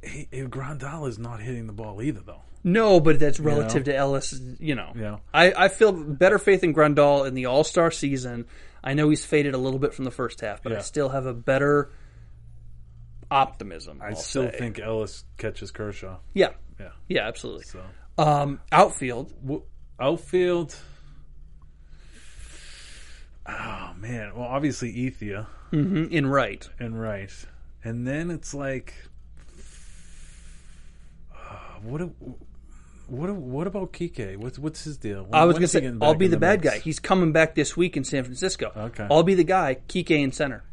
he, 0.03 0.27
he- 0.29 0.41
Grandal 0.41 1.07
is 1.07 1.17
not 1.17 1.39
hitting 1.39 1.67
the 1.67 1.73
ball 1.73 2.01
either, 2.01 2.19
though. 2.19 2.41
No, 2.63 2.99
but 2.99 3.19
that's 3.19 3.39
relative 3.39 3.85
know? 3.87 3.91
to 3.91 3.95
Ellis, 3.97 4.39
you 4.59 4.75
know. 4.75 4.91
Yeah. 4.95 5.17
I, 5.33 5.51
I 5.65 5.67
feel 5.69 5.91
better 5.91 6.37
faith 6.37 6.63
in 6.63 6.73
Grandal 6.73 7.25
in 7.27 7.33
the 7.33 7.47
All 7.47 7.63
Star 7.63 7.89
season. 7.91 8.45
I 8.83 8.93
know 8.93 9.09
he's 9.09 9.25
faded 9.25 9.53
a 9.53 9.57
little 9.57 9.79
bit 9.79 9.93
from 9.93 10.05
the 10.05 10.11
first 10.11 10.41
half, 10.41 10.61
but 10.63 10.71
I 10.73 10.79
still 10.81 11.09
have 11.09 11.25
a 11.25 11.33
better 11.33 11.91
optimism. 13.29 13.99
I 14.01 14.09
I'll 14.09 14.15
still 14.15 14.49
say. 14.51 14.57
think 14.57 14.79
Ellis 14.79 15.23
catches 15.37 15.71
Kershaw. 15.71 16.17
Yeah. 16.33 16.49
Yeah. 16.79 16.89
Yeah, 17.07 17.27
absolutely. 17.27 17.63
So 17.65 17.81
Um, 18.17 18.59
outfield. 18.71 19.33
W- 19.41 19.63
outfield. 19.99 20.75
Oh 23.47 23.91
man! 23.97 24.33
Well, 24.35 24.47
obviously 24.47 24.93
Ethier 24.93 25.47
mhm, 25.71 26.11
in 26.11 26.27
right. 26.27 26.67
and 26.79 26.99
right, 26.99 27.31
and 27.83 28.07
then 28.07 28.29
it's 28.29 28.53
like, 28.53 28.93
uh, 31.35 31.79
what? 31.81 31.97
do- 31.99 32.35
What? 33.11 33.29
What 33.31 33.67
about 33.67 33.91
Kike? 33.91 34.37
What's 34.37 34.57
what's 34.57 34.83
his 34.85 34.97
deal? 34.97 35.27
I 35.33 35.43
was 35.45 35.55
going 35.55 35.63
to 35.63 35.67
say 35.67 35.91
I'll 36.01 36.15
be 36.15 36.25
in 36.25 36.31
the 36.31 36.37
bad 36.37 36.61
guy. 36.61 36.79
He's 36.79 36.99
coming 36.99 37.33
back 37.33 37.55
this 37.55 37.75
week 37.75 37.97
in 37.97 38.03
San 38.05 38.23
Francisco. 38.23 38.71
Okay. 38.75 39.05
I'll 39.11 39.23
be 39.23 39.33
the 39.35 39.43
guy. 39.43 39.77
Kike 39.89 40.11
in 40.11 40.31
center. 40.31 40.63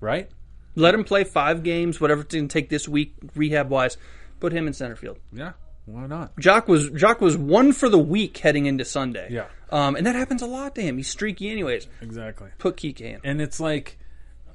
right? 0.00 0.28
Let 0.74 0.92
him 0.94 1.04
play 1.04 1.24
five 1.24 1.62
games, 1.62 1.98
whatever 1.98 2.20
it's 2.20 2.34
going 2.34 2.48
to 2.48 2.52
take 2.52 2.68
this 2.68 2.86
week, 2.86 3.14
rehab 3.34 3.70
wise. 3.70 3.96
Put 4.40 4.52
him 4.52 4.66
in 4.66 4.74
center 4.74 4.94
field. 4.94 5.18
Yeah. 5.32 5.52
Why 5.86 6.06
not? 6.06 6.36
Joc 6.36 6.66
was 6.68 6.90
Joc 6.90 7.20
was 7.20 7.34
one 7.38 7.72
for 7.72 7.88
the 7.88 7.98
week 7.98 8.36
heading 8.36 8.66
into 8.66 8.84
Sunday. 8.84 9.28
Yeah. 9.30 9.46
um, 9.70 9.96
and 9.96 10.04
that 10.06 10.14
happens 10.14 10.42
a 10.42 10.46
lot 10.46 10.74
to 10.74 10.82
him. 10.82 10.98
He's 10.98 11.08
streaky, 11.08 11.48
anyways. 11.48 11.86
Exactly. 12.02 12.50
Put 12.58 12.76
Kike 12.76 13.00
in. 13.00 13.20
And 13.24 13.40
it's 13.40 13.58
like, 13.58 13.96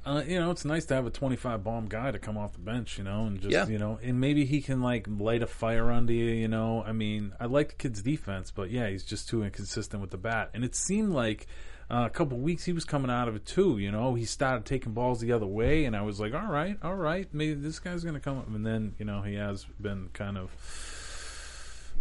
uh, 0.04 0.22
you 0.26 0.38
know, 0.40 0.50
it's 0.50 0.64
nice 0.64 0.84
to 0.86 0.94
have 0.94 1.06
a 1.06 1.10
25 1.10 1.62
bomb 1.62 1.86
guy 1.88 2.10
to 2.10 2.18
come 2.18 2.36
off 2.36 2.52
the 2.54 2.58
bench, 2.58 2.98
you 2.98 3.04
know, 3.04 3.26
and 3.26 3.40
just, 3.40 3.52
Yeah. 3.52 3.66
you 3.68 3.78
know, 3.78 3.98
and 4.02 4.20
maybe 4.20 4.44
he 4.44 4.60
can 4.60 4.82
like 4.82 5.06
light 5.08 5.42
a 5.42 5.46
fire 5.46 5.90
under 5.90 6.12
you, 6.12 6.24
you 6.26 6.48
know. 6.48 6.82
I 6.84 6.92
mean, 6.92 7.32
I 7.38 7.46
like 7.46 7.68
the 7.70 7.74
kid's 7.76 8.02
defense, 8.02 8.50
but 8.50 8.70
yeah, 8.70 8.88
he's 8.88 9.04
just 9.04 9.28
too 9.28 9.42
inconsistent 9.44 10.00
with 10.00 10.10
the 10.10 10.18
bat. 10.18 10.50
And 10.54 10.64
it 10.64 10.74
seemed 10.74 11.12
like 11.12 11.46
uh, 11.90 12.04
a 12.06 12.10
couple 12.10 12.38
weeks 12.38 12.64
he 12.64 12.72
was 12.72 12.84
coming 12.84 13.10
out 13.10 13.28
of 13.28 13.36
it 13.36 13.44
too, 13.44 13.78
you 13.78 13.92
know. 13.92 14.14
He 14.14 14.24
started 14.24 14.64
taking 14.64 14.92
balls 14.92 15.20
the 15.20 15.32
other 15.32 15.46
way, 15.46 15.84
and 15.84 15.94
I 15.94 16.02
was 16.02 16.18
like, 16.20 16.32
all 16.34 16.50
right, 16.50 16.78
all 16.82 16.94
right, 16.96 17.28
maybe 17.32 17.54
this 17.54 17.78
guy's 17.78 18.02
going 18.02 18.14
to 18.14 18.20
come 18.20 18.38
up. 18.38 18.48
And 18.48 18.64
then, 18.66 18.94
you 18.98 19.04
know, 19.04 19.22
he 19.22 19.34
has 19.34 19.64
been 19.80 20.08
kind 20.14 20.38
of 20.38 20.50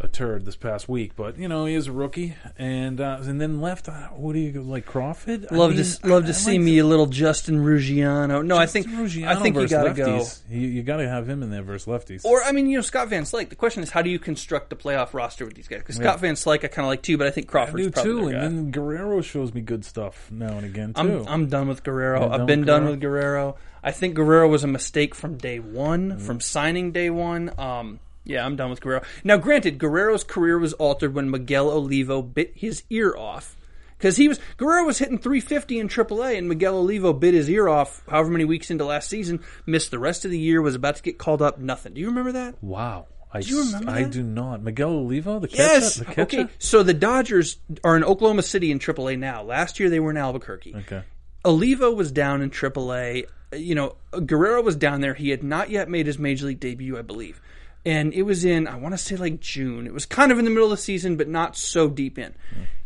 a 0.04 0.08
turd 0.08 0.46
this 0.46 0.56
past 0.56 0.90
week, 0.90 1.16
but 1.16 1.38
you 1.38 1.48
know 1.48 1.66
he 1.66 1.76
is 1.76 1.88
a 1.88 1.92
rookie, 1.92 2.36
and 2.58 3.00
uh, 3.00 3.20
and 3.22 3.40
then 3.40 3.62
left. 3.62 3.88
Uh, 3.88 4.08
what 4.10 4.34
do 4.34 4.40
you 4.40 4.62
like 4.62 4.86
Crawford? 4.86 5.48
I 5.52 5.56
Love 5.56 5.76
mean, 5.76 5.84
to 5.84 6.08
love 6.08 6.24
to 6.24 6.30
I 6.30 6.32
see 6.34 6.52
like 6.54 6.62
me 6.62 6.80
a 6.80 6.86
little 6.86 7.06
Justin 7.06 7.64
Ruggiano. 7.64 8.46
No, 8.46 8.58
I 8.58 8.66
think 8.66 8.88
Ruggiano 8.88 9.28
I 9.28 9.36
think 9.36 9.56
you 9.58 9.68
got 9.68 9.84
to 9.84 9.94
go. 9.94 10.26
You, 10.50 10.60
you 10.68 10.84
got 10.84 10.98
to 10.98 11.08
have 11.08 11.30
him 11.30 11.44
in 11.44 11.50
there 11.52 11.62
versus 11.64 11.88
lefties. 11.88 12.26
Or 12.26 12.44
I 12.44 12.52
mean, 12.52 12.68
you 12.70 12.78
know, 12.78 12.82
Scott 12.82 13.10
Van 13.10 13.24
Slyke. 13.24 13.50
The 13.50 13.56
question 13.56 13.84
is, 13.84 13.90
how 13.90 14.02
do 14.02 14.10
you 14.10 14.20
construct 14.20 14.74
a 14.74 14.76
playoff 14.76 15.14
roster 15.14 15.46
with 15.46 15.54
these 15.56 15.68
guys? 15.68 15.80
Because 15.80 15.96
Scott 15.98 16.20
Van 16.20 16.34
Slyke, 16.36 16.64
I 16.64 16.68
kind 16.68 16.86
of 16.86 16.90
like 16.90 17.04
too, 17.04 17.18
but 17.18 17.28
I 17.28 17.32
think 17.32 17.48
I 17.48 17.52
Crawford's 17.52 17.86
do 17.86 17.92
probably 17.92 18.12
too, 18.12 18.28
and 18.28 18.34
guy. 18.36 18.40
then 18.42 18.72
Guerrero 18.72 19.22
shows 19.22 19.54
me 19.54 19.62
good 19.62 19.86
stuff 19.86 20.30
now 20.32 20.58
and 20.58 20.66
again 20.66 20.94
too. 20.94 21.02
I'm 21.02 21.28
I'm 21.28 21.48
done 21.50 21.68
with 21.68 21.84
Guerrero. 21.84 22.22
You're 22.26 22.34
I've 22.42 22.48
been 22.48 22.62
with 22.62 22.68
done 22.68 22.82
Guerrero? 22.84 22.92
with 22.92 23.00
Guerrero. 23.02 23.56
I 23.84 23.92
think 23.92 24.14
Guerrero 24.16 24.48
was 24.48 24.64
a 24.64 24.68
mistake 24.68 25.16
from 25.16 25.38
day 25.38 25.60
one, 25.60 26.12
Mm-hmm. 26.12 26.20
from 26.26 26.40
signing 26.40 26.92
day 26.92 27.10
one. 27.10 27.52
Um, 27.58 28.00
yeah, 28.26 28.46
I'm 28.46 28.56
done 28.56 28.70
with 28.70 28.82
Guerrero. 28.82 29.02
Now, 29.24 29.38
granted, 29.38 29.78
Guerrero's 29.80 30.24
career 30.24 30.58
was 30.60 30.74
altered 30.74 31.14
when 31.14 31.30
Miguel 31.32 31.70
Olivo 31.70 32.22
bit 32.22 32.54
his 32.56 32.84
ear 32.90 33.16
off. 33.16 33.56
Because 33.98 34.18
he 34.18 34.28
was 34.28 34.40
Guerrero 34.58 34.86
was 34.86 34.98
hitting 34.98 35.20
350 35.20 35.80
in 35.80 35.88
AAA, 35.88 36.38
and 36.38 36.50
Miguel 36.50 36.76
Olivo 36.76 37.14
bit 37.14 37.36
his 37.36 37.48
ear 37.50 37.68
off. 37.70 38.02
However 38.10 38.32
many 38.32 38.46
weeks 38.46 38.72
into 38.72 38.84
last 38.84 39.08
season, 39.10 39.42
missed 39.68 39.92
the 39.92 40.00
rest 40.00 40.26
of 40.26 40.32
the 40.32 40.40
year, 40.40 40.60
was 40.62 40.74
about 40.74 40.96
to 40.96 41.04
get 41.04 41.20
called 41.20 41.42
up. 41.42 41.60
Nothing. 41.60 41.94
Do 41.94 42.02
you 42.02 42.08
remember 42.08 42.32
that? 42.32 42.56
wow. 42.62 43.06
I, 43.34 43.40
you 43.40 43.62
s- 43.62 43.68
remember 43.68 43.92
I 43.92 44.04
that? 44.04 44.12
do 44.12 44.24
not. 44.24 44.62
Miguel 44.62 44.90
Olivo, 44.90 45.40
the 45.40 45.48
catcher. 45.48 45.62
Yes. 45.64 45.96
The 45.96 46.06
catcher? 46.06 46.22
Okay. 46.24 46.48
So 46.60 46.84
the 46.84 46.94
Dodgers 46.94 47.58
are 47.84 47.96
in 47.96 48.04
Oklahoma 48.04 48.42
City 48.42 48.72
in 48.72 48.80
AAA 48.80 49.18
now. 49.20 49.44
Last 49.44 49.80
year 49.80 49.90
they 49.90 50.02
were 50.02 50.12
in 50.12 50.18
Albuquerque. 50.18 50.76
Okay. 50.80 51.04
Olivo 51.46 51.92
was 51.92 52.12
down 52.12 52.42
in 52.42 52.50
AAA. 52.50 53.26
You 53.56 53.76
know, 53.76 53.96
Guerrero 54.26 54.62
was 54.62 54.76
down 54.76 55.00
there. 55.00 55.14
He 55.14 55.30
had 55.30 55.44
not 55.44 55.70
yet 55.70 55.90
made 55.90 56.08
his 56.08 56.20
major 56.20 56.46
league 56.48 56.60
debut, 56.60 56.98
I 56.98 57.04
believe. 57.04 57.40
And 57.86 58.13
it 58.13 58.24
was 58.24 58.46
in, 58.46 58.67
I 58.67 58.76
want 58.76 58.94
to 58.94 58.98
say 58.98 59.15
like 59.15 59.39
June. 59.39 59.88
It 59.88 59.94
was 59.94 60.06
kind 60.06 60.32
of 60.32 60.38
in 60.39 60.46
the 60.46 60.52
middle 60.52 60.65
of 60.65 60.72
the 60.72 60.78
season, 60.78 61.17
but 61.17 61.28
not 61.28 61.58
so 61.58 61.89
deep 61.89 62.20
in. 62.20 62.34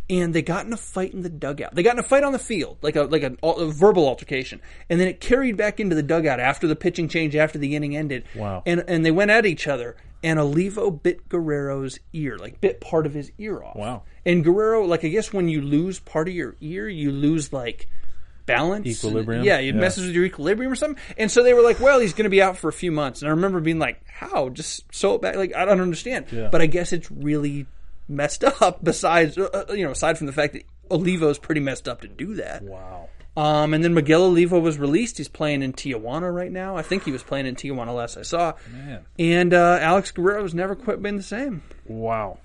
And 0.10 0.34
they 0.36 0.42
got 0.42 0.66
in 0.66 0.72
a 0.74 0.78
fight 0.78 1.14
in 1.14 1.22
the 1.22 1.30
dugout. 1.30 1.74
They 1.74 1.82
got 1.82 1.96
in 1.96 2.00
a 2.00 2.04
fight 2.04 2.24
on 2.24 2.32
the 2.32 2.40
field, 2.40 2.78
like 2.84 2.96
a 2.96 3.04
like 3.04 3.24
a, 3.24 3.36
a 3.42 3.72
verbal 3.72 4.08
altercation, 4.08 4.62
and 4.88 5.00
then 5.00 5.08
it 5.08 5.20
carried 5.20 5.58
back 5.58 5.80
into 5.80 5.96
the 5.96 6.04
dugout 6.04 6.40
after 6.40 6.68
the 6.68 6.76
pitching 6.76 7.10
change, 7.10 7.36
after 7.36 7.58
the 7.58 7.76
inning 7.76 7.98
ended. 7.98 8.24
Wow. 8.36 8.62
And 8.68 8.84
and 8.88 9.04
they 9.04 9.10
went 9.10 9.32
at 9.32 9.48
each 9.48 9.68
other, 9.68 9.98
and 10.22 10.38
Olivo 10.38 10.92
bit 10.92 11.28
Guerrero's 11.28 12.00
ear, 12.14 12.38
like 12.38 12.62
bit 12.62 12.82
part 12.82 13.08
of 13.08 13.16
his 13.16 13.32
ear 13.40 13.64
off. 13.64 13.76
Wow. 13.76 14.04
And 14.26 14.44
Guerrero, 14.44 14.86
like 14.86 15.04
I 15.04 15.08
guess 15.08 15.34
when 15.34 15.50
you 15.50 15.64
lose 15.64 16.00
part 16.00 16.28
of 16.28 16.36
your 16.36 16.56
ear, 16.62 16.88
you 16.88 17.12
lose 17.12 17.52
like 17.52 17.88
balance, 18.46 18.88
Equilibrium? 18.88 19.44
Yeah, 19.44 19.60
it 19.60 19.66
Yeah. 19.76 19.82
messes 19.82 20.06
with 20.06 20.16
your 20.16 20.26
equilibrium 20.26 20.72
or 20.72 20.76
something. 20.76 21.02
And 21.18 21.32
so 21.32 21.44
they 21.44 21.54
were 21.54 21.62
like, 21.62 21.80
"Well, 21.80 22.00
he's 22.00 22.14
going 22.14 22.26
to 22.26 22.30
be 22.30 22.42
out 22.42 22.58
for 22.58 22.68
a 22.70 22.74
few 22.74 22.92
months." 22.92 23.22
And 23.22 23.28
I 23.28 23.32
remember 23.32 23.60
being 23.60 23.80
like, 23.80 24.02
"How? 24.08 24.50
Just 24.50 24.84
sew 24.94 25.16
it 25.16 25.22
back?" 25.22 25.36
Like 25.36 25.56
I 25.56 25.66
don't 25.66 25.82
understand. 25.82 26.26
Yeah. 26.32 26.50
But 26.52 26.62
I 26.62 26.66
guess 26.68 26.94
it's 26.94 27.10
really 27.12 27.66
messed 28.08 28.44
up. 28.62 28.84
Besides, 28.84 29.38
uh, 29.38 29.66
uh, 29.70 29.74
you 29.74 29.84
know, 29.86 29.92
aside 29.92 30.18
from 30.18 30.28
the 30.28 30.34
fact 30.34 30.54
that 30.54 30.64
Olivo's 30.92 31.38
pretty 31.40 31.62
messed 31.62 31.88
up 31.88 32.02
to 32.02 32.08
do 32.08 32.36
that. 32.36 32.62
Wow. 32.64 33.10
Um, 33.38 33.74
and 33.74 33.84
then 33.84 33.94
Miguel 33.94 34.24
Olivo 34.24 34.60
was 34.60 34.78
released. 34.78 35.18
He's 35.18 35.28
playing 35.28 35.62
in 35.62 35.74
Tijuana 35.74 36.34
right 36.34 36.52
now. 36.52 36.78
I 36.78 36.84
think 36.84 37.04
he 37.04 37.12
was 37.12 37.22
playing 37.22 37.46
in 37.48 37.56
Tijuana 37.56 37.94
last 37.94 38.16
I 38.16 38.22
saw. 38.22 38.54
Man. 38.72 39.02
And 39.20 39.54
uh, 39.54 39.78
Alex 39.82 40.12
Guerrero's 40.12 40.54
never 40.54 40.74
quite 40.74 41.02
been 41.02 41.18
the 41.18 41.24
same. 41.24 41.62
Wow. 41.86 42.38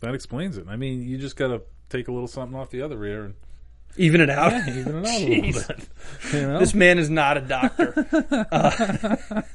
That 0.00 0.14
explains 0.14 0.58
it. 0.58 0.66
I 0.68 0.76
mean, 0.76 1.02
you 1.08 1.18
just 1.18 1.34
got 1.34 1.48
to 1.48 1.62
take 1.88 2.06
a 2.06 2.12
little 2.12 2.28
something 2.28 2.56
off 2.56 2.70
the 2.70 2.82
other 2.82 3.02
ear 3.04 3.24
and 3.24 3.34
Even 3.98 4.20
it 4.20 4.30
out. 4.30 4.52
even 4.68 5.04
it 5.04 5.06
out 5.06 5.06
a 5.06 5.18
little 5.28 5.52
Jeez. 5.52 5.68
bit. 5.68 5.88
You 6.34 6.42
know? 6.42 6.58
This 6.58 6.74
man 6.74 6.98
is 6.98 7.08
not 7.10 7.36
a 7.36 7.40
doctor. 7.40 7.94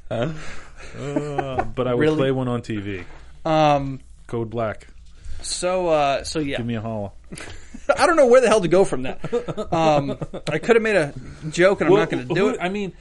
Uh, 0.98 1.64
but 1.64 1.88
I 1.88 1.94
would 1.94 2.02
Really? 2.02 2.18
play 2.18 2.32
one 2.32 2.48
on 2.50 2.62
TV. 2.62 3.06
um, 3.46 4.02
Code 4.28 4.50
Black. 4.50 4.88
so, 5.42 5.88
uh, 5.88 6.24
so 6.24 6.40
yeah. 6.40 6.58
Give 6.58 6.66
me 6.66 6.76
a 6.76 6.82
holler. 6.82 7.12
I 7.98 8.06
don't 8.06 8.18
know 8.18 8.28
where 8.28 8.42
the 8.42 8.48
hell 8.50 8.62
to 8.62 8.68
go 8.68 8.84
from 8.84 9.04
that. 9.04 9.20
Um, 9.74 10.18
I 10.52 10.58
could 10.60 10.76
have 10.76 10.84
made 10.84 10.96
a 10.98 11.14
joke, 11.50 11.82
and 11.82 11.90
I'm 11.90 11.96
not 11.96 12.10
going 12.10 12.28
to 12.28 12.34
do 12.34 12.50
who- 12.50 12.56
it. 12.56 12.60
I 12.62 12.70
mean, 12.70 12.94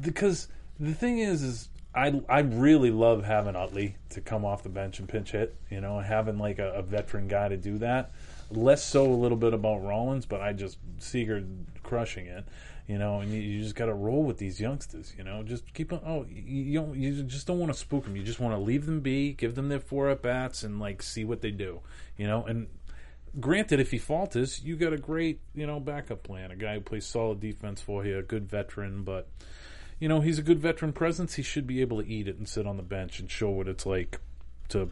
because 0.00 0.48
the 0.80 0.94
thing 0.94 1.18
is, 1.18 1.42
is 1.42 1.68
I 1.94 2.20
I 2.28 2.40
really 2.40 2.90
love 2.90 3.24
having 3.24 3.56
Utley 3.56 3.96
to 4.10 4.20
come 4.22 4.44
off 4.44 4.62
the 4.62 4.68
bench 4.70 4.98
and 4.98 5.08
pinch 5.08 5.32
hit. 5.32 5.54
You 5.70 5.80
know, 5.82 5.98
and 5.98 6.06
having 6.06 6.38
like 6.38 6.58
a, 6.58 6.72
a 6.72 6.82
veteran 6.82 7.28
guy 7.28 7.48
to 7.48 7.56
do 7.56 7.78
that. 7.78 8.10
Less 8.54 8.84
so 8.84 9.04
a 9.06 9.14
little 9.14 9.36
bit 9.36 9.54
about 9.54 9.82
Rollins, 9.82 10.26
but 10.26 10.40
I 10.40 10.52
just 10.52 10.78
Seager 10.98 11.44
crushing 11.82 12.26
it. 12.26 12.44
You 12.86 12.98
know, 12.98 13.20
and 13.20 13.32
you, 13.32 13.40
you 13.40 13.62
just 13.62 13.76
got 13.76 13.86
to 13.86 13.94
roll 13.94 14.24
with 14.24 14.36
these 14.36 14.60
youngsters. 14.60 15.14
You 15.16 15.24
know, 15.24 15.42
just 15.42 15.72
keep 15.72 15.92
on. 15.92 16.00
Oh, 16.06 16.26
you 16.28 16.62
you 16.62 16.80
don't. 16.80 16.94
You 16.94 17.22
just 17.22 17.46
don't 17.46 17.58
want 17.58 17.72
to 17.72 17.78
spook 17.78 18.04
them. 18.04 18.14
You 18.14 18.22
just 18.22 18.40
want 18.40 18.54
to 18.54 18.60
leave 18.60 18.84
them 18.84 19.00
be, 19.00 19.32
give 19.32 19.54
them 19.54 19.68
their 19.68 19.80
four 19.80 20.10
at 20.10 20.20
bats, 20.22 20.62
and 20.62 20.78
like 20.78 21.02
see 21.02 21.24
what 21.24 21.40
they 21.40 21.50
do. 21.50 21.80
You 22.18 22.26
know, 22.26 22.44
and 22.44 22.68
granted, 23.40 23.80
if 23.80 23.90
he 23.90 23.98
falters, 23.98 24.62
you 24.62 24.76
got 24.76 24.92
a 24.92 24.98
great, 24.98 25.40
you 25.54 25.66
know, 25.66 25.80
backup 25.80 26.22
plan. 26.22 26.50
A 26.50 26.56
guy 26.56 26.74
who 26.74 26.80
plays 26.80 27.06
solid 27.06 27.40
defense 27.40 27.80
for 27.80 28.04
you, 28.04 28.18
a 28.18 28.22
good 28.22 28.48
veteran, 28.48 29.02
but 29.02 29.28
you 29.98 30.08
know, 30.08 30.20
he's 30.20 30.38
a 30.38 30.42
good 30.42 30.58
veteran 30.58 30.92
presence. 30.92 31.34
He 31.34 31.42
should 31.42 31.66
be 31.66 31.80
able 31.80 32.02
to 32.02 32.08
eat 32.08 32.28
it 32.28 32.36
and 32.36 32.48
sit 32.48 32.66
on 32.66 32.76
the 32.76 32.82
bench 32.82 33.20
and 33.20 33.30
show 33.30 33.50
what 33.50 33.68
it's 33.68 33.86
like 33.86 34.20
to 34.68 34.90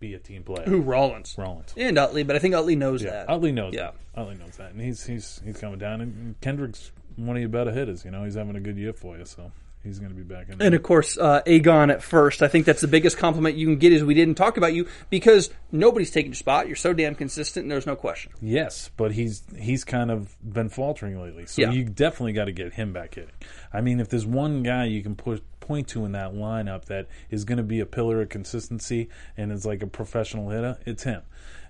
be 0.00 0.14
a 0.14 0.18
team 0.18 0.42
player. 0.42 0.64
Who 0.66 0.80
Rollins 0.80 1.34
Rollins. 1.38 1.72
and 1.76 1.96
Utley, 1.98 2.22
but 2.24 2.34
I 2.34 2.38
think 2.40 2.54
Utley 2.54 2.74
knows 2.74 3.02
Yeah, 3.02 3.10
that. 3.10 3.30
Utley 3.30 3.52
knows. 3.52 3.74
Yeah. 3.74 3.90
that. 4.14 4.20
Utley 4.22 4.34
knows 4.36 4.56
that, 4.56 4.72
and 4.72 4.80
he's 4.80 5.04
he's 5.06 5.40
he's 5.44 5.58
coming 5.58 5.78
down. 5.78 6.00
And 6.00 6.40
Kendrick's 6.40 6.90
one 7.16 7.36
of 7.36 7.40
your 7.40 7.48
better 7.50 7.70
hitters. 7.70 8.04
You 8.04 8.10
know, 8.10 8.24
he's 8.24 8.34
having 8.34 8.56
a 8.56 8.60
good 8.60 8.76
year 8.78 8.92
for 8.92 9.16
you, 9.16 9.24
so 9.24 9.52
he's 9.82 9.98
going 9.98 10.10
to 10.10 10.16
be 10.16 10.22
back 10.22 10.48
in. 10.48 10.60
And 10.60 10.74
of 10.74 10.82
course, 10.82 11.16
uh, 11.16 11.42
A-Gon 11.46 11.90
at 11.90 12.02
first. 12.02 12.42
I 12.42 12.48
think 12.48 12.66
that's 12.66 12.80
the 12.80 12.88
biggest 12.88 13.16
compliment 13.18 13.56
you 13.56 13.66
can 13.66 13.76
get 13.76 13.92
is 13.92 14.04
we 14.04 14.14
didn't 14.14 14.34
talk 14.34 14.56
about 14.56 14.74
you 14.74 14.86
because 15.08 15.50
nobody's 15.72 16.10
taking 16.10 16.32
your 16.32 16.36
spot. 16.36 16.66
You're 16.66 16.76
so 16.76 16.92
damn 16.92 17.14
consistent, 17.14 17.64
and 17.64 17.70
there's 17.70 17.86
no 17.86 17.96
question. 17.96 18.32
Yes, 18.40 18.90
but 18.96 19.12
he's 19.12 19.42
he's 19.58 19.84
kind 19.84 20.10
of 20.10 20.36
been 20.42 20.68
faltering 20.68 21.20
lately. 21.20 21.46
So 21.46 21.62
Yeah. 21.62 21.70
you 21.72 21.84
definitely 21.84 22.32
got 22.32 22.46
to 22.46 22.52
get 22.52 22.74
him 22.74 22.92
back 22.92 23.14
hitting. 23.14 23.30
I 23.72 23.80
mean, 23.80 24.00
if 24.00 24.08
there's 24.08 24.26
one 24.26 24.62
guy 24.62 24.84
you 24.84 25.02
can 25.02 25.14
put 25.16 25.42
point 25.60 25.88
to 25.88 26.04
in 26.04 26.12
that 26.12 26.32
lineup 26.32 26.86
that 26.86 27.06
is 27.30 27.44
going 27.44 27.58
to 27.58 27.62
be 27.64 27.78
a 27.80 27.86
pillar 27.86 28.20
of 28.22 28.28
consistency 28.28 29.08
and 29.36 29.52
is 29.52 29.64
like 29.64 29.82
a 29.82 29.86
professional 29.86 30.50
hitter, 30.50 30.78
it's 30.84 31.04
him. 31.04 31.22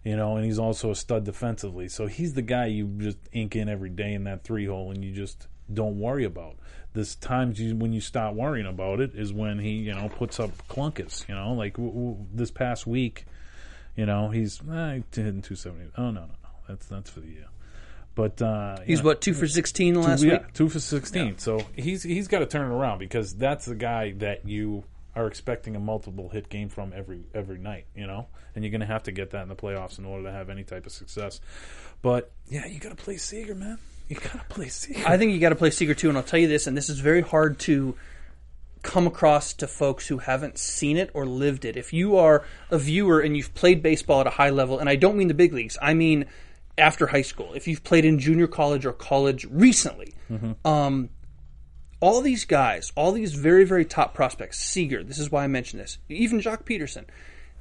You 0.05 0.17
know, 0.17 0.37
and 0.37 0.47
he's 0.47 0.59
also 0.59 0.91
a 0.91 0.97
stud 0.97 1.25
defensively. 1.25 1.89
So 1.89 2.07
he's 2.07 2.33
the 2.33 2.41
guy 2.41 2.67
you 2.67 2.87
just 2.97 3.19
ink 3.33 3.55
in 3.55 3.69
every 3.69 3.91
day 3.91 4.15
in 4.15 4.25
that 4.25 4.43
three 4.45 4.65
hole, 4.65 4.91
and 4.91 5.05
you 5.05 5.13
just 5.13 5.47
don't 5.73 5.99
worry 5.99 6.25
about. 6.25 6.57
There's 6.93 7.15
times 7.15 7.61
you, 7.61 7.77
when 7.77 7.93
you 7.93 8.01
stop 8.01 8.35
worrying 8.35 8.67
about 8.67 9.01
it 9.01 9.15
is 9.15 9.33
when 9.33 9.59
he, 9.59 9.71
you 9.75 9.95
know, 9.95 10.09
puts 10.09 10.41
up 10.41 10.51
clunkers. 10.69 11.29
You 11.29 11.35
know, 11.35 11.53
like 11.53 11.75
w- 11.75 11.93
w- 11.93 12.17
this 12.35 12.51
past 12.51 12.87
week, 12.87 13.27
you 13.97 14.07
know, 14.07 14.31
he's 14.31 14.61
eh, 14.61 15.01
hitting 15.15 15.43
270. 15.43 15.91
Oh 15.97 16.11
no, 16.11 16.11
no, 16.11 16.21
no, 16.27 16.49
that's 16.69 16.87
that's 16.87 17.11
for 17.11 17.21
the 17.21 17.29
year. 17.29 17.47
But 18.17 18.43
uh, 18.43 18.79
He's 18.85 18.99
know, 19.01 19.07
what 19.07 19.21
two 19.21 19.35
for 19.35 19.47
sixteen 19.47 19.95
two, 19.95 20.01
last 20.01 20.23
yeah, 20.23 20.33
week. 20.39 20.53
two 20.53 20.69
for 20.69 20.81
sixteen. 20.81 21.39
So 21.39 21.63
he's 21.77 22.03
he's 22.03 22.27
got 22.29 22.41
to 22.41 22.47
turn 22.47 22.71
it 22.71 22.75
around 22.75 22.99
because 22.99 23.35
that's 23.35 23.67
the 23.67 23.77
guy 23.77 24.13
that 24.19 24.47
you 24.47 24.85
are 25.15 25.27
expecting 25.27 25.77
a 25.77 25.81
multiple 25.81 26.29
hit 26.29 26.49
game 26.49 26.69
from 26.69 26.93
every 26.95 27.23
every 27.35 27.59
night. 27.59 27.87
You 27.95 28.07
know, 28.09 28.27
and 28.55 28.65
you're 28.65 28.73
going 28.73 28.81
to 28.81 28.87
have 28.87 29.05
to 29.05 29.13
get 29.13 29.31
that 29.31 29.43
in 29.45 29.49
the 29.49 29.55
playoffs 29.57 29.99
in 29.99 30.05
order 30.05 30.25
to 30.25 30.33
have 30.33 30.51
any 30.51 30.65
type 30.65 30.87
of 30.87 30.93
success. 30.93 31.41
But 32.03 32.33
yeah, 32.49 32.67
you 32.67 32.81
got 32.81 32.91
to 32.91 33.03
play 33.03 33.17
Seager, 33.17 33.55
man. 33.55 33.79
You 34.11 34.17
got 34.17 34.33
to 34.33 34.45
play 34.49 34.69
Seager. 34.69 35.07
I 35.07 35.17
think 35.17 35.33
you 35.33 35.39
got 35.39 35.51
to 35.51 35.55
play 35.55 35.71
Seager 35.71 35.95
too, 35.95 36.09
and 36.09 36.19
I'll 36.19 36.25
tell 36.25 36.41
you 36.41 36.49
this, 36.49 36.67
and 36.67 36.77
this 36.77 36.91
is 36.91 36.99
very 36.99 37.21
hard 37.21 37.61
to 37.61 37.95
come 38.83 39.07
across 39.07 39.53
to 39.55 39.69
folks 39.69 40.09
who 40.09 40.19
haven't 40.19 40.59
seen 40.59 40.97
it 40.97 41.11
or 41.15 41.25
lived 41.27 41.65
it. 41.65 41.77
If 41.77 41.93
you 41.93 42.17
are 42.17 42.45
a 42.73 42.79
viewer 42.79 43.21
and 43.21 43.37
you've 43.37 43.55
played 43.55 43.85
baseball 43.85 44.21
at 44.21 44.27
a 44.27 44.31
high 44.31 44.51
level, 44.51 44.81
and 44.81 44.89
I 44.89 44.97
don't 44.97 45.17
mean 45.17 45.29
the 45.29 45.35
big 45.35 45.53
leagues, 45.53 45.79
I 45.81 45.95
mean 45.95 46.27
after 46.77 47.07
high 47.07 47.23
school, 47.23 47.53
if 47.55 47.69
you've 47.69 47.85
played 47.85 48.05
in 48.05 48.19
junior 48.19 48.49
college 48.49 48.85
or 48.85 48.93
college 48.93 49.47
recently, 49.49 50.13
um, 50.65 51.11
all 52.01 52.21
these 52.21 52.45
guys, 52.45 52.91
all 52.97 53.13
these 53.13 53.35
very, 53.35 53.63
very 53.65 53.85
top 53.85 54.13
prospects, 54.13 54.59
Seager, 54.59 55.05
this 55.05 55.21
is 55.21 55.31
why 55.31 55.45
I 55.45 55.47
mentioned 55.47 55.83
this, 55.83 55.99
even 56.09 56.41
Joc 56.41 56.65
Pederson, 56.65 57.05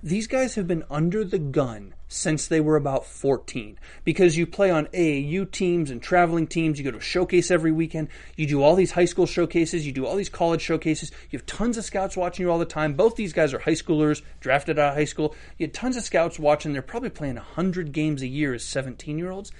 these 0.01 0.27
guys 0.27 0.55
have 0.55 0.67
been 0.67 0.85
under 0.89 1.25
the 1.25 1.39
gun 1.39 1.93
since 2.07 2.47
they 2.47 2.61
were 2.61 2.77
about 2.77 3.05
14 3.05 3.77
because 4.05 4.37
you 4.37 4.47
play 4.47 4.71
on 4.71 4.85
AAU 4.87 5.51
teams 5.51 5.91
and 5.91 6.01
traveling 6.01 6.47
teams. 6.47 6.79
You 6.79 6.85
go 6.85 6.91
to 6.91 6.97
a 6.97 7.01
showcase 7.01 7.51
every 7.51 7.71
weekend. 7.73 8.07
You 8.37 8.47
do 8.47 8.63
all 8.63 8.75
these 8.75 8.91
high 8.91 9.05
school 9.05 9.25
showcases. 9.25 9.85
You 9.85 9.91
do 9.91 10.05
all 10.05 10.15
these 10.15 10.29
college 10.29 10.61
showcases. 10.61 11.11
You 11.29 11.37
have 11.37 11.45
tons 11.45 11.77
of 11.77 11.83
scouts 11.83 12.15
watching 12.15 12.45
you 12.45 12.51
all 12.51 12.59
the 12.59 12.65
time. 12.65 12.93
Both 12.93 13.17
these 13.17 13.33
guys 13.33 13.53
are 13.53 13.59
high 13.59 13.71
schoolers, 13.71 14.21
drafted 14.39 14.79
out 14.79 14.91
of 14.91 14.95
high 14.95 15.05
school. 15.05 15.35
You 15.57 15.65
had 15.65 15.73
tons 15.73 15.97
of 15.97 16.03
scouts 16.03 16.39
watching. 16.39 16.71
They're 16.71 16.81
probably 16.81 17.09
playing 17.09 17.35
100 17.35 17.91
games 17.91 18.21
a 18.21 18.27
year 18.27 18.53
as 18.53 18.63
17 18.63 19.17
year 19.17 19.31
olds. 19.31 19.51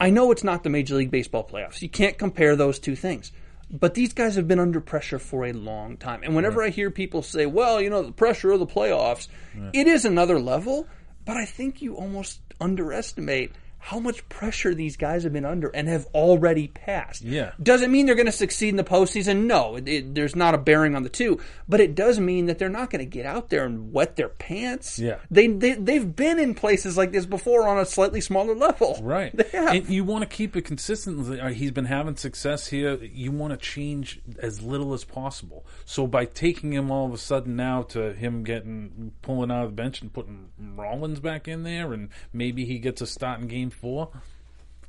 I 0.00 0.10
know 0.10 0.32
it's 0.32 0.44
not 0.44 0.64
the 0.64 0.70
Major 0.70 0.96
League 0.96 1.12
Baseball 1.12 1.48
playoffs. 1.48 1.80
You 1.80 1.88
can't 1.88 2.18
compare 2.18 2.56
those 2.56 2.78
two 2.78 2.96
things. 2.96 3.30
But 3.70 3.94
these 3.94 4.12
guys 4.12 4.36
have 4.36 4.46
been 4.46 4.60
under 4.60 4.80
pressure 4.80 5.18
for 5.18 5.44
a 5.44 5.52
long 5.52 5.96
time. 5.96 6.22
And 6.22 6.36
whenever 6.36 6.62
I 6.62 6.68
hear 6.68 6.90
people 6.90 7.22
say, 7.22 7.46
well, 7.46 7.80
you 7.80 7.90
know, 7.90 8.02
the 8.02 8.12
pressure 8.12 8.52
of 8.52 8.60
the 8.60 8.66
playoffs, 8.66 9.28
it 9.72 9.86
is 9.88 10.04
another 10.04 10.38
level, 10.38 10.86
but 11.24 11.36
I 11.36 11.44
think 11.44 11.82
you 11.82 11.96
almost 11.96 12.40
underestimate 12.60 13.52
how 13.86 14.00
much 14.00 14.28
pressure 14.28 14.74
these 14.74 14.96
guys 14.96 15.22
have 15.22 15.32
been 15.32 15.44
under 15.44 15.68
and 15.68 15.86
have 15.86 16.06
already 16.06 16.66
passed. 16.66 17.22
Yeah. 17.22 17.52
Doesn't 17.62 17.92
mean 17.92 18.06
they're 18.06 18.16
going 18.16 18.26
to 18.26 18.32
succeed 18.32 18.70
in 18.70 18.76
the 18.76 18.82
postseason. 18.82 19.44
No, 19.44 19.76
it, 19.76 19.86
it- 19.88 20.12
there's 20.16 20.34
not 20.34 20.54
a 20.54 20.58
bearing 20.58 20.96
on 20.96 21.04
the 21.04 21.08
two, 21.08 21.38
but 21.68 21.78
it 21.78 21.94
does 21.94 22.18
mean 22.18 22.46
that 22.46 22.58
they're 22.58 22.68
not 22.68 22.90
going 22.90 22.98
to 22.98 23.06
get 23.08 23.26
out 23.26 23.48
there 23.48 23.64
and 23.64 23.92
wet 23.92 24.16
their 24.16 24.28
pants. 24.28 24.98
Yeah. 24.98 25.18
They, 25.30 25.46
they, 25.46 25.74
they've 25.74 26.16
been 26.16 26.40
in 26.40 26.54
places 26.54 26.96
like 26.96 27.12
this 27.12 27.26
before 27.26 27.68
on 27.68 27.78
a 27.78 27.86
slightly 27.86 28.20
smaller 28.20 28.56
level. 28.56 28.98
Right. 29.00 29.32
And 29.54 29.88
you 29.88 30.02
want 30.04 30.22
to 30.22 30.28
keep 30.36 30.56
it 30.56 30.62
consistent. 30.62 31.40
Uh, 31.40 31.48
He's 31.48 31.70
been 31.70 31.84
having 31.84 32.16
success 32.16 32.66
here. 32.66 32.96
You 32.96 33.30
want 33.30 33.52
to 33.52 33.56
change 33.56 34.20
as 34.40 34.62
little 34.62 34.94
as 34.94 35.04
possible. 35.04 35.64
So 35.84 36.06
by 36.08 36.24
taking 36.24 36.72
him 36.72 36.90
all 36.90 37.06
of 37.06 37.12
a 37.14 37.18
sudden 37.18 37.54
now 37.54 37.82
to 37.84 38.12
him 38.14 38.42
getting 38.42 39.12
pulling 39.22 39.50
out 39.52 39.64
of 39.64 39.70
the 39.70 39.76
bench 39.76 40.02
and 40.02 40.12
putting 40.12 40.50
Rollins 40.58 41.20
back 41.20 41.46
in 41.46 41.62
there, 41.62 41.92
and 41.92 42.08
maybe 42.32 42.64
he 42.64 42.78
gets 42.80 43.00
a 43.00 43.06
start 43.06 43.40
in 43.40 43.46
Game 43.48 43.70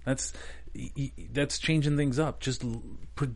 That's 0.06 0.34
that's 1.32 1.60
changing 1.60 1.98
things 1.98 2.20
up. 2.20 2.40
Just 2.40 2.64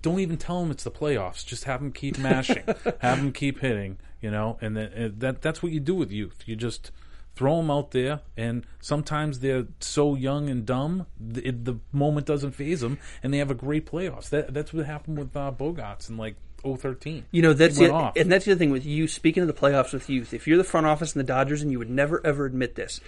don't 0.02 0.20
even 0.20 0.38
tell 0.38 0.62
them 0.62 0.72
it's 0.72 0.84
the 0.84 0.92
playoffs. 0.92 1.46
Just 1.46 1.66
have 1.66 1.82
them 1.82 1.92
keep 1.92 2.18
mashing, 2.18 2.64
have 3.00 3.18
them 3.18 3.34
keep 3.34 3.60
hitting. 3.60 3.98
You 4.22 4.32
know, 4.32 4.58
and 4.62 4.78
then 4.78 4.92
and 4.94 5.20
that 5.20 5.42
that's 5.42 5.62
what 5.64 5.72
you 5.72 5.80
do 5.80 5.96
with 5.96 6.12
youth. 6.12 6.44
You 6.46 6.56
just 6.56 6.92
throw 7.36 7.58
them 7.58 7.72
out 7.72 7.92
there, 7.92 8.22
and 8.38 8.66
sometimes 8.80 9.40
they're 9.40 9.66
so 9.80 10.16
young 10.16 10.50
and 10.50 10.66
dumb, 10.66 11.08
the, 11.20 11.52
the 11.52 11.80
moment 11.92 12.26
doesn't 12.26 12.52
phase 12.52 12.82
them, 12.82 13.00
and 13.24 13.34
they 13.34 13.38
have 13.38 13.52
a 13.52 13.56
great 13.56 13.90
playoffs. 13.90 14.30
That 14.30 14.54
that's 14.54 14.74
what 14.74 14.86
happened 14.86 15.18
with 15.18 15.36
uh, 15.36 15.52
Bogaerts 15.58 16.10
in 16.10 16.18
like 16.18 16.36
013. 16.64 17.26
You 17.32 17.42
know 17.42 17.54
that's 17.54 17.78
the, 17.78 18.12
and 18.16 18.32
that's 18.32 18.46
the 18.46 18.52
other 18.52 18.60
thing 18.60 18.72
with 18.72 18.86
you. 18.86 19.08
Speaking 19.08 19.42
of 19.42 19.48
the 19.48 19.54
playoffs 19.54 19.94
with 19.94 20.10
youth, 20.10 20.34
if 20.34 20.48
you're 20.48 20.58
the 20.58 20.64
front 20.64 20.88
office 20.88 21.16
in 21.16 21.20
the 21.20 21.26
Dodgers 21.26 21.62
and 21.62 21.72
you 21.72 21.80
would 21.80 21.90
never 21.90 22.26
ever 22.26 22.46
admit 22.46 22.76
this, 22.76 23.02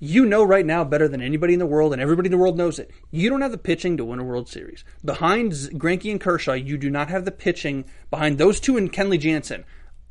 you 0.00 0.24
know 0.24 0.42
right 0.42 0.64
now 0.64 0.82
better 0.82 1.06
than 1.06 1.20
anybody 1.20 1.52
in 1.52 1.58
the 1.58 1.66
world, 1.66 1.92
and 1.92 2.00
everybody 2.00 2.26
in 2.26 2.32
the 2.32 2.38
world 2.38 2.56
knows 2.56 2.78
it. 2.78 2.90
You 3.10 3.28
don't 3.28 3.42
have 3.42 3.52
the 3.52 3.58
pitching 3.58 3.98
to 3.98 4.04
win 4.04 4.18
a 4.18 4.24
World 4.24 4.48
Series. 4.48 4.82
Behind 5.04 5.52
Greinke 5.52 6.10
and 6.10 6.20
Kershaw, 6.20 6.54
you 6.54 6.78
do 6.78 6.88
not 6.90 7.08
have 7.10 7.26
the 7.26 7.30
pitching 7.30 7.84
behind 8.10 8.38
those 8.38 8.58
two 8.58 8.78
and 8.78 8.90
Kenley 8.90 9.20
Jansen. 9.20 9.64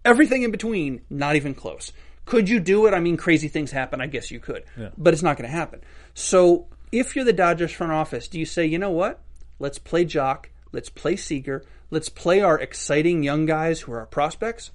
Everything 0.05 0.43
in 0.43 0.51
between, 0.51 1.01
not 1.09 1.35
even 1.35 1.55
close. 1.55 1.91
Could 2.25 2.47
you 2.47 2.59
do 2.59 2.85
it? 2.85 2.93
I 2.93 2.99
mean, 2.99 3.17
crazy 3.17 3.47
things 3.47 3.71
happen. 3.71 3.99
I 3.99 4.05
guess 4.05 4.29
you 4.29 4.39
could, 4.39 4.63
but 4.97 5.13
it's 5.13 5.23
not 5.23 5.35
going 5.35 5.49
to 5.49 5.55
happen. 5.55 5.81
So, 6.13 6.67
if 6.91 7.15
you're 7.15 7.25
the 7.25 7.33
Dodgers 7.33 7.71
front 7.71 7.91
office, 7.91 8.27
do 8.27 8.39
you 8.39 8.45
say, 8.45 8.65
you 8.65 8.77
know 8.77 8.91
what? 8.91 9.19
Let's 9.57 9.79
play 9.79 10.05
Joc. 10.05 10.45
Let's 10.71 10.89
play 10.89 11.15
Seager. 11.15 11.65
Let's 11.89 12.09
play 12.09 12.41
our 12.41 12.59
exciting 12.59 13.23
young 13.23 13.47
guys 13.47 13.81
who 13.81 13.91
are 13.93 13.99
our 13.99 14.05
prospects. 14.05 14.69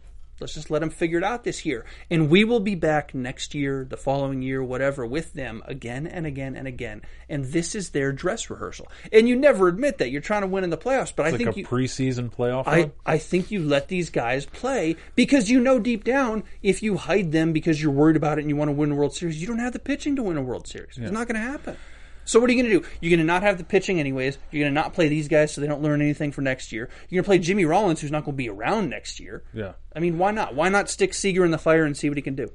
Let's 0.44 0.52
just 0.52 0.70
let 0.70 0.80
them 0.80 0.90
figure 0.90 1.16
it 1.16 1.24
out 1.24 1.42
this 1.42 1.64
year. 1.64 1.86
And 2.10 2.28
we 2.28 2.44
will 2.44 2.60
be 2.60 2.74
back 2.74 3.14
next 3.14 3.54
year, 3.54 3.86
the 3.88 3.96
following 3.96 4.42
year, 4.42 4.62
whatever, 4.62 5.06
with 5.06 5.32
them 5.32 5.62
again 5.64 6.06
and 6.06 6.26
again 6.26 6.54
and 6.54 6.68
again. 6.68 7.00
And 7.30 7.46
this 7.46 7.74
is 7.74 7.90
their 7.90 8.12
dress 8.12 8.50
rehearsal. 8.50 8.92
And 9.10 9.26
you 9.26 9.36
never 9.36 9.68
admit 9.68 9.96
that. 9.96 10.10
You're 10.10 10.20
trying 10.20 10.42
to 10.42 10.46
win 10.46 10.62
in 10.62 10.68
the 10.68 10.76
playoffs. 10.76 11.16
But 11.16 11.24
I 11.24 11.30
like 11.30 11.38
think 11.38 11.56
a 11.56 11.60
you. 11.60 11.66
preseason 11.66 12.30
playoff. 12.30 12.64
I, 12.66 12.80
run. 12.80 12.92
I 13.06 13.16
think 13.16 13.50
you 13.52 13.64
let 13.64 13.88
these 13.88 14.10
guys 14.10 14.44
play 14.44 14.96
because 15.14 15.48
you 15.48 15.60
know 15.60 15.78
deep 15.78 16.04
down 16.04 16.44
if 16.62 16.82
you 16.82 16.98
hide 16.98 17.32
them 17.32 17.54
because 17.54 17.82
you're 17.82 17.90
worried 17.90 18.16
about 18.16 18.36
it 18.36 18.42
and 18.42 18.50
you 18.50 18.56
want 18.56 18.68
to 18.68 18.72
win 18.72 18.92
a 18.92 18.94
World 18.94 19.14
Series, 19.14 19.40
you 19.40 19.46
don't 19.46 19.60
have 19.60 19.72
the 19.72 19.78
pitching 19.78 20.14
to 20.16 20.22
win 20.22 20.36
a 20.36 20.42
World 20.42 20.66
Series. 20.66 20.98
It's 20.98 21.10
not 21.10 21.26
going 21.26 21.40
to 21.40 21.50
happen. 21.50 21.78
So 22.24 22.40
what 22.40 22.48
are 22.48 22.52
you 22.52 22.62
going 22.62 22.72
to 22.72 22.80
do? 22.80 22.86
You're 23.00 23.10
going 23.10 23.18
to 23.20 23.24
not 23.24 23.42
have 23.42 23.58
the 23.58 23.64
pitching 23.64 24.00
anyways. 24.00 24.38
You're 24.50 24.64
going 24.64 24.74
to 24.74 24.80
not 24.80 24.94
play 24.94 25.08
these 25.08 25.28
guys 25.28 25.52
so 25.52 25.60
they 25.60 25.66
don't 25.66 25.82
learn 25.82 26.00
anything 26.00 26.32
for 26.32 26.40
next 26.42 26.72
year. 26.72 26.88
You're 27.08 27.22
going 27.22 27.24
to 27.24 27.28
play 27.28 27.38
Jimmy 27.38 27.64
Rollins, 27.64 28.00
who's 28.00 28.10
not 28.10 28.24
going 28.24 28.34
to 28.34 28.36
be 28.36 28.48
around 28.48 28.88
next 28.90 29.20
year. 29.20 29.42
Yeah. 29.52 29.72
I 29.94 30.00
mean, 30.00 30.18
why 30.18 30.30
not? 30.30 30.54
Why 30.54 30.68
not 30.68 30.88
stick 30.88 31.12
Seager 31.14 31.44
in 31.44 31.50
the 31.50 31.58
fire 31.58 31.84
and 31.84 31.96
see 31.96 32.08
what 32.08 32.16
he 32.18 32.22
can 32.22 32.34
do? 32.34 32.50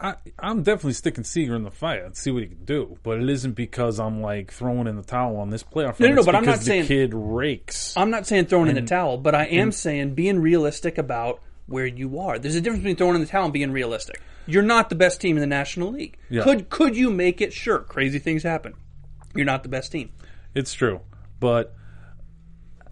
I, 0.00 0.14
I'm 0.38 0.62
definitely 0.62 0.92
sticking 0.92 1.24
Seager 1.24 1.56
in 1.56 1.64
the 1.64 1.70
fire 1.72 2.04
and 2.04 2.16
see 2.16 2.30
what 2.30 2.42
he 2.42 2.48
can 2.48 2.64
do. 2.64 2.98
But 3.02 3.20
it 3.20 3.28
isn't 3.28 3.54
because 3.54 3.98
I'm 3.98 4.22
like 4.22 4.52
throwing 4.52 4.86
in 4.86 4.96
the 4.96 5.02
towel 5.02 5.36
on 5.38 5.50
this 5.50 5.64
playoff. 5.64 5.98
No, 5.98 6.08
no, 6.08 6.14
no, 6.14 6.24
but 6.24 6.36
I'm 6.36 6.44
not 6.44 6.60
saying- 6.60 6.86
kid 6.86 7.12
rakes. 7.14 7.94
I'm 7.96 8.10
not 8.10 8.26
saying 8.26 8.46
throwing 8.46 8.68
in 8.68 8.76
the 8.76 8.82
towel, 8.82 9.18
but 9.18 9.34
I 9.34 9.46
am 9.46 9.72
saying 9.72 10.14
being 10.14 10.38
realistic 10.40 10.98
about 10.98 11.40
where 11.66 11.86
you 11.86 12.20
are. 12.20 12.38
There's 12.38 12.54
a 12.54 12.60
difference 12.60 12.82
between 12.82 12.96
throwing 12.96 13.14
in 13.16 13.20
the 13.20 13.26
towel 13.26 13.44
and 13.44 13.52
being 13.52 13.72
realistic. 13.72 14.20
You're 14.46 14.62
not 14.62 14.88
the 14.88 14.94
best 14.94 15.20
team 15.20 15.36
in 15.36 15.40
the 15.40 15.46
National 15.46 15.90
League. 15.90 16.16
Yeah. 16.30 16.42
Could 16.42 16.70
could 16.70 16.96
you 16.96 17.10
make 17.10 17.40
it? 17.40 17.52
Sure, 17.52 17.80
crazy 17.80 18.18
things 18.18 18.42
happen. 18.42 18.74
You're 19.34 19.46
not 19.46 19.62
the 19.62 19.68
best 19.68 19.92
team. 19.92 20.10
It's 20.54 20.72
true, 20.72 21.00
but 21.40 21.74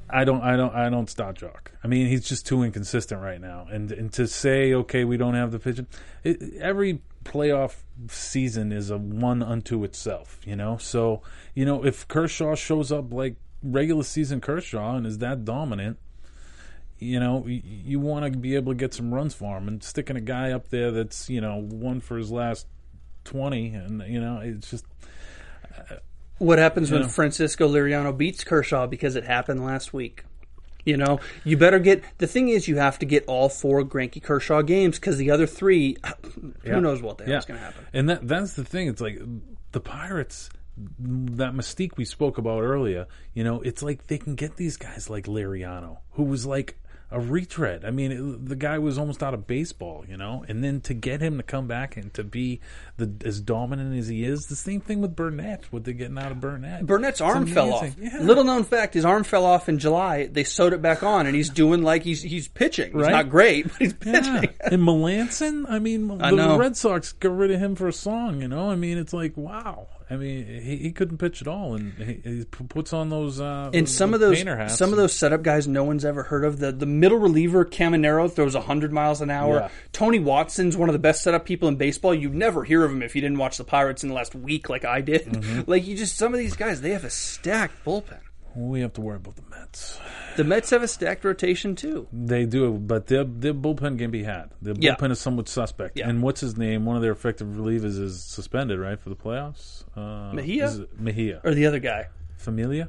I 0.08 0.24
don't, 0.24 0.42
I 0.42 0.56
don't, 0.56 0.74
I 0.74 0.88
don't 0.88 1.10
stop 1.10 1.36
Joc. 1.36 1.68
I 1.82 1.88
mean, 1.88 2.06
he's 2.06 2.28
just 2.28 2.46
too 2.46 2.62
inconsistent 2.62 3.20
right 3.20 3.40
now. 3.40 3.66
And 3.70 3.90
and 3.92 4.12
to 4.14 4.26
say, 4.26 4.72
okay, 4.74 5.04
we 5.04 5.16
don't 5.16 5.34
have 5.34 5.50
the 5.50 5.58
pitching. 5.58 5.86
It, 6.22 6.54
every 6.60 7.02
playoff 7.24 7.76
season 8.08 8.70
is 8.70 8.90
a 8.90 8.98
one 8.98 9.42
unto 9.42 9.82
itself, 9.84 10.40
you 10.44 10.54
know. 10.54 10.76
So 10.76 11.22
you 11.54 11.64
know, 11.64 11.84
if 11.84 12.06
Kershaw 12.06 12.54
shows 12.54 12.92
up 12.92 13.12
like 13.12 13.36
regular 13.62 14.04
season 14.04 14.40
Kershaw 14.40 14.96
and 14.96 15.06
is 15.06 15.18
that 15.18 15.44
dominant, 15.44 15.98
you 16.98 17.18
know, 17.18 17.44
you, 17.46 17.62
you 17.64 18.00
want 18.00 18.32
to 18.32 18.38
be 18.38 18.54
able 18.54 18.72
to 18.72 18.76
get 18.76 18.94
some 18.94 19.12
runs 19.12 19.34
for 19.34 19.56
him. 19.56 19.66
And 19.66 19.82
sticking 19.82 20.16
a 20.16 20.20
guy 20.20 20.52
up 20.52 20.68
there 20.68 20.92
that's 20.92 21.28
you 21.28 21.40
know 21.40 21.56
one 21.56 22.00
for 22.00 22.16
his 22.16 22.30
last 22.30 22.66
twenty, 23.24 23.74
and 23.74 24.02
you 24.06 24.20
know, 24.20 24.38
it's 24.42 24.70
just 24.70 24.86
What 26.38 26.58
happens 26.58 26.90
when 26.90 27.02
Yeah. 27.02 27.08
Francisco 27.08 27.68
Liriano 27.68 28.16
beats 28.16 28.44
Kershaw 28.44 28.86
because 28.86 29.16
it 29.16 29.24
happened 29.24 29.64
last 29.64 29.92
week? 29.92 30.24
You 30.84 30.96
know, 30.96 31.18
you 31.44 31.56
better 31.56 31.80
get. 31.80 32.04
The 32.18 32.28
thing 32.28 32.48
is, 32.48 32.68
you 32.68 32.76
have 32.76 32.98
to 33.00 33.06
get 33.06 33.24
all 33.26 33.48
four 33.48 33.82
Greinke 33.82 34.22
Kershaw 34.22 34.62
games 34.62 35.00
because 35.00 35.16
the 35.16 35.32
other 35.32 35.46
three, 35.46 35.96
who 36.62 36.80
knows 36.80 37.02
what 37.02 37.18
the 37.18 37.24
hell's 37.24 37.44
going 37.44 37.58
to 37.58 37.64
happen. 37.64 37.84
And 37.92 38.08
that 38.08 38.28
that's 38.28 38.54
the 38.54 38.64
thing. 38.64 38.86
It's 38.86 39.00
like 39.00 39.18
the 39.72 39.80
Pirates, 39.80 40.48
that 40.76 41.54
mystique 41.54 41.96
we 41.96 42.04
spoke 42.04 42.38
about 42.38 42.62
earlier. 42.62 43.06
You 43.34 43.42
know, 43.42 43.62
it's 43.62 43.82
like 43.82 44.06
they 44.06 44.18
can 44.18 44.36
get 44.36 44.56
these 44.56 44.76
guys 44.76 45.10
like 45.10 45.26
Liriano, 45.26 45.98
who 46.12 46.22
was 46.22 46.46
like 46.46 46.78
a 47.10 47.20
retread. 47.20 47.84
I 47.84 47.90
mean, 47.90 48.12
it, 48.12 48.48
the 48.48 48.56
guy 48.56 48.78
was 48.78 48.98
almost 48.98 49.22
out 49.22 49.32
of 49.34 49.46
baseball. 49.46 50.04
You 50.08 50.16
know, 50.16 50.44
and 50.48 50.62
then 50.64 50.80
to 50.82 50.94
get 50.94 51.20
him 51.20 51.36
to 51.36 51.42
come 51.42 51.66
back 51.66 51.96
and 51.96 52.12
to 52.14 52.24
be 52.24 52.60
the 52.96 53.12
as 53.24 53.40
dominant 53.40 53.96
as 53.98 54.08
he 54.08 54.24
is, 54.24 54.46
the 54.46 54.56
same 54.56 54.80
thing 54.80 55.00
with 55.00 55.14
Burnett. 55.16 55.64
What 55.72 55.84
they're 55.84 55.94
getting 55.94 56.18
out 56.18 56.32
of 56.32 56.40
Burnett. 56.40 56.84
Burnett's 56.86 57.20
arm 57.20 57.46
fell 57.46 57.72
off. 57.74 57.94
Yeah. 57.98 58.18
Little 58.20 58.44
known 58.44 58.64
fact: 58.64 58.94
his 58.94 59.04
arm 59.04 59.24
fell 59.24 59.44
off 59.44 59.68
in 59.68 59.78
July. 59.78 60.26
They 60.26 60.44
sewed 60.44 60.72
it 60.72 60.82
back 60.82 61.02
on, 61.02 61.26
and 61.26 61.34
he's 61.36 61.50
doing 61.50 61.82
like 61.82 62.02
he's 62.02 62.22
he's 62.22 62.48
pitching. 62.48 62.92
He's 62.92 63.02
Right. 63.02 63.10
not 63.12 63.28
great, 63.30 63.64
but 63.68 63.76
he's 63.78 63.94
Yeah. 64.04 64.12
pitching. 64.12 64.50
And 64.66 64.82
Melancon, 64.82 65.64
I 65.70 65.78
mean, 65.78 66.10
I 66.20 66.30
the 66.30 66.36
know. 66.36 66.58
Red 66.58 66.76
Sox 66.76 67.12
got 67.12 67.36
rid 67.36 67.50
of 67.52 67.60
him 67.60 67.76
for 67.76 67.86
a 67.86 67.92
song, 67.92 68.40
you 68.40 68.48
know? 68.48 68.68
I 68.70 68.74
mean, 68.74 68.98
it's 68.98 69.12
like, 69.12 69.36
wow. 69.36 69.86
I 70.08 70.14
mean, 70.14 70.46
he, 70.62 70.76
he 70.76 70.92
couldn't 70.92 71.18
pitch 71.18 71.42
at 71.42 71.48
all, 71.48 71.74
and 71.74 71.92
he, 71.94 72.20
he 72.22 72.44
puts 72.44 72.92
on 72.92 73.08
those. 73.10 73.40
Uh, 73.40 73.70
And 73.74 73.88
some 73.88 74.14
of 74.14 74.20
those, 74.20 74.38
some 74.68 74.90
of 74.92 74.96
those 74.98 75.12
setup 75.12 75.42
guys, 75.42 75.66
no 75.66 75.82
one's 75.82 76.04
ever 76.04 76.22
heard 76.22 76.44
of. 76.44 76.60
The 76.60 76.70
the 76.70 76.86
middle 76.86 77.18
reliever 77.18 77.64
Caminero 77.64 78.30
throws 78.30 78.54
hundred 78.54 78.92
miles 78.92 79.20
an 79.20 79.30
hour. 79.30 79.54
Yeah. 79.56 79.68
Tony 79.92 80.20
Watson's 80.20 80.76
one 80.76 80.88
of 80.88 80.92
the 80.92 81.00
best 81.00 81.22
setup 81.24 81.44
people 81.44 81.68
in 81.68 81.74
baseball. 81.74 82.14
You'd 82.14 82.34
never 82.36 82.62
hear 82.62 82.84
of 82.84 82.92
him 82.92 83.02
if 83.02 83.16
you 83.16 83.20
didn't 83.20 83.38
watch 83.38 83.56
the 83.58 83.64
Pirates 83.64 84.04
in 84.04 84.08
the 84.10 84.14
last 84.14 84.34
week, 84.36 84.68
like 84.68 84.84
I 84.84 85.00
did. 85.00 85.24
Mm-hmm. 85.26 85.62
Like 85.70 85.84
you 85.86 85.96
just 85.96 86.16
some 86.16 86.32
of 86.32 86.38
these 86.38 86.54
guys, 86.54 86.80
they 86.80 86.90
have 86.90 87.04
a 87.04 87.10
stacked 87.10 87.84
bullpen. 87.84 88.20
We 88.54 88.80
have 88.82 88.92
to 88.94 89.00
worry 89.00 89.16
about 89.16 89.34
the 89.36 89.42
Mets. 89.50 89.98
The 90.36 90.44
Mets 90.44 90.70
have 90.70 90.82
a 90.82 90.88
stacked 90.88 91.24
rotation 91.24 91.74
too. 91.74 92.06
They 92.12 92.44
do, 92.46 92.72
but 92.72 93.06
their 93.06 93.24
their 93.24 93.54
bullpen 93.54 93.98
can 93.98 94.10
be 94.10 94.22
had. 94.24 94.50
Their 94.62 94.74
Yeah. 94.78 94.94
bullpen 94.96 95.10
is 95.12 95.18
somewhat 95.20 95.48
suspect. 95.48 95.98
Yeah. 95.98 96.08
And 96.08 96.22
what's 96.22 96.40
his 96.40 96.56
name? 96.56 96.84
One 96.84 96.96
of 96.96 97.02
their 97.02 97.12
effective 97.12 97.46
relievers 97.48 97.98
is 98.00 98.22
suspended, 98.22 98.78
right, 98.78 98.98
for 99.00 99.08
the 99.08 99.16
playoffs. 99.16 99.84
Uh, 99.96 100.32
Mejia? 100.34 100.86
Mejia. 100.98 101.40
Or 101.44 101.54
the 101.54 101.66
other 101.66 101.78
guy, 101.78 102.08
Familia. 102.36 102.88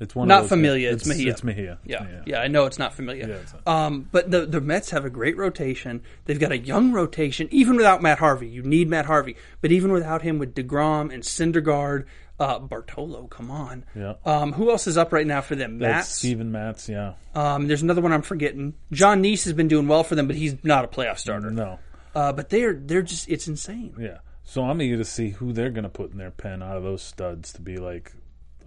It's 0.00 0.14
one. 0.14 0.28
Not 0.28 0.36
of 0.38 0.42
those 0.44 0.48
Familia, 0.56 0.90
guys. 0.92 1.00
it's 1.00 1.08
Mejia. 1.08 1.30
It's 1.30 1.44
Mejia. 1.44 1.78
Yeah, 1.84 2.06
yeah, 2.24 2.40
I 2.40 2.48
know 2.48 2.64
it's 2.64 2.78
not 2.78 2.94
familiar. 2.94 3.28
Yeah, 3.28 3.34
it's 3.34 3.52
not. 3.52 3.68
Um, 3.68 4.08
but 4.10 4.30
the 4.30 4.46
the 4.46 4.60
Mets 4.60 4.88
have 4.90 5.04
a 5.04 5.10
great 5.10 5.36
rotation. 5.36 6.00
They've 6.24 6.40
got 6.40 6.52
a 6.52 6.58
young 6.58 6.92
rotation, 6.92 7.48
even 7.50 7.76
without 7.76 8.00
Matt 8.00 8.18
Harvey. 8.18 8.48
You 8.48 8.62
need 8.62 8.88
Matt 8.88 9.04
Harvey, 9.04 9.36
but 9.60 9.70
even 9.70 9.92
without 9.92 10.22
him, 10.22 10.38
with 10.38 10.54
Degrom 10.54 11.12
and 11.12 11.22
Syndergaard, 11.22 12.04
uh, 12.40 12.58
Bartolo, 12.58 13.26
come 13.26 13.50
on. 13.50 13.84
Yeah. 13.94 14.14
Um, 14.24 14.52
who 14.52 14.70
else 14.70 14.86
is 14.86 14.96
up 14.96 15.12
right 15.12 15.26
now 15.26 15.42
for 15.42 15.54
them? 15.54 15.78
That's 15.78 15.92
Matt. 15.92 16.06
Steven 16.06 16.50
Matz. 16.50 16.88
Yeah. 16.88 17.12
Um, 17.34 17.68
there's 17.68 17.82
another 17.82 18.00
one 18.00 18.12
I'm 18.12 18.22
forgetting. 18.22 18.74
Jon 18.90 19.22
Niese 19.22 19.44
has 19.44 19.52
been 19.52 19.68
doing 19.68 19.86
well 19.86 20.02
for 20.02 20.14
them, 20.14 20.26
but 20.26 20.36
he's 20.36 20.56
not 20.64 20.84
a 20.84 20.88
playoff 20.88 21.18
starter. 21.18 21.50
No. 21.50 21.78
Uh, 22.14 22.32
but 22.32 22.48
they're 22.48 22.74
they're 22.74 23.02
just 23.02 23.28
it's 23.28 23.46
insane. 23.46 23.94
Yeah. 24.00 24.18
So 24.42 24.64
I'm 24.64 24.80
eager 24.82 24.96
to 24.96 25.04
see 25.04 25.28
who 25.28 25.52
they're 25.52 25.70
going 25.70 25.84
to 25.84 25.90
put 25.90 26.10
in 26.10 26.18
their 26.18 26.32
pen 26.32 26.62
out 26.62 26.76
of 26.76 26.82
those 26.82 27.02
studs 27.02 27.52
to 27.52 27.62
be 27.62 27.76
like 27.76 28.12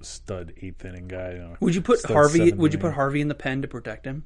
stud 0.02 0.54
eighth 0.62 0.86
inning 0.86 1.08
guy. 1.08 1.32
You 1.32 1.40
know, 1.40 1.58
Would 1.60 1.76
you 1.76 1.82
put 1.82 2.06
Harvey? 2.06 2.54
Would 2.54 2.74
you 2.74 2.80
put. 2.80 2.94
Harvey 2.94 3.22
in 3.22 3.28
the 3.28 3.36
pen 3.36 3.64
to 3.64 3.68
protect 3.68 4.06
him? 4.06 4.24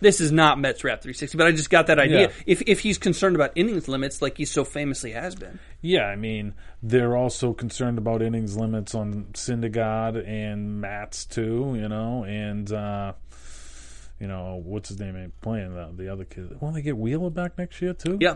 This 0.00 0.20
is 0.20 0.32
not 0.32 0.58
Mets 0.60 0.84
Wrap 0.84 1.00
360, 1.02 1.38
but 1.38 1.46
I 1.46 1.52
just 1.52 1.70
got 1.70 1.86
that 1.86 1.98
idea. 1.98 2.20
Yeah. 2.22 2.32
If 2.46 2.62
if 2.66 2.80
he's 2.80 2.98
concerned 2.98 3.36
about 3.36 3.52
innings 3.54 3.88
limits, 3.88 4.20
like 4.20 4.36
he 4.36 4.44
so 4.44 4.64
famously 4.64 5.12
has 5.12 5.34
been, 5.34 5.58
Yeah, 5.80 6.04
I 6.06 6.16
mean 6.16 6.54
they're 6.82 7.16
also 7.16 7.52
concerned 7.54 7.96
about 7.98 8.20
innings 8.20 8.56
limits 8.56 8.94
on 8.94 9.26
Syndergaard 9.32 10.28
and 10.28 10.80
Matz 10.80 11.24
too. 11.24 11.74
You 11.76 11.88
know, 11.88 12.24
and 12.24 12.70
uh, 12.72 13.12
you 14.20 14.26
know 14.26 14.60
what's 14.64 14.88
his 14.90 14.98
name 15.00 15.16
ain't 15.16 15.40
playing 15.40 15.74
the 15.74 15.90
the 15.96 16.08
other 16.12 16.24
kid. 16.24 16.56
Well, 16.60 16.72
they 16.72 16.82
get 16.82 16.96
Wheeler 16.98 17.30
back 17.30 17.56
next 17.56 17.80
year 17.80 17.94
too. 17.94 18.18
yeah, 18.20 18.34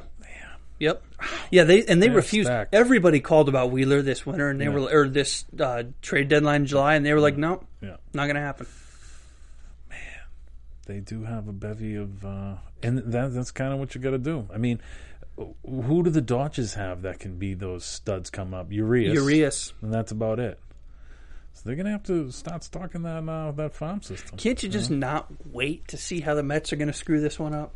yep, 0.78 1.02
yeah. 1.50 1.64
They 1.64 1.84
and 1.84 2.00
they 2.02 2.06
They're 2.08 2.16
refused. 2.16 2.46
stacked. 2.46 2.74
Everybody 2.74 3.20
called 3.20 3.48
about 3.50 3.70
Wheeler 3.72 4.00
this 4.00 4.24
winter, 4.24 4.48
and 4.48 4.60
they 4.60 4.64
Yeah. 4.66 4.70
were 4.70 4.90
or 4.90 5.08
this 5.08 5.44
uh, 5.60 5.82
trade 6.02 6.28
deadline 6.28 6.62
in 6.62 6.66
July, 6.66 6.94
and 6.94 7.04
they 7.04 7.12
were 7.12 7.20
like, 7.20 7.36
no, 7.36 7.64
yeah. 7.82 7.96
not 8.14 8.24
going 8.24 8.36
to 8.36 8.40
happen. 8.40 8.66
They 10.88 11.00
do 11.00 11.22
have 11.22 11.48
a 11.48 11.52
bevy 11.52 11.96
of, 11.96 12.24
uh, 12.24 12.54
and 12.82 12.96
that 13.12 13.34
that's 13.34 13.50
kind 13.50 13.74
of 13.74 13.78
what 13.78 13.94
you 13.94 14.00
got 14.00 14.12
to 14.12 14.18
do. 14.18 14.48
I 14.50 14.56
mean, 14.56 14.80
who 15.36 16.02
do 16.02 16.08
the 16.08 16.22
Dodgers 16.22 16.72
have 16.74 17.02
that 17.02 17.18
can 17.18 17.36
be 17.36 17.52
those 17.52 17.84
studs 17.84 18.30
come 18.30 18.54
up? 18.54 18.72
Urias. 18.72 19.12
Urias, 19.12 19.74
and 19.82 19.92
that's 19.92 20.12
about 20.12 20.40
it. 20.40 20.58
So 21.52 21.60
they're 21.66 21.76
gonna 21.76 21.90
have 21.90 22.04
to 22.04 22.30
start 22.30 22.64
stocking 22.64 23.02
that 23.02 23.28
uh, 23.28 23.52
that 23.52 23.74
farm 23.74 24.00
system. 24.00 24.38
can't 24.38 24.62
you 24.62 24.70
just 24.70 24.90
not 24.90 25.26
wait 25.44 25.88
to 25.88 25.98
see 25.98 26.20
how 26.20 26.34
the 26.34 26.42
Mets 26.42 26.72
are 26.72 26.76
going 26.76 26.88
to 26.88 26.94
screw 26.94 27.20
this 27.20 27.38
one 27.38 27.52
up? 27.52 27.74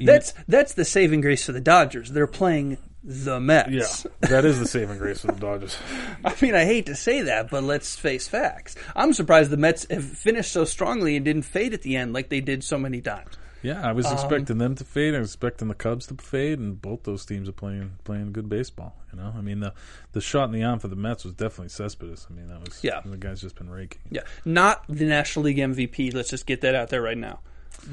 That's 0.00 0.34
that's 0.46 0.74
the 0.74 0.84
saving 0.84 1.20
grace 1.20 1.44
for 1.44 1.52
the 1.52 1.60
Dodgers. 1.60 2.12
They're 2.12 2.28
playing 2.28 2.78
the 3.04 3.38
Mets. 3.38 4.06
Yeah, 4.22 4.28
that 4.28 4.44
is 4.44 4.58
the 4.58 4.66
saving 4.66 4.98
grace 4.98 5.20
for 5.20 5.28
the 5.28 5.38
Dodgers. 5.38 5.76
I 6.24 6.34
mean, 6.40 6.54
I 6.54 6.64
hate 6.64 6.86
to 6.86 6.94
say 6.94 7.22
that, 7.22 7.50
but 7.50 7.62
let's 7.62 7.96
face 7.96 8.26
facts. 8.26 8.74
I'm 8.96 9.12
surprised 9.12 9.50
the 9.50 9.58
Mets 9.58 9.86
have 9.90 10.04
finished 10.04 10.52
so 10.52 10.64
strongly 10.64 11.16
and 11.16 11.24
didn't 11.24 11.42
fade 11.42 11.74
at 11.74 11.82
the 11.82 11.96
end 11.96 12.14
like 12.14 12.30
they 12.30 12.40
did 12.40 12.64
so 12.64 12.78
many 12.78 13.00
times. 13.00 13.36
Yeah, 13.64 13.86
I 13.86 13.92
was 13.92 14.04
um, 14.06 14.12
expecting 14.12 14.58
them 14.58 14.74
to 14.74 14.84
fade. 14.84 15.14
I 15.14 15.20
was 15.20 15.30
expecting 15.30 15.68
the 15.68 15.74
Cubs 15.74 16.06
to 16.08 16.14
fade, 16.16 16.58
and 16.58 16.80
both 16.80 17.04
those 17.04 17.24
teams 17.24 17.48
are 17.48 17.52
playing 17.52 17.92
playing 18.04 18.32
good 18.32 18.48
baseball. 18.48 18.94
You 19.10 19.18
know, 19.18 19.32
I 19.34 19.40
mean 19.40 19.60
the 19.60 19.72
the 20.12 20.20
shot 20.20 20.44
in 20.44 20.52
the 20.52 20.62
arm 20.62 20.80
for 20.80 20.88
the 20.88 20.96
Mets 20.96 21.24
was 21.24 21.32
definitely 21.32 21.70
Cespedes. 21.70 22.26
I 22.30 22.34
mean 22.34 22.48
that 22.48 22.60
was 22.60 22.84
Yeah. 22.84 23.00
The 23.04 23.16
guy's 23.16 23.40
just 23.40 23.56
been 23.56 23.70
raking. 23.70 24.02
Yeah, 24.10 24.22
not 24.44 24.84
the 24.88 25.06
National 25.06 25.46
League 25.46 25.56
MVP. 25.56 26.12
Let's 26.12 26.28
just 26.28 26.44
get 26.46 26.60
that 26.60 26.74
out 26.74 26.90
there 26.90 27.00
right 27.00 27.16
now. 27.16 27.40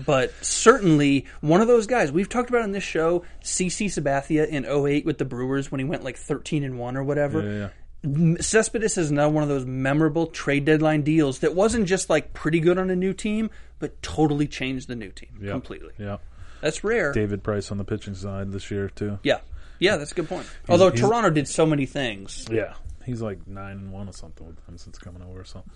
But 0.05 0.31
certainly 0.43 1.25
one 1.41 1.61
of 1.61 1.67
those 1.67 1.85
guys 1.87 2.11
we've 2.11 2.29
talked 2.29 2.49
about 2.49 2.63
in 2.63 2.71
this 2.71 2.83
show, 2.83 3.23
CC 3.43 3.87
Sabathia 3.87 4.47
in 4.47 4.65
08 4.65 5.05
with 5.05 5.17
the 5.17 5.25
Brewers 5.25 5.71
when 5.71 5.79
he 5.79 5.85
went 5.85 6.03
like 6.03 6.17
13 6.17 6.63
and 6.63 6.79
1 6.79 6.97
or 6.97 7.03
whatever. 7.03 7.41
Yeah, 7.41 7.69
yeah. 8.03 8.35
Cespedes 8.39 8.97
is 8.97 9.11
now 9.11 9.29
one 9.29 9.43
of 9.43 9.49
those 9.49 9.65
memorable 9.65 10.27
trade 10.27 10.65
deadline 10.65 11.03
deals 11.03 11.39
that 11.39 11.53
wasn't 11.53 11.85
just 11.87 12.09
like 12.09 12.33
pretty 12.33 12.59
good 12.59 12.77
on 12.79 12.89
a 12.89 12.95
new 12.95 13.13
team, 13.13 13.51
but 13.79 14.01
totally 14.01 14.47
changed 14.47 14.87
the 14.87 14.95
new 14.95 15.11
team 15.11 15.37
Yeah. 15.41 15.51
completely. 15.51 15.91
Yeah, 15.99 16.17
That's 16.61 16.83
rare. 16.83 17.11
David 17.13 17.43
Price 17.43 17.71
on 17.71 17.77
the 17.77 17.83
pitching 17.83 18.15
side 18.15 18.51
this 18.51 18.71
year 18.71 18.89
too. 18.89 19.19
Yeah. 19.23 19.39
Yeah, 19.79 19.97
that's 19.97 20.11
a 20.11 20.15
good 20.15 20.29
point. 20.29 20.47
Although 20.69 20.89
he's- 20.91 20.99
Toronto 21.01 21.29
did 21.31 21.47
so 21.47 21.65
many 21.65 21.85
things. 21.87 22.45
Yeah, 22.51 22.73
he's 23.03 23.21
like 23.21 23.45
nine 23.47 23.77
and 23.77 23.91
one 23.91 24.07
or 24.07 24.13
something 24.13 24.45
with 24.47 24.63
them 24.65 24.77
since 24.77 24.97
coming 24.99 25.21
over 25.23 25.41
or 25.41 25.43
something. 25.45 25.71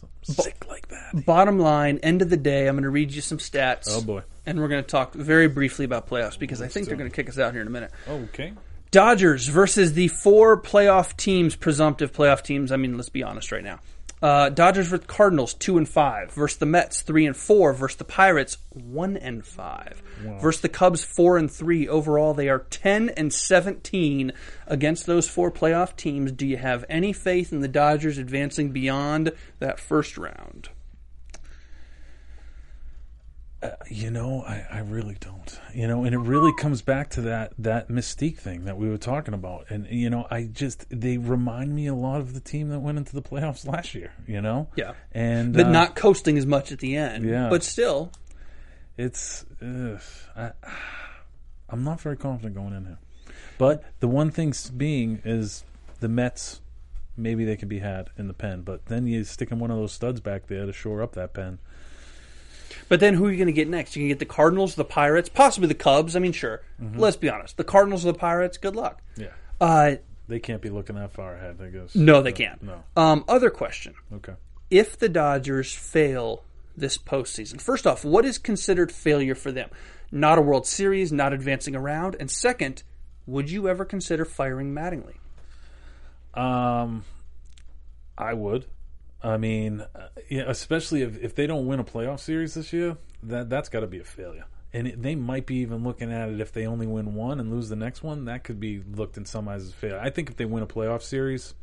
Something 0.00 0.44
sick 0.44 0.66
like 0.68 0.88
that. 0.88 1.24
Bottom 1.24 1.58
line, 1.58 1.98
end 2.02 2.20
of 2.22 2.30
the 2.30 2.36
day, 2.36 2.66
I'm 2.66 2.74
going 2.74 2.84
to 2.84 2.90
read 2.90 3.12
you 3.12 3.20
some 3.20 3.38
stats. 3.38 3.86
Oh 3.88 4.02
boy. 4.02 4.22
And 4.44 4.60
we're 4.60 4.68
going 4.68 4.82
to 4.82 4.88
talk 4.88 5.14
very 5.14 5.48
briefly 5.48 5.84
about 5.84 6.08
playoffs 6.08 6.38
because 6.38 6.60
I 6.62 6.68
think 6.68 6.86
they're 6.86 6.96
going 6.96 7.10
to 7.10 7.14
kick 7.14 7.28
us 7.28 7.38
out 7.38 7.52
here 7.52 7.62
in 7.62 7.66
a 7.66 7.70
minute. 7.70 7.90
Oh, 8.08 8.16
okay. 8.24 8.52
Dodgers 8.90 9.48
versus 9.48 9.94
the 9.94 10.08
four 10.08 10.60
playoff 10.60 11.16
teams, 11.16 11.56
presumptive 11.56 12.12
playoff 12.12 12.42
teams. 12.42 12.70
I 12.70 12.76
mean, 12.76 12.96
let's 12.96 13.08
be 13.08 13.22
honest 13.22 13.50
right 13.50 13.64
now. 13.64 13.80
Uh, 14.22 14.48
Dodgers 14.48 14.88
versus 14.88 15.06
Cardinals, 15.06 15.54
two 15.54 15.76
and 15.76 15.88
five. 15.88 16.32
Versus 16.32 16.58
the 16.58 16.66
Mets, 16.66 17.02
three 17.02 17.26
and 17.26 17.36
four. 17.36 17.72
Versus 17.72 17.98
the 17.98 18.04
Pirates, 18.04 18.58
one 18.70 19.16
and 19.16 19.44
five. 19.44 20.02
Versus 20.40 20.62
the 20.62 20.68
Cubs, 20.68 21.04
four 21.04 21.36
and 21.36 21.50
three. 21.50 21.86
Overall, 21.86 22.32
they 22.32 22.48
are 22.48 22.60
ten 22.70 23.10
and 23.10 23.32
seventeen 23.32 24.32
against 24.66 25.06
those 25.06 25.28
four 25.28 25.50
playoff 25.50 25.96
teams. 25.96 26.32
Do 26.32 26.46
you 26.46 26.56
have 26.56 26.84
any 26.88 27.12
faith 27.12 27.52
in 27.52 27.60
the 27.60 27.68
Dodgers 27.68 28.18
advancing 28.18 28.70
beyond 28.70 29.32
that 29.58 29.78
first 29.78 30.16
round? 30.16 30.70
You 33.88 34.10
know, 34.10 34.42
I, 34.42 34.66
I 34.70 34.78
really 34.80 35.16
don't. 35.20 35.60
You 35.74 35.86
know, 35.86 36.04
and 36.04 36.14
it 36.14 36.18
really 36.18 36.52
comes 36.54 36.82
back 36.82 37.10
to 37.10 37.20
that 37.22 37.52
that 37.58 37.88
mystique 37.88 38.38
thing 38.38 38.64
that 38.64 38.76
we 38.76 38.88
were 38.88 38.98
talking 38.98 39.34
about. 39.34 39.66
And 39.70 39.86
you 39.90 40.10
know, 40.10 40.26
I 40.30 40.44
just 40.44 40.86
they 40.90 41.18
remind 41.18 41.74
me 41.74 41.86
a 41.86 41.94
lot 41.94 42.20
of 42.20 42.34
the 42.34 42.40
team 42.40 42.68
that 42.70 42.80
went 42.80 42.98
into 42.98 43.14
the 43.14 43.22
playoffs 43.22 43.66
last 43.66 43.94
year. 43.94 44.12
You 44.26 44.40
know, 44.40 44.68
Yeah. 44.76 44.92
and 45.12 45.52
But 45.52 45.66
uh, 45.66 45.70
not 45.70 45.94
coasting 45.94 46.38
as 46.38 46.46
much 46.46 46.72
at 46.72 46.78
the 46.78 46.96
end. 46.96 47.24
Yeah. 47.24 47.48
But 47.48 47.62
still, 47.62 48.12
It's 48.96 49.44
ugh, 49.62 50.00
I, 50.36 50.52
I'm 51.68 51.84
not 51.84 52.00
very 52.00 52.16
confident 52.16 52.54
going 52.54 52.72
in 52.72 52.84
here. 52.86 52.98
But 53.58 53.84
the 54.00 54.08
one 54.08 54.30
thing 54.30 54.52
being 54.76 55.20
is 55.24 55.64
the 56.00 56.08
Mets. 56.08 56.60
Maybe 57.18 57.46
they 57.46 57.56
could 57.56 57.70
be 57.70 57.78
had 57.78 58.10
in 58.18 58.28
the 58.28 58.34
pen, 58.34 58.60
but 58.60 58.86
then 58.86 59.06
you 59.06 59.24
stick 59.24 59.50
in 59.50 59.58
one 59.58 59.70
of 59.70 59.78
those 59.78 59.92
studs 59.92 60.20
back 60.20 60.48
there 60.48 60.66
to 60.66 60.72
shore 60.72 61.02
up 61.02 61.12
that 61.12 61.32
pen. 61.32 61.58
But 62.88 63.00
then 63.00 63.14
who 63.14 63.26
are 63.26 63.30
you 63.30 63.36
going 63.36 63.46
to 63.46 63.52
get 63.52 63.68
next? 63.68 63.96
You 63.96 64.02
can 64.02 64.08
get 64.08 64.18
the 64.20 64.24
Cardinals, 64.24 64.74
the 64.76 64.84
Pirates, 64.84 65.28
possibly 65.28 65.66
the 65.68 65.74
Cubs. 65.74 66.14
I 66.14 66.20
mean, 66.20 66.32
sure. 66.32 66.62
Let's 66.94 67.16
be 67.16 67.28
honest. 67.28 67.56
The 67.56 67.64
Cardinals 67.64 68.04
or 68.06 68.12
the 68.12 68.18
Pirates, 68.18 68.58
good 68.58 68.76
luck. 68.76 69.00
Yeah, 69.16 69.28
Uh, 69.60 69.96
they 70.28 70.38
can't 70.38 70.62
be 70.62 70.70
looking 70.70 70.96
that 70.96 71.12
far 71.12 71.34
ahead. 71.34 71.58
I 71.60 71.68
guess. 71.68 71.94
no, 71.94 72.22
they 72.22 72.32
can't. 72.32 72.62
No. 72.62 72.82
Um, 72.96 73.24
other 73.28 73.50
question. 73.50 73.94
Okay. 74.14 74.34
If 74.70 74.98
the 74.98 75.08
Dodgers 75.08 75.72
fail 75.74 76.44
this 76.76 76.98
postseason, 76.98 77.60
first 77.60 77.86
off, 77.86 78.04
what 78.04 78.24
is 78.24 78.38
considered 78.38 78.92
failure 78.92 79.34
for 79.34 79.50
them? 79.52 79.70
Not 80.12 80.38
a 80.38 80.42
World 80.42 80.66
Series, 80.66 81.10
not 81.12 81.32
advancing 81.32 81.74
around. 81.74 82.16
And 82.20 82.30
second, 82.30 82.82
would 83.26 83.50
you 83.50 83.68
ever 83.68 83.84
consider 83.84 84.24
firing 84.24 84.72
Mattingly? 84.72 85.14
Um, 86.34 87.04
I 88.18 88.34
would. 88.34 88.66
I 89.22 89.36
mean, 89.36 89.80
uh, 89.94 90.08
yeah, 90.28 90.44
especially 90.46 91.02
if, 91.02 91.18
if 91.22 91.34
they 91.34 91.46
don't 91.46 91.66
win 91.66 91.80
a 91.80 91.84
playoff 91.84 92.20
series 92.20 92.54
this 92.54 92.72
year, 92.72 92.96
that 93.22 93.48
that's 93.48 93.68
got 93.68 93.80
to 93.80 93.86
be 93.86 93.98
a 93.98 94.04
failure. 94.04 94.44
And 94.72 94.86
it, 94.86 95.02
they 95.02 95.14
might 95.14 95.46
be 95.46 95.56
even 95.56 95.84
looking 95.84 96.12
at 96.12 96.28
it 96.28 96.40
if 96.40 96.52
they 96.52 96.66
only 96.66 96.86
win 96.86 97.14
one 97.14 97.40
and 97.40 97.50
lose 97.50 97.68
the 97.68 97.76
next 97.76 98.02
one. 98.02 98.26
That 98.26 98.44
could 98.44 98.60
be 98.60 98.82
looked 98.82 99.16
in 99.16 99.24
some 99.24 99.48
eyes 99.48 99.62
as 99.62 99.70
a 99.70 99.74
failure. 99.74 100.00
I 100.00 100.10
think 100.10 100.28
if 100.30 100.36
they 100.36 100.44
win 100.44 100.62
a 100.62 100.66
playoff 100.66 101.02
series, 101.02 101.54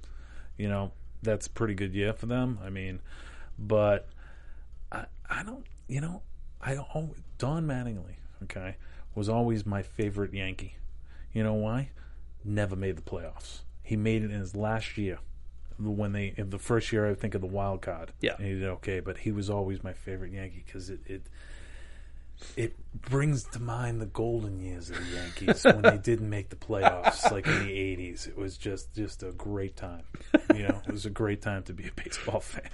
you 0.58 0.68
know, 0.68 0.92
that's 1.22 1.48
a 1.48 1.50
pretty 1.50 1.76
good 1.76 1.94
year 1.94 2.14
for 2.14 2.26
them. 2.26 2.60
I 2.64 2.70
mean, 2.70 3.02
but 3.58 4.10
I, 4.92 5.06
I 5.30 5.44
don't, 5.44 5.66
you 5.88 6.02
know, 6.02 6.22
I 6.60 6.78
always, 6.78 7.22
Don 7.38 7.66
Mattingly, 7.66 8.16
okay, 8.44 8.78
was 9.16 9.30
always 9.30 9.66
my 9.66 9.84
favorite 9.84 10.34
Yankee. 10.34 10.78
You 11.34 11.44
know 11.44 11.54
why? 11.54 11.92
Never 12.44 12.76
made 12.76 12.98
the 12.98 13.02
playoffs. 13.02 13.60
He 13.84 13.96
made 13.96 14.24
it 14.24 14.32
in 14.32 14.40
his 14.40 14.56
last 14.56 14.98
year 14.98 15.20
when 15.80 16.14
they 16.14 16.34
in 16.38 16.50
the 16.50 16.60
first 16.60 16.92
year 16.92 17.10
I 17.10 17.14
think 17.14 17.36
of 17.36 17.42
the 17.42 17.48
wild 17.48 17.82
card. 17.82 18.12
Yeah. 18.22 18.36
and 18.38 18.48
he 18.48 18.54
did 18.54 18.64
okay, 18.70 19.00
but 19.00 19.20
he 19.20 19.32
was 19.32 19.50
always 19.50 19.84
my 19.84 19.94
favorite 19.94 20.32
Yankee 20.32 20.64
because 20.66 20.90
it, 20.90 21.02
it 21.06 21.24
it 22.56 22.76
brings 22.94 23.44
to 23.44 23.60
mind 23.60 24.00
the 24.00 24.06
golden 24.06 24.60
years 24.60 24.90
of 24.90 24.98
the 24.98 25.16
Yankees 25.16 25.64
when 25.64 25.82
they 25.82 25.98
didn't 25.98 26.30
make 26.30 26.50
the 26.50 26.56
playoffs, 26.56 27.32
like 27.32 27.48
in 27.48 27.66
the 27.66 27.72
'80s. 27.72 28.28
It 28.28 28.38
was 28.38 28.58
just 28.58 28.94
just 28.94 29.24
a 29.24 29.32
great 29.32 29.76
time. 29.76 30.04
You 30.54 30.68
know, 30.68 30.82
it 30.88 30.92
was 30.92 31.06
a 31.06 31.10
great 31.10 31.42
time 31.42 31.64
to 31.64 31.74
be 31.74 31.88
a 31.88 31.92
baseball 31.96 32.40
fan. 32.40 32.70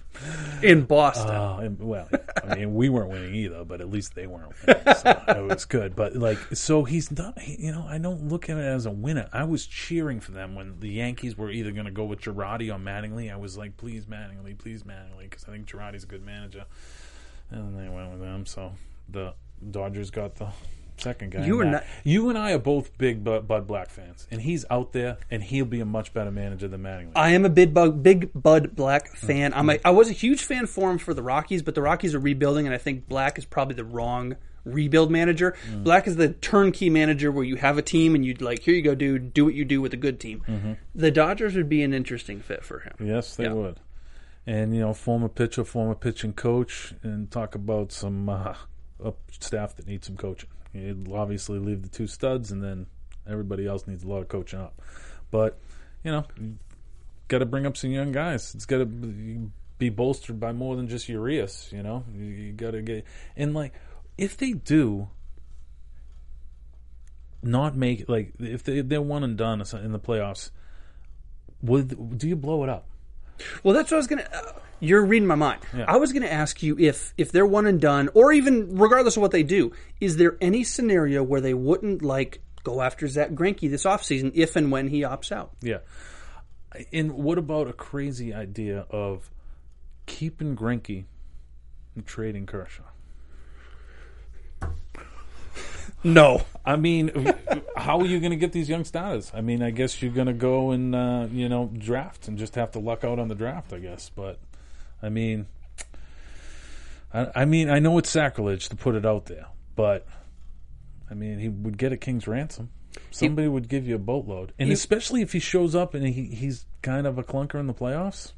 In 0.62 0.84
Boston. 0.84 1.36
Uh, 1.36 1.58
and, 1.58 1.80
well, 1.80 2.10
I 2.44 2.56
mean, 2.56 2.74
we 2.74 2.90
weren't 2.90 3.10
winning 3.10 3.36
either, 3.36 3.64
but 3.64 3.82
at 3.82 3.90
least 3.90 4.16
they 4.16 4.28
weren't 4.28 4.54
winning, 4.66 4.84
so 4.96 5.24
it 5.28 5.44
was 5.44 5.66
good. 5.66 5.96
But 5.96 6.16
like, 6.16 6.38
so 6.54 6.84
he's 6.84 7.12
not. 7.12 7.40
He, 7.40 7.68
you 7.68 7.72
know, 7.72 7.86
I 7.88 7.98
don't 7.98 8.28
look 8.28 8.50
at 8.50 8.58
it 8.58 8.62
as 8.62 8.86
a 8.86 8.92
winner. 8.92 9.30
I 9.32 9.46
was 9.46 9.66
cheering 9.66 10.20
for 10.20 10.32
them 10.32 10.56
when 10.56 10.80
the 10.80 10.90
Yankees 10.90 11.38
were 11.38 11.50
either 11.50 11.72
going 11.72 11.86
to 11.86 11.92
go 11.92 12.06
with 12.06 12.22
Girardi 12.22 12.74
or 12.74 12.80
Mattingly. 12.80 13.32
I 13.32 13.38
was 13.38 13.58
like, 13.58 13.78
please 13.78 14.06
Mattingly, 14.06 14.58
please 14.58 14.84
Mattingly, 14.84 15.24
because 15.24 15.46
I 15.46 15.52
think 15.52 15.68
Girardi's 15.68 16.04
a 16.04 16.08
good 16.08 16.26
manager. 16.26 16.66
And 17.52 17.80
they 17.80 17.90
went 17.90 18.12
with 18.12 18.20
them, 18.20 18.46
so 18.46 18.74
the 19.12 19.34
Dodgers 19.72 20.12
got 20.12 20.36
the 20.36 20.50
second 20.98 21.32
guy. 21.32 21.46
You 21.46 21.58
were 21.58 21.66
not- 21.66 21.84
you 22.04 22.30
and 22.30 22.38
I 22.38 22.54
are 22.54 22.60
both 22.60 22.98
big 22.98 23.24
Bud, 23.24 23.48
Bud 23.48 23.68
Black 23.68 23.90
fans, 23.90 24.28
and 24.32 24.42
he's 24.42 24.66
out 24.70 24.92
there, 24.92 25.18
and 25.32 25.44
he'll 25.44 25.66
be 25.66 25.80
a 25.80 25.86
much 25.86 26.14
better 26.14 26.32
manager 26.32 26.68
than 26.68 26.82
Mattingly. 26.84 27.12
I 27.16 27.30
am 27.30 27.46
a 27.46 27.50
big 27.50 27.74
bug, 27.74 28.04
big 28.04 28.32
Bud 28.34 28.76
Black 28.76 29.08
mm-hmm. 29.08 29.28
fan. 29.28 29.54
I'm 29.54 29.70
a, 29.70 29.74
mm-hmm. 29.74 29.88
I 29.88 29.92
was 29.92 30.10
a 30.10 30.14
huge 30.14 30.44
fan 30.44 30.66
for 30.66 30.92
him 30.92 30.98
for 30.98 31.14
the 31.14 31.24
Rockies, 31.24 31.62
but 31.62 31.76
the 31.76 31.82
Rockies 31.82 32.14
are 32.16 32.20
rebuilding, 32.20 32.66
and 32.66 32.76
I 32.76 32.78
think 32.78 33.08
Black 33.08 33.38
is 33.38 33.46
probably 33.46 33.76
the 33.76 33.86
wrong 33.86 34.36
rebuild 34.66 35.10
manager. 35.10 35.56
Mm. 35.72 35.84
Black 35.84 36.06
is 36.08 36.18
the 36.18 36.30
turnkey 36.30 36.90
manager 36.90 37.32
where 37.32 37.46
you 37.46 37.56
have 37.56 37.78
a 37.78 37.82
team 37.82 38.14
and 38.14 38.26
you'd 38.26 38.42
like, 38.42 38.62
here 38.62 38.74
you 38.76 38.82
go, 38.82 38.94
dude, 38.94 39.34
do 39.34 39.46
what 39.46 39.54
you 39.54 39.66
do 39.66 39.82
with 39.82 39.94
a 39.94 39.98
good 39.98 40.20
team. 40.20 40.44
Mm-hmm. 40.48 40.74
The 40.94 41.12
Dodgers 41.12 41.56
would 41.56 41.70
be 41.70 41.82
an 41.82 41.94
interesting 41.94 42.42
fit 42.42 42.64
for 42.64 42.80
him. 42.80 42.94
Yes, 43.00 43.36
they 43.36 43.46
Yeah. 43.46 43.54
would. 43.54 43.80
And 44.46 44.74
you 44.76 44.82
know, 44.82 44.94
former 44.94 45.30
pitcher, 45.30 45.64
former 45.64 45.96
pitching 45.96 46.34
coach, 46.34 46.94
and 47.04 47.30
talk 47.30 47.56
about 47.56 47.92
some 47.92 48.28
uh, 48.30 48.56
up 49.04 49.18
staff 49.40 49.76
that 49.76 49.88
needs 49.88 50.08
some 50.08 50.18
coaching. 50.18 50.50
You'd 50.74 51.12
obviously 51.12 51.60
leave 51.60 51.82
the 51.82 51.90
two 51.90 52.08
studs, 52.08 52.52
and 52.52 52.64
then 52.64 52.86
everybody 53.28 53.66
else 53.66 53.88
needs 53.88 54.04
a 54.04 54.08
lot 54.08 54.22
of 54.22 54.28
coaching 54.28 54.60
up. 54.60 54.82
But 55.32 55.60
you 56.04 56.12
know, 56.12 56.26
got 57.28 57.40
to 57.40 57.46
bring 57.46 57.66
up 57.66 57.78
some 57.78 57.92
young 57.92 58.12
guys. 58.12 58.54
It's 58.56 58.66
got 58.66 58.80
to 58.80 58.86
be 58.86 59.90
bolstered 59.90 60.40
by 60.40 60.52
more 60.52 60.76
than 60.76 60.88
just 60.88 61.10
Urias. 61.10 61.70
You 61.72 61.84
know, 61.84 62.04
you, 62.14 62.26
you 62.26 62.52
got 62.54 62.72
to 62.72 62.82
get 62.82 63.06
and 63.36 63.54
like 63.54 63.74
if 64.18 64.38
they 64.38 64.52
do 64.52 65.10
not 67.42 67.76
make 67.76 68.08
like 68.10 68.34
if 68.40 68.64
they 68.64 68.82
they're 68.82 69.02
one 69.02 69.24
and 69.24 69.38
done 69.38 69.62
in 69.62 69.92
the 69.92 70.00
playoffs, 70.00 70.52
would 71.62 72.18
do 72.18 72.28
you 72.28 72.36
blow 72.36 72.64
it 72.64 72.70
up? 72.70 72.88
Well, 73.64 73.74
that's 73.74 73.92
what 73.92 73.96
I 73.96 74.00
was 74.00 74.08
gonna. 74.08 74.30
Uh, 74.32 74.60
you're 74.80 75.06
reading 75.06 75.28
my 75.28 75.36
mind. 75.36 75.62
Yeah. 75.76 75.86
I 75.88 75.98
was 75.98 76.14
gonna 76.14 76.28
ask 76.28 76.62
you 76.64 76.78
if 76.80 77.14
if 77.18 77.32
they're 77.32 77.46
one 77.46 77.66
and 77.66 77.80
done, 77.80 78.10
or 78.14 78.32
even 78.32 78.78
regardless 78.78 79.18
of 79.18 79.22
what 79.22 79.32
they 79.32 79.44
do, 79.44 79.72
is 80.00 80.18
there 80.18 80.38
any 80.42 80.64
scenario 80.64 81.24
where 81.24 81.42
they 81.42 81.54
wouldn't 81.54 82.02
like 82.02 82.42
go 82.64 82.82
after 82.82 83.08
Zack 83.08 83.32
Greinke 83.32 83.70
this 83.70 83.86
offseason 83.86 84.32
if 84.36 84.56
and 84.56 84.72
when 84.72 84.88
he 84.88 85.02
opts 85.02 85.32
out? 85.32 85.52
Yeah. 85.62 85.80
And 86.94 87.14
what 87.14 87.38
about 87.38 87.68
a 87.68 87.74
crazy 87.74 88.34
idea 88.34 88.86
of 88.92 89.30
keeping 90.06 90.56
Greinke 90.56 91.06
and 91.96 92.06
trading 92.06 92.46
Kershaw? 92.46 92.84
No. 96.04 96.42
I 96.66 96.76
mean, 96.76 97.34
how 97.76 98.00
are 98.00 98.06
you 98.06 98.20
going 98.20 98.32
to 98.32 98.38
get 98.38 98.52
these 98.52 98.70
young 98.70 98.86
starters? 98.86 99.32
I 99.34 99.42
mean, 99.42 99.62
I 99.62 99.72
guess 99.72 100.02
you're 100.02 100.12
going 100.12 100.28
to 100.28 100.34
go 100.34 100.72
and 100.72 100.96
uh, 100.96 101.28
you 101.32 101.50
know 101.50 101.72
draft 101.78 102.28
and 102.28 102.38
just 102.38 102.56
have 102.56 102.72
to 102.72 102.80
luck 102.80 103.04
out 103.04 103.20
on 103.20 103.28
the 103.28 103.36
draft, 103.36 103.74
I 103.74 103.80
guess. 103.80 104.10
But 104.16 104.40
I 105.02 105.10
mean, 105.10 105.48
I, 107.14 107.28
I 107.36 107.46
mean, 107.46 107.70
I 107.70 107.80
know 107.80 107.98
it's 107.98 108.10
sacrilege 108.10 108.70
to 108.70 108.76
put 108.76 108.96
it 108.96 109.06
out 109.06 109.26
there, 109.26 109.48
but 109.76 110.06
I 111.10 111.14
mean, 111.14 111.40
he 111.40 111.50
would 111.50 111.78
get 111.78 111.92
a 111.92 111.98
king's 111.98 112.28
ransom. 112.28 112.70
Somebody 113.12 113.48
would 113.48 113.68
give 113.70 113.88
you 113.88 113.96
a 113.96 114.00
boatload, 114.00 114.54
and 114.60 114.68
He- 114.68 114.74
especially 114.74 115.22
if 115.22 115.34
he 115.34 115.40
shows 115.40 115.76
up 115.76 115.94
and 115.94 116.06
he, 116.06 116.26
he's 116.26 116.66
kind 116.82 117.08
of 117.08 117.18
a 117.18 117.24
clunker 117.24 117.60
in 117.60 117.68
the 117.68 117.74
playoffs. 117.74 118.34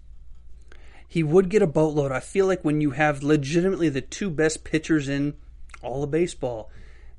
He 1.08 1.24
would 1.24 1.50
get 1.50 1.62
a 1.62 1.68
boatload. 1.68 2.12
I 2.14 2.22
feel 2.22 2.46
like 2.46 2.64
when 2.64 2.80
you 2.80 2.92
have 2.92 3.22
legitimately 3.22 3.90
the 3.90 4.00
two 4.02 4.30
best 4.30 4.64
pitchers 4.64 5.10
in 5.10 5.36
all 5.82 6.04
of 6.04 6.12
baseball, 6.12 6.70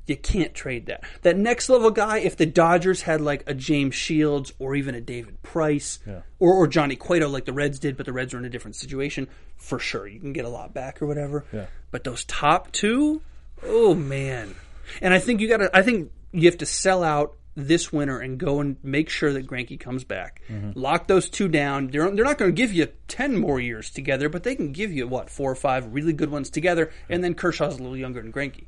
you 0.07 0.17
can't 0.17 0.53
trade 0.55 0.87
that. 0.87 1.05
That 1.23 1.37
next 1.37 1.69
level 1.69 1.91
guy, 1.91 2.19
if 2.19 2.37
the 2.37 2.47
Dodgers 2.47 3.03
had 3.03 3.21
like 3.21 3.45
a 3.47 3.55
James 3.55 3.95
Shields 3.95 4.53
or 4.59 4.75
even 4.75 4.95
a 4.95 5.01
David 5.01 5.43
Price 5.43 5.99
Yeah. 6.07 6.23
or, 6.39 6.55
or 6.55 6.67
Johnny 6.67 6.97
Cueto 6.97 7.29
like 7.29 7.45
the 7.45 7.53
Reds 7.53 7.79
did, 7.79 7.97
but 7.97 8.07
the 8.07 8.13
Reds 8.13 8.35
are 8.35 8.39
in 8.39 8.45
a 8.45 8.51
different 8.51 8.75
situation, 8.77 9.29
for 9.57 9.79
sure. 9.79 10.07
You 10.07 10.19
can 10.21 10.33
get 10.33 10.45
a 10.45 10.49
lot 10.49 10.75
back 10.75 11.01
or 11.01 11.07
whatever. 11.07 11.45
Yeah. 11.53 11.67
But 11.91 12.05
those 12.05 12.25
top 12.25 12.73
two, 12.73 13.23
oh 13.65 13.95
man. 13.95 14.55
And 15.01 15.15
I 15.15 15.19
think 15.21 15.41
you 15.41 15.49
gotta 15.49 15.71
I 15.77 15.83
think 15.83 16.11
you 16.33 16.49
have 16.49 16.59
to 16.59 16.67
sell 16.67 17.05
out 17.05 17.37
this 17.55 17.93
winter 17.93 18.19
and 18.19 18.39
go 18.39 18.61
and 18.61 18.77
make 18.83 19.09
sure 19.11 19.33
that 19.33 19.47
Greinke 19.47 19.79
comes 19.79 20.05
back. 20.05 20.41
Lock 20.75 21.07
those 21.07 21.29
two 21.29 21.49
down. 21.49 21.89
They're 21.89 22.11
they're 22.11 22.25
not 22.25 22.39
going 22.39 22.51
to 22.51 22.57
give 22.57 22.73
you 22.73 22.89
ten 23.09 23.37
more 23.39 23.61
years 23.61 23.91
together, 23.91 24.29
but 24.29 24.43
they 24.43 24.55
can 24.55 24.73
give 24.73 24.91
you 24.93 25.07
what 25.07 25.29
four 25.29 25.51
or 25.51 25.55
five 25.55 25.93
really 25.93 26.13
good 26.15 26.31
ones 26.31 26.49
together, 26.51 26.91
and 27.11 27.23
then 27.23 27.35
Kershaw's 27.35 27.75
a 27.79 27.83
little 27.83 27.97
younger 27.97 28.23
than 28.23 28.33
Greinke. 28.33 28.65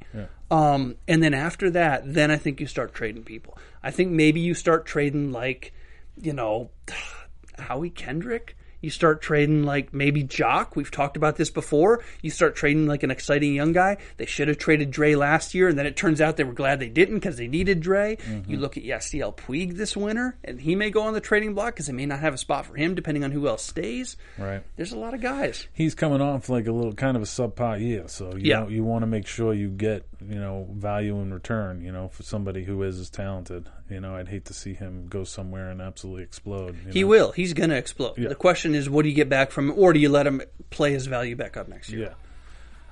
Um, 0.51 0.97
and 1.09 1.23
then 1.23 1.33
after 1.35 1.71
that, 1.71 2.03
then 2.13 2.31
I 2.31 2.37
think 2.37 2.61
you 2.61 2.67
start 2.67 2.93
trading 2.95 3.25
people. 3.25 3.57
I 3.83 3.91
think 3.91 4.11
maybe 4.13 4.41
you 4.41 4.55
start 4.55 4.85
trading 4.87 5.33
like, 5.33 5.73
you 6.21 6.33
know, 6.33 6.71
Howie 7.59 7.91
Kendrick. 7.91 8.57
You 8.85 8.91
start 8.91 9.23
trading 9.23 9.65
like 9.65 9.93
maybe 9.95 10.23
Joc. 10.23 10.77
We've 10.77 10.91
talked 10.91 11.17
about 11.17 11.37
this 11.37 11.51
before. 11.51 12.05
You 12.23 12.31
start 12.31 12.55
trading 12.55 12.87
like 12.87 13.03
an 13.03 13.11
exciting 13.11 13.55
young 13.55 13.73
guy. 13.73 13.97
They 14.19 14.27
should 14.27 14.49
have 14.49 14.59
traded 14.59 14.91
Dre 14.91 15.15
last 15.15 15.55
year, 15.55 15.69
and 15.69 15.79
then 15.79 15.87
it 15.87 15.97
turns 15.97 16.21
out 16.21 16.37
they 16.37 16.45
were 16.45 16.53
glad 16.53 16.81
they 16.81 16.89
didn't 16.91 17.15
because 17.17 17.37
they 17.37 17.49
needed 17.49 17.81
Dre. 17.81 18.17
Mm-hmm. 18.17 18.51
You 18.51 18.59
look 18.59 18.77
at 18.77 18.85
Yasiel 18.85 19.35
Puig 19.37 19.77
this 19.77 19.97
winter, 19.97 20.37
and 20.45 20.61
he 20.61 20.75
may 20.75 20.91
go 20.91 21.03
on 21.03 21.15
the 21.15 21.21
trading 21.21 21.55
block 21.55 21.75
because 21.75 21.87
they 21.87 21.93
may 21.93 22.07
not 22.07 22.21
have 22.21 22.35
a 22.35 22.39
spot 22.39 22.67
for 22.67 22.75
him 22.77 22.95
depending 22.95 23.25
on 23.25 23.31
who 23.33 23.49
else 23.49 23.63
stays. 23.65 24.17
Right. 24.39 24.63
There's 24.77 24.93
a 24.93 24.99
lot 24.99 25.15
of 25.15 25.21
guys. 25.21 25.67
He's 25.73 25.95
coming 25.95 26.21
off 26.21 26.49
like 26.49 26.67
a 26.67 26.73
little 26.73 26.93
kind 26.93 27.17
of 27.17 27.23
a 27.23 27.27
subpar 27.27 27.81
year, 27.81 28.05
so 28.09 28.37
you 28.37 28.51
Yeah. 28.51 28.61
know, 28.61 28.69
you 28.69 28.85
want 28.85 29.03
to 29.03 29.07
make 29.07 29.27
sure 29.27 29.55
you 29.55 29.69
get 29.71 30.07
you 30.27 30.39
know 30.39 30.69
value 30.73 31.19
in 31.21 31.33
return. 31.33 31.83
You 31.83 31.93
know, 31.93 32.09
for 32.09 32.23
somebody 32.23 32.65
who 32.65 32.83
is 32.83 33.01
as 33.01 33.09
talented. 33.11 33.69
You 33.91 34.01
know, 34.01 34.17
I'd 34.17 34.29
hate 34.29 34.47
to 34.47 34.55
see 34.55 34.73
him 34.73 35.09
go 35.09 35.25
somewhere 35.25 35.69
and 35.69 35.83
absolutely 35.83 36.23
explode. 36.23 36.75
you 36.87 36.93
He 36.93 37.01
know? 37.03 37.07
will. 37.09 37.33
He's 37.33 37.53
going 37.53 37.69
to 37.69 37.77
explode. 37.77 38.17
Yeah. 38.17 38.29
The 38.31 38.35
question 38.35 38.74
is, 38.75 38.91
what 38.91 39.03
do 39.03 39.09
you 39.09 39.15
get 39.15 39.29
back 39.29 39.51
from 39.51 39.73
or 39.77 39.93
do 39.93 39.99
you 40.01 40.09
let 40.09 40.27
him 40.27 40.43
play 40.71 40.93
his 40.93 41.07
value 41.07 41.37
back 41.37 41.57
up 41.57 41.69
next 41.69 41.91
year? 41.91 42.09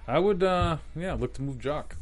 Yeah, 0.09 0.15
I 0.15 0.19
would. 0.19 0.43
uh 0.43 0.79
Yeah, 0.97 1.15
look 1.15 1.35
to 1.35 1.43
move 1.43 1.59
Joc. 1.59 1.93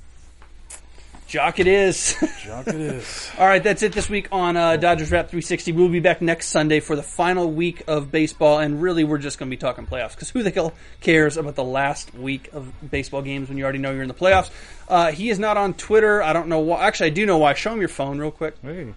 Joc 1.28 1.60
it 1.60 1.68
is. 1.68 2.16
Joc 2.42 2.66
it 2.66 2.74
is. 2.74 3.30
All 3.38 3.46
right, 3.46 3.62
that's 3.62 3.84
it 3.84 3.92
this 3.92 4.10
week 4.10 4.26
on 4.32 4.56
uh, 4.56 4.76
Dodgers 4.76 5.12
Wrap 5.12 5.26
360. 5.28 5.70
We'll 5.70 5.88
be 5.88 6.00
back 6.00 6.20
next 6.20 6.48
Sunday 6.48 6.80
for 6.80 6.96
the 6.96 7.04
final 7.04 7.48
week 7.52 7.84
of 7.86 8.10
baseball, 8.10 8.58
and 8.58 8.82
really, 8.82 9.04
we're 9.04 9.18
just 9.18 9.38
going 9.38 9.48
to 9.48 9.56
be 9.56 9.60
talking 9.60 9.86
playoffs 9.86 10.10
because 10.16 10.30
who 10.30 10.42
the 10.42 10.50
hell 10.50 10.72
cares 11.00 11.36
about 11.36 11.54
the 11.54 11.62
last 11.62 12.12
week 12.14 12.48
of 12.52 12.72
baseball 12.90 13.22
games 13.22 13.48
when 13.48 13.56
you 13.58 13.62
already 13.62 13.78
know 13.78 13.92
you're 13.92 14.02
in 14.02 14.08
the 14.08 14.14
playoffs? 14.14 14.50
Uh, 14.88 15.12
he 15.12 15.30
is 15.30 15.38
not 15.38 15.56
on 15.56 15.72
Twitter. 15.74 16.20
I 16.20 16.32
don't 16.32 16.48
know 16.48 16.58
why. 16.58 16.84
Actually, 16.84 17.06
I 17.06 17.10
do 17.10 17.26
know 17.26 17.38
why. 17.38 17.54
Show 17.54 17.74
him 17.74 17.78
your 17.78 17.88
phone 17.88 18.18
real 18.18 18.32
quick. 18.32 18.56
Hey, 18.60 18.92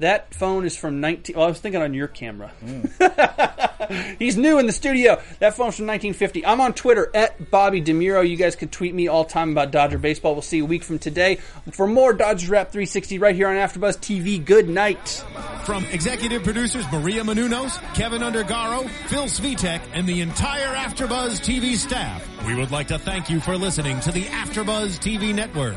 That 0.00 0.34
phone 0.34 0.64
is 0.64 0.76
from 0.76 1.00
19. 1.00 1.36
Well, 1.36 1.44
I 1.44 1.48
was 1.48 1.60
thinking 1.60 1.80
on 1.80 1.94
your 1.94 2.08
camera. 2.08 2.50
Mm. 2.64 4.18
He's 4.18 4.36
new 4.36 4.58
in 4.58 4.66
the 4.66 4.72
studio. 4.72 5.20
That 5.38 5.54
phone's 5.54 5.76
from 5.76 5.86
1950. 5.86 6.44
I'm 6.44 6.60
on 6.60 6.74
Twitter 6.74 7.10
at 7.14 7.50
Bobby 7.50 7.80
DeMuro. 7.80 8.28
You 8.28 8.36
guys 8.36 8.56
can 8.56 8.68
tweet 8.68 8.94
me 8.94 9.08
all 9.08 9.24
time 9.24 9.52
about 9.52 9.70
Dodger 9.70 9.98
baseball. 9.98 10.32
We'll 10.32 10.42
see 10.42 10.58
you 10.58 10.64
a 10.64 10.66
week 10.66 10.82
from 10.82 10.98
today 10.98 11.36
for 11.72 11.86
more 11.86 12.12
Dodgers 12.12 12.48
Wrap 12.48 12.72
360 12.72 13.18
right 13.18 13.34
here 13.34 13.48
on 13.48 13.56
AfterBuzz 13.56 13.98
TV. 13.98 14.44
Good 14.44 14.68
night. 14.68 15.24
From 15.64 15.84
executive 15.86 16.42
producers 16.42 16.84
Maria 16.92 17.22
Menounos, 17.22 17.78
Keven 17.94 18.22
Undergaro, 18.22 18.88
Phil 19.08 19.24
Svitek, 19.24 19.80
and 19.92 20.06
the 20.06 20.20
entire 20.20 20.74
AfterBuzz 20.74 21.40
TV 21.40 21.76
staff, 21.76 22.26
we 22.46 22.54
would 22.54 22.70
like 22.70 22.88
to 22.88 22.98
thank 22.98 23.30
you 23.30 23.40
for 23.40 23.56
listening 23.56 24.00
to 24.00 24.12
the 24.12 24.24
AfterBuzz 24.24 24.98
TV 24.98 25.34
network. 25.34 25.76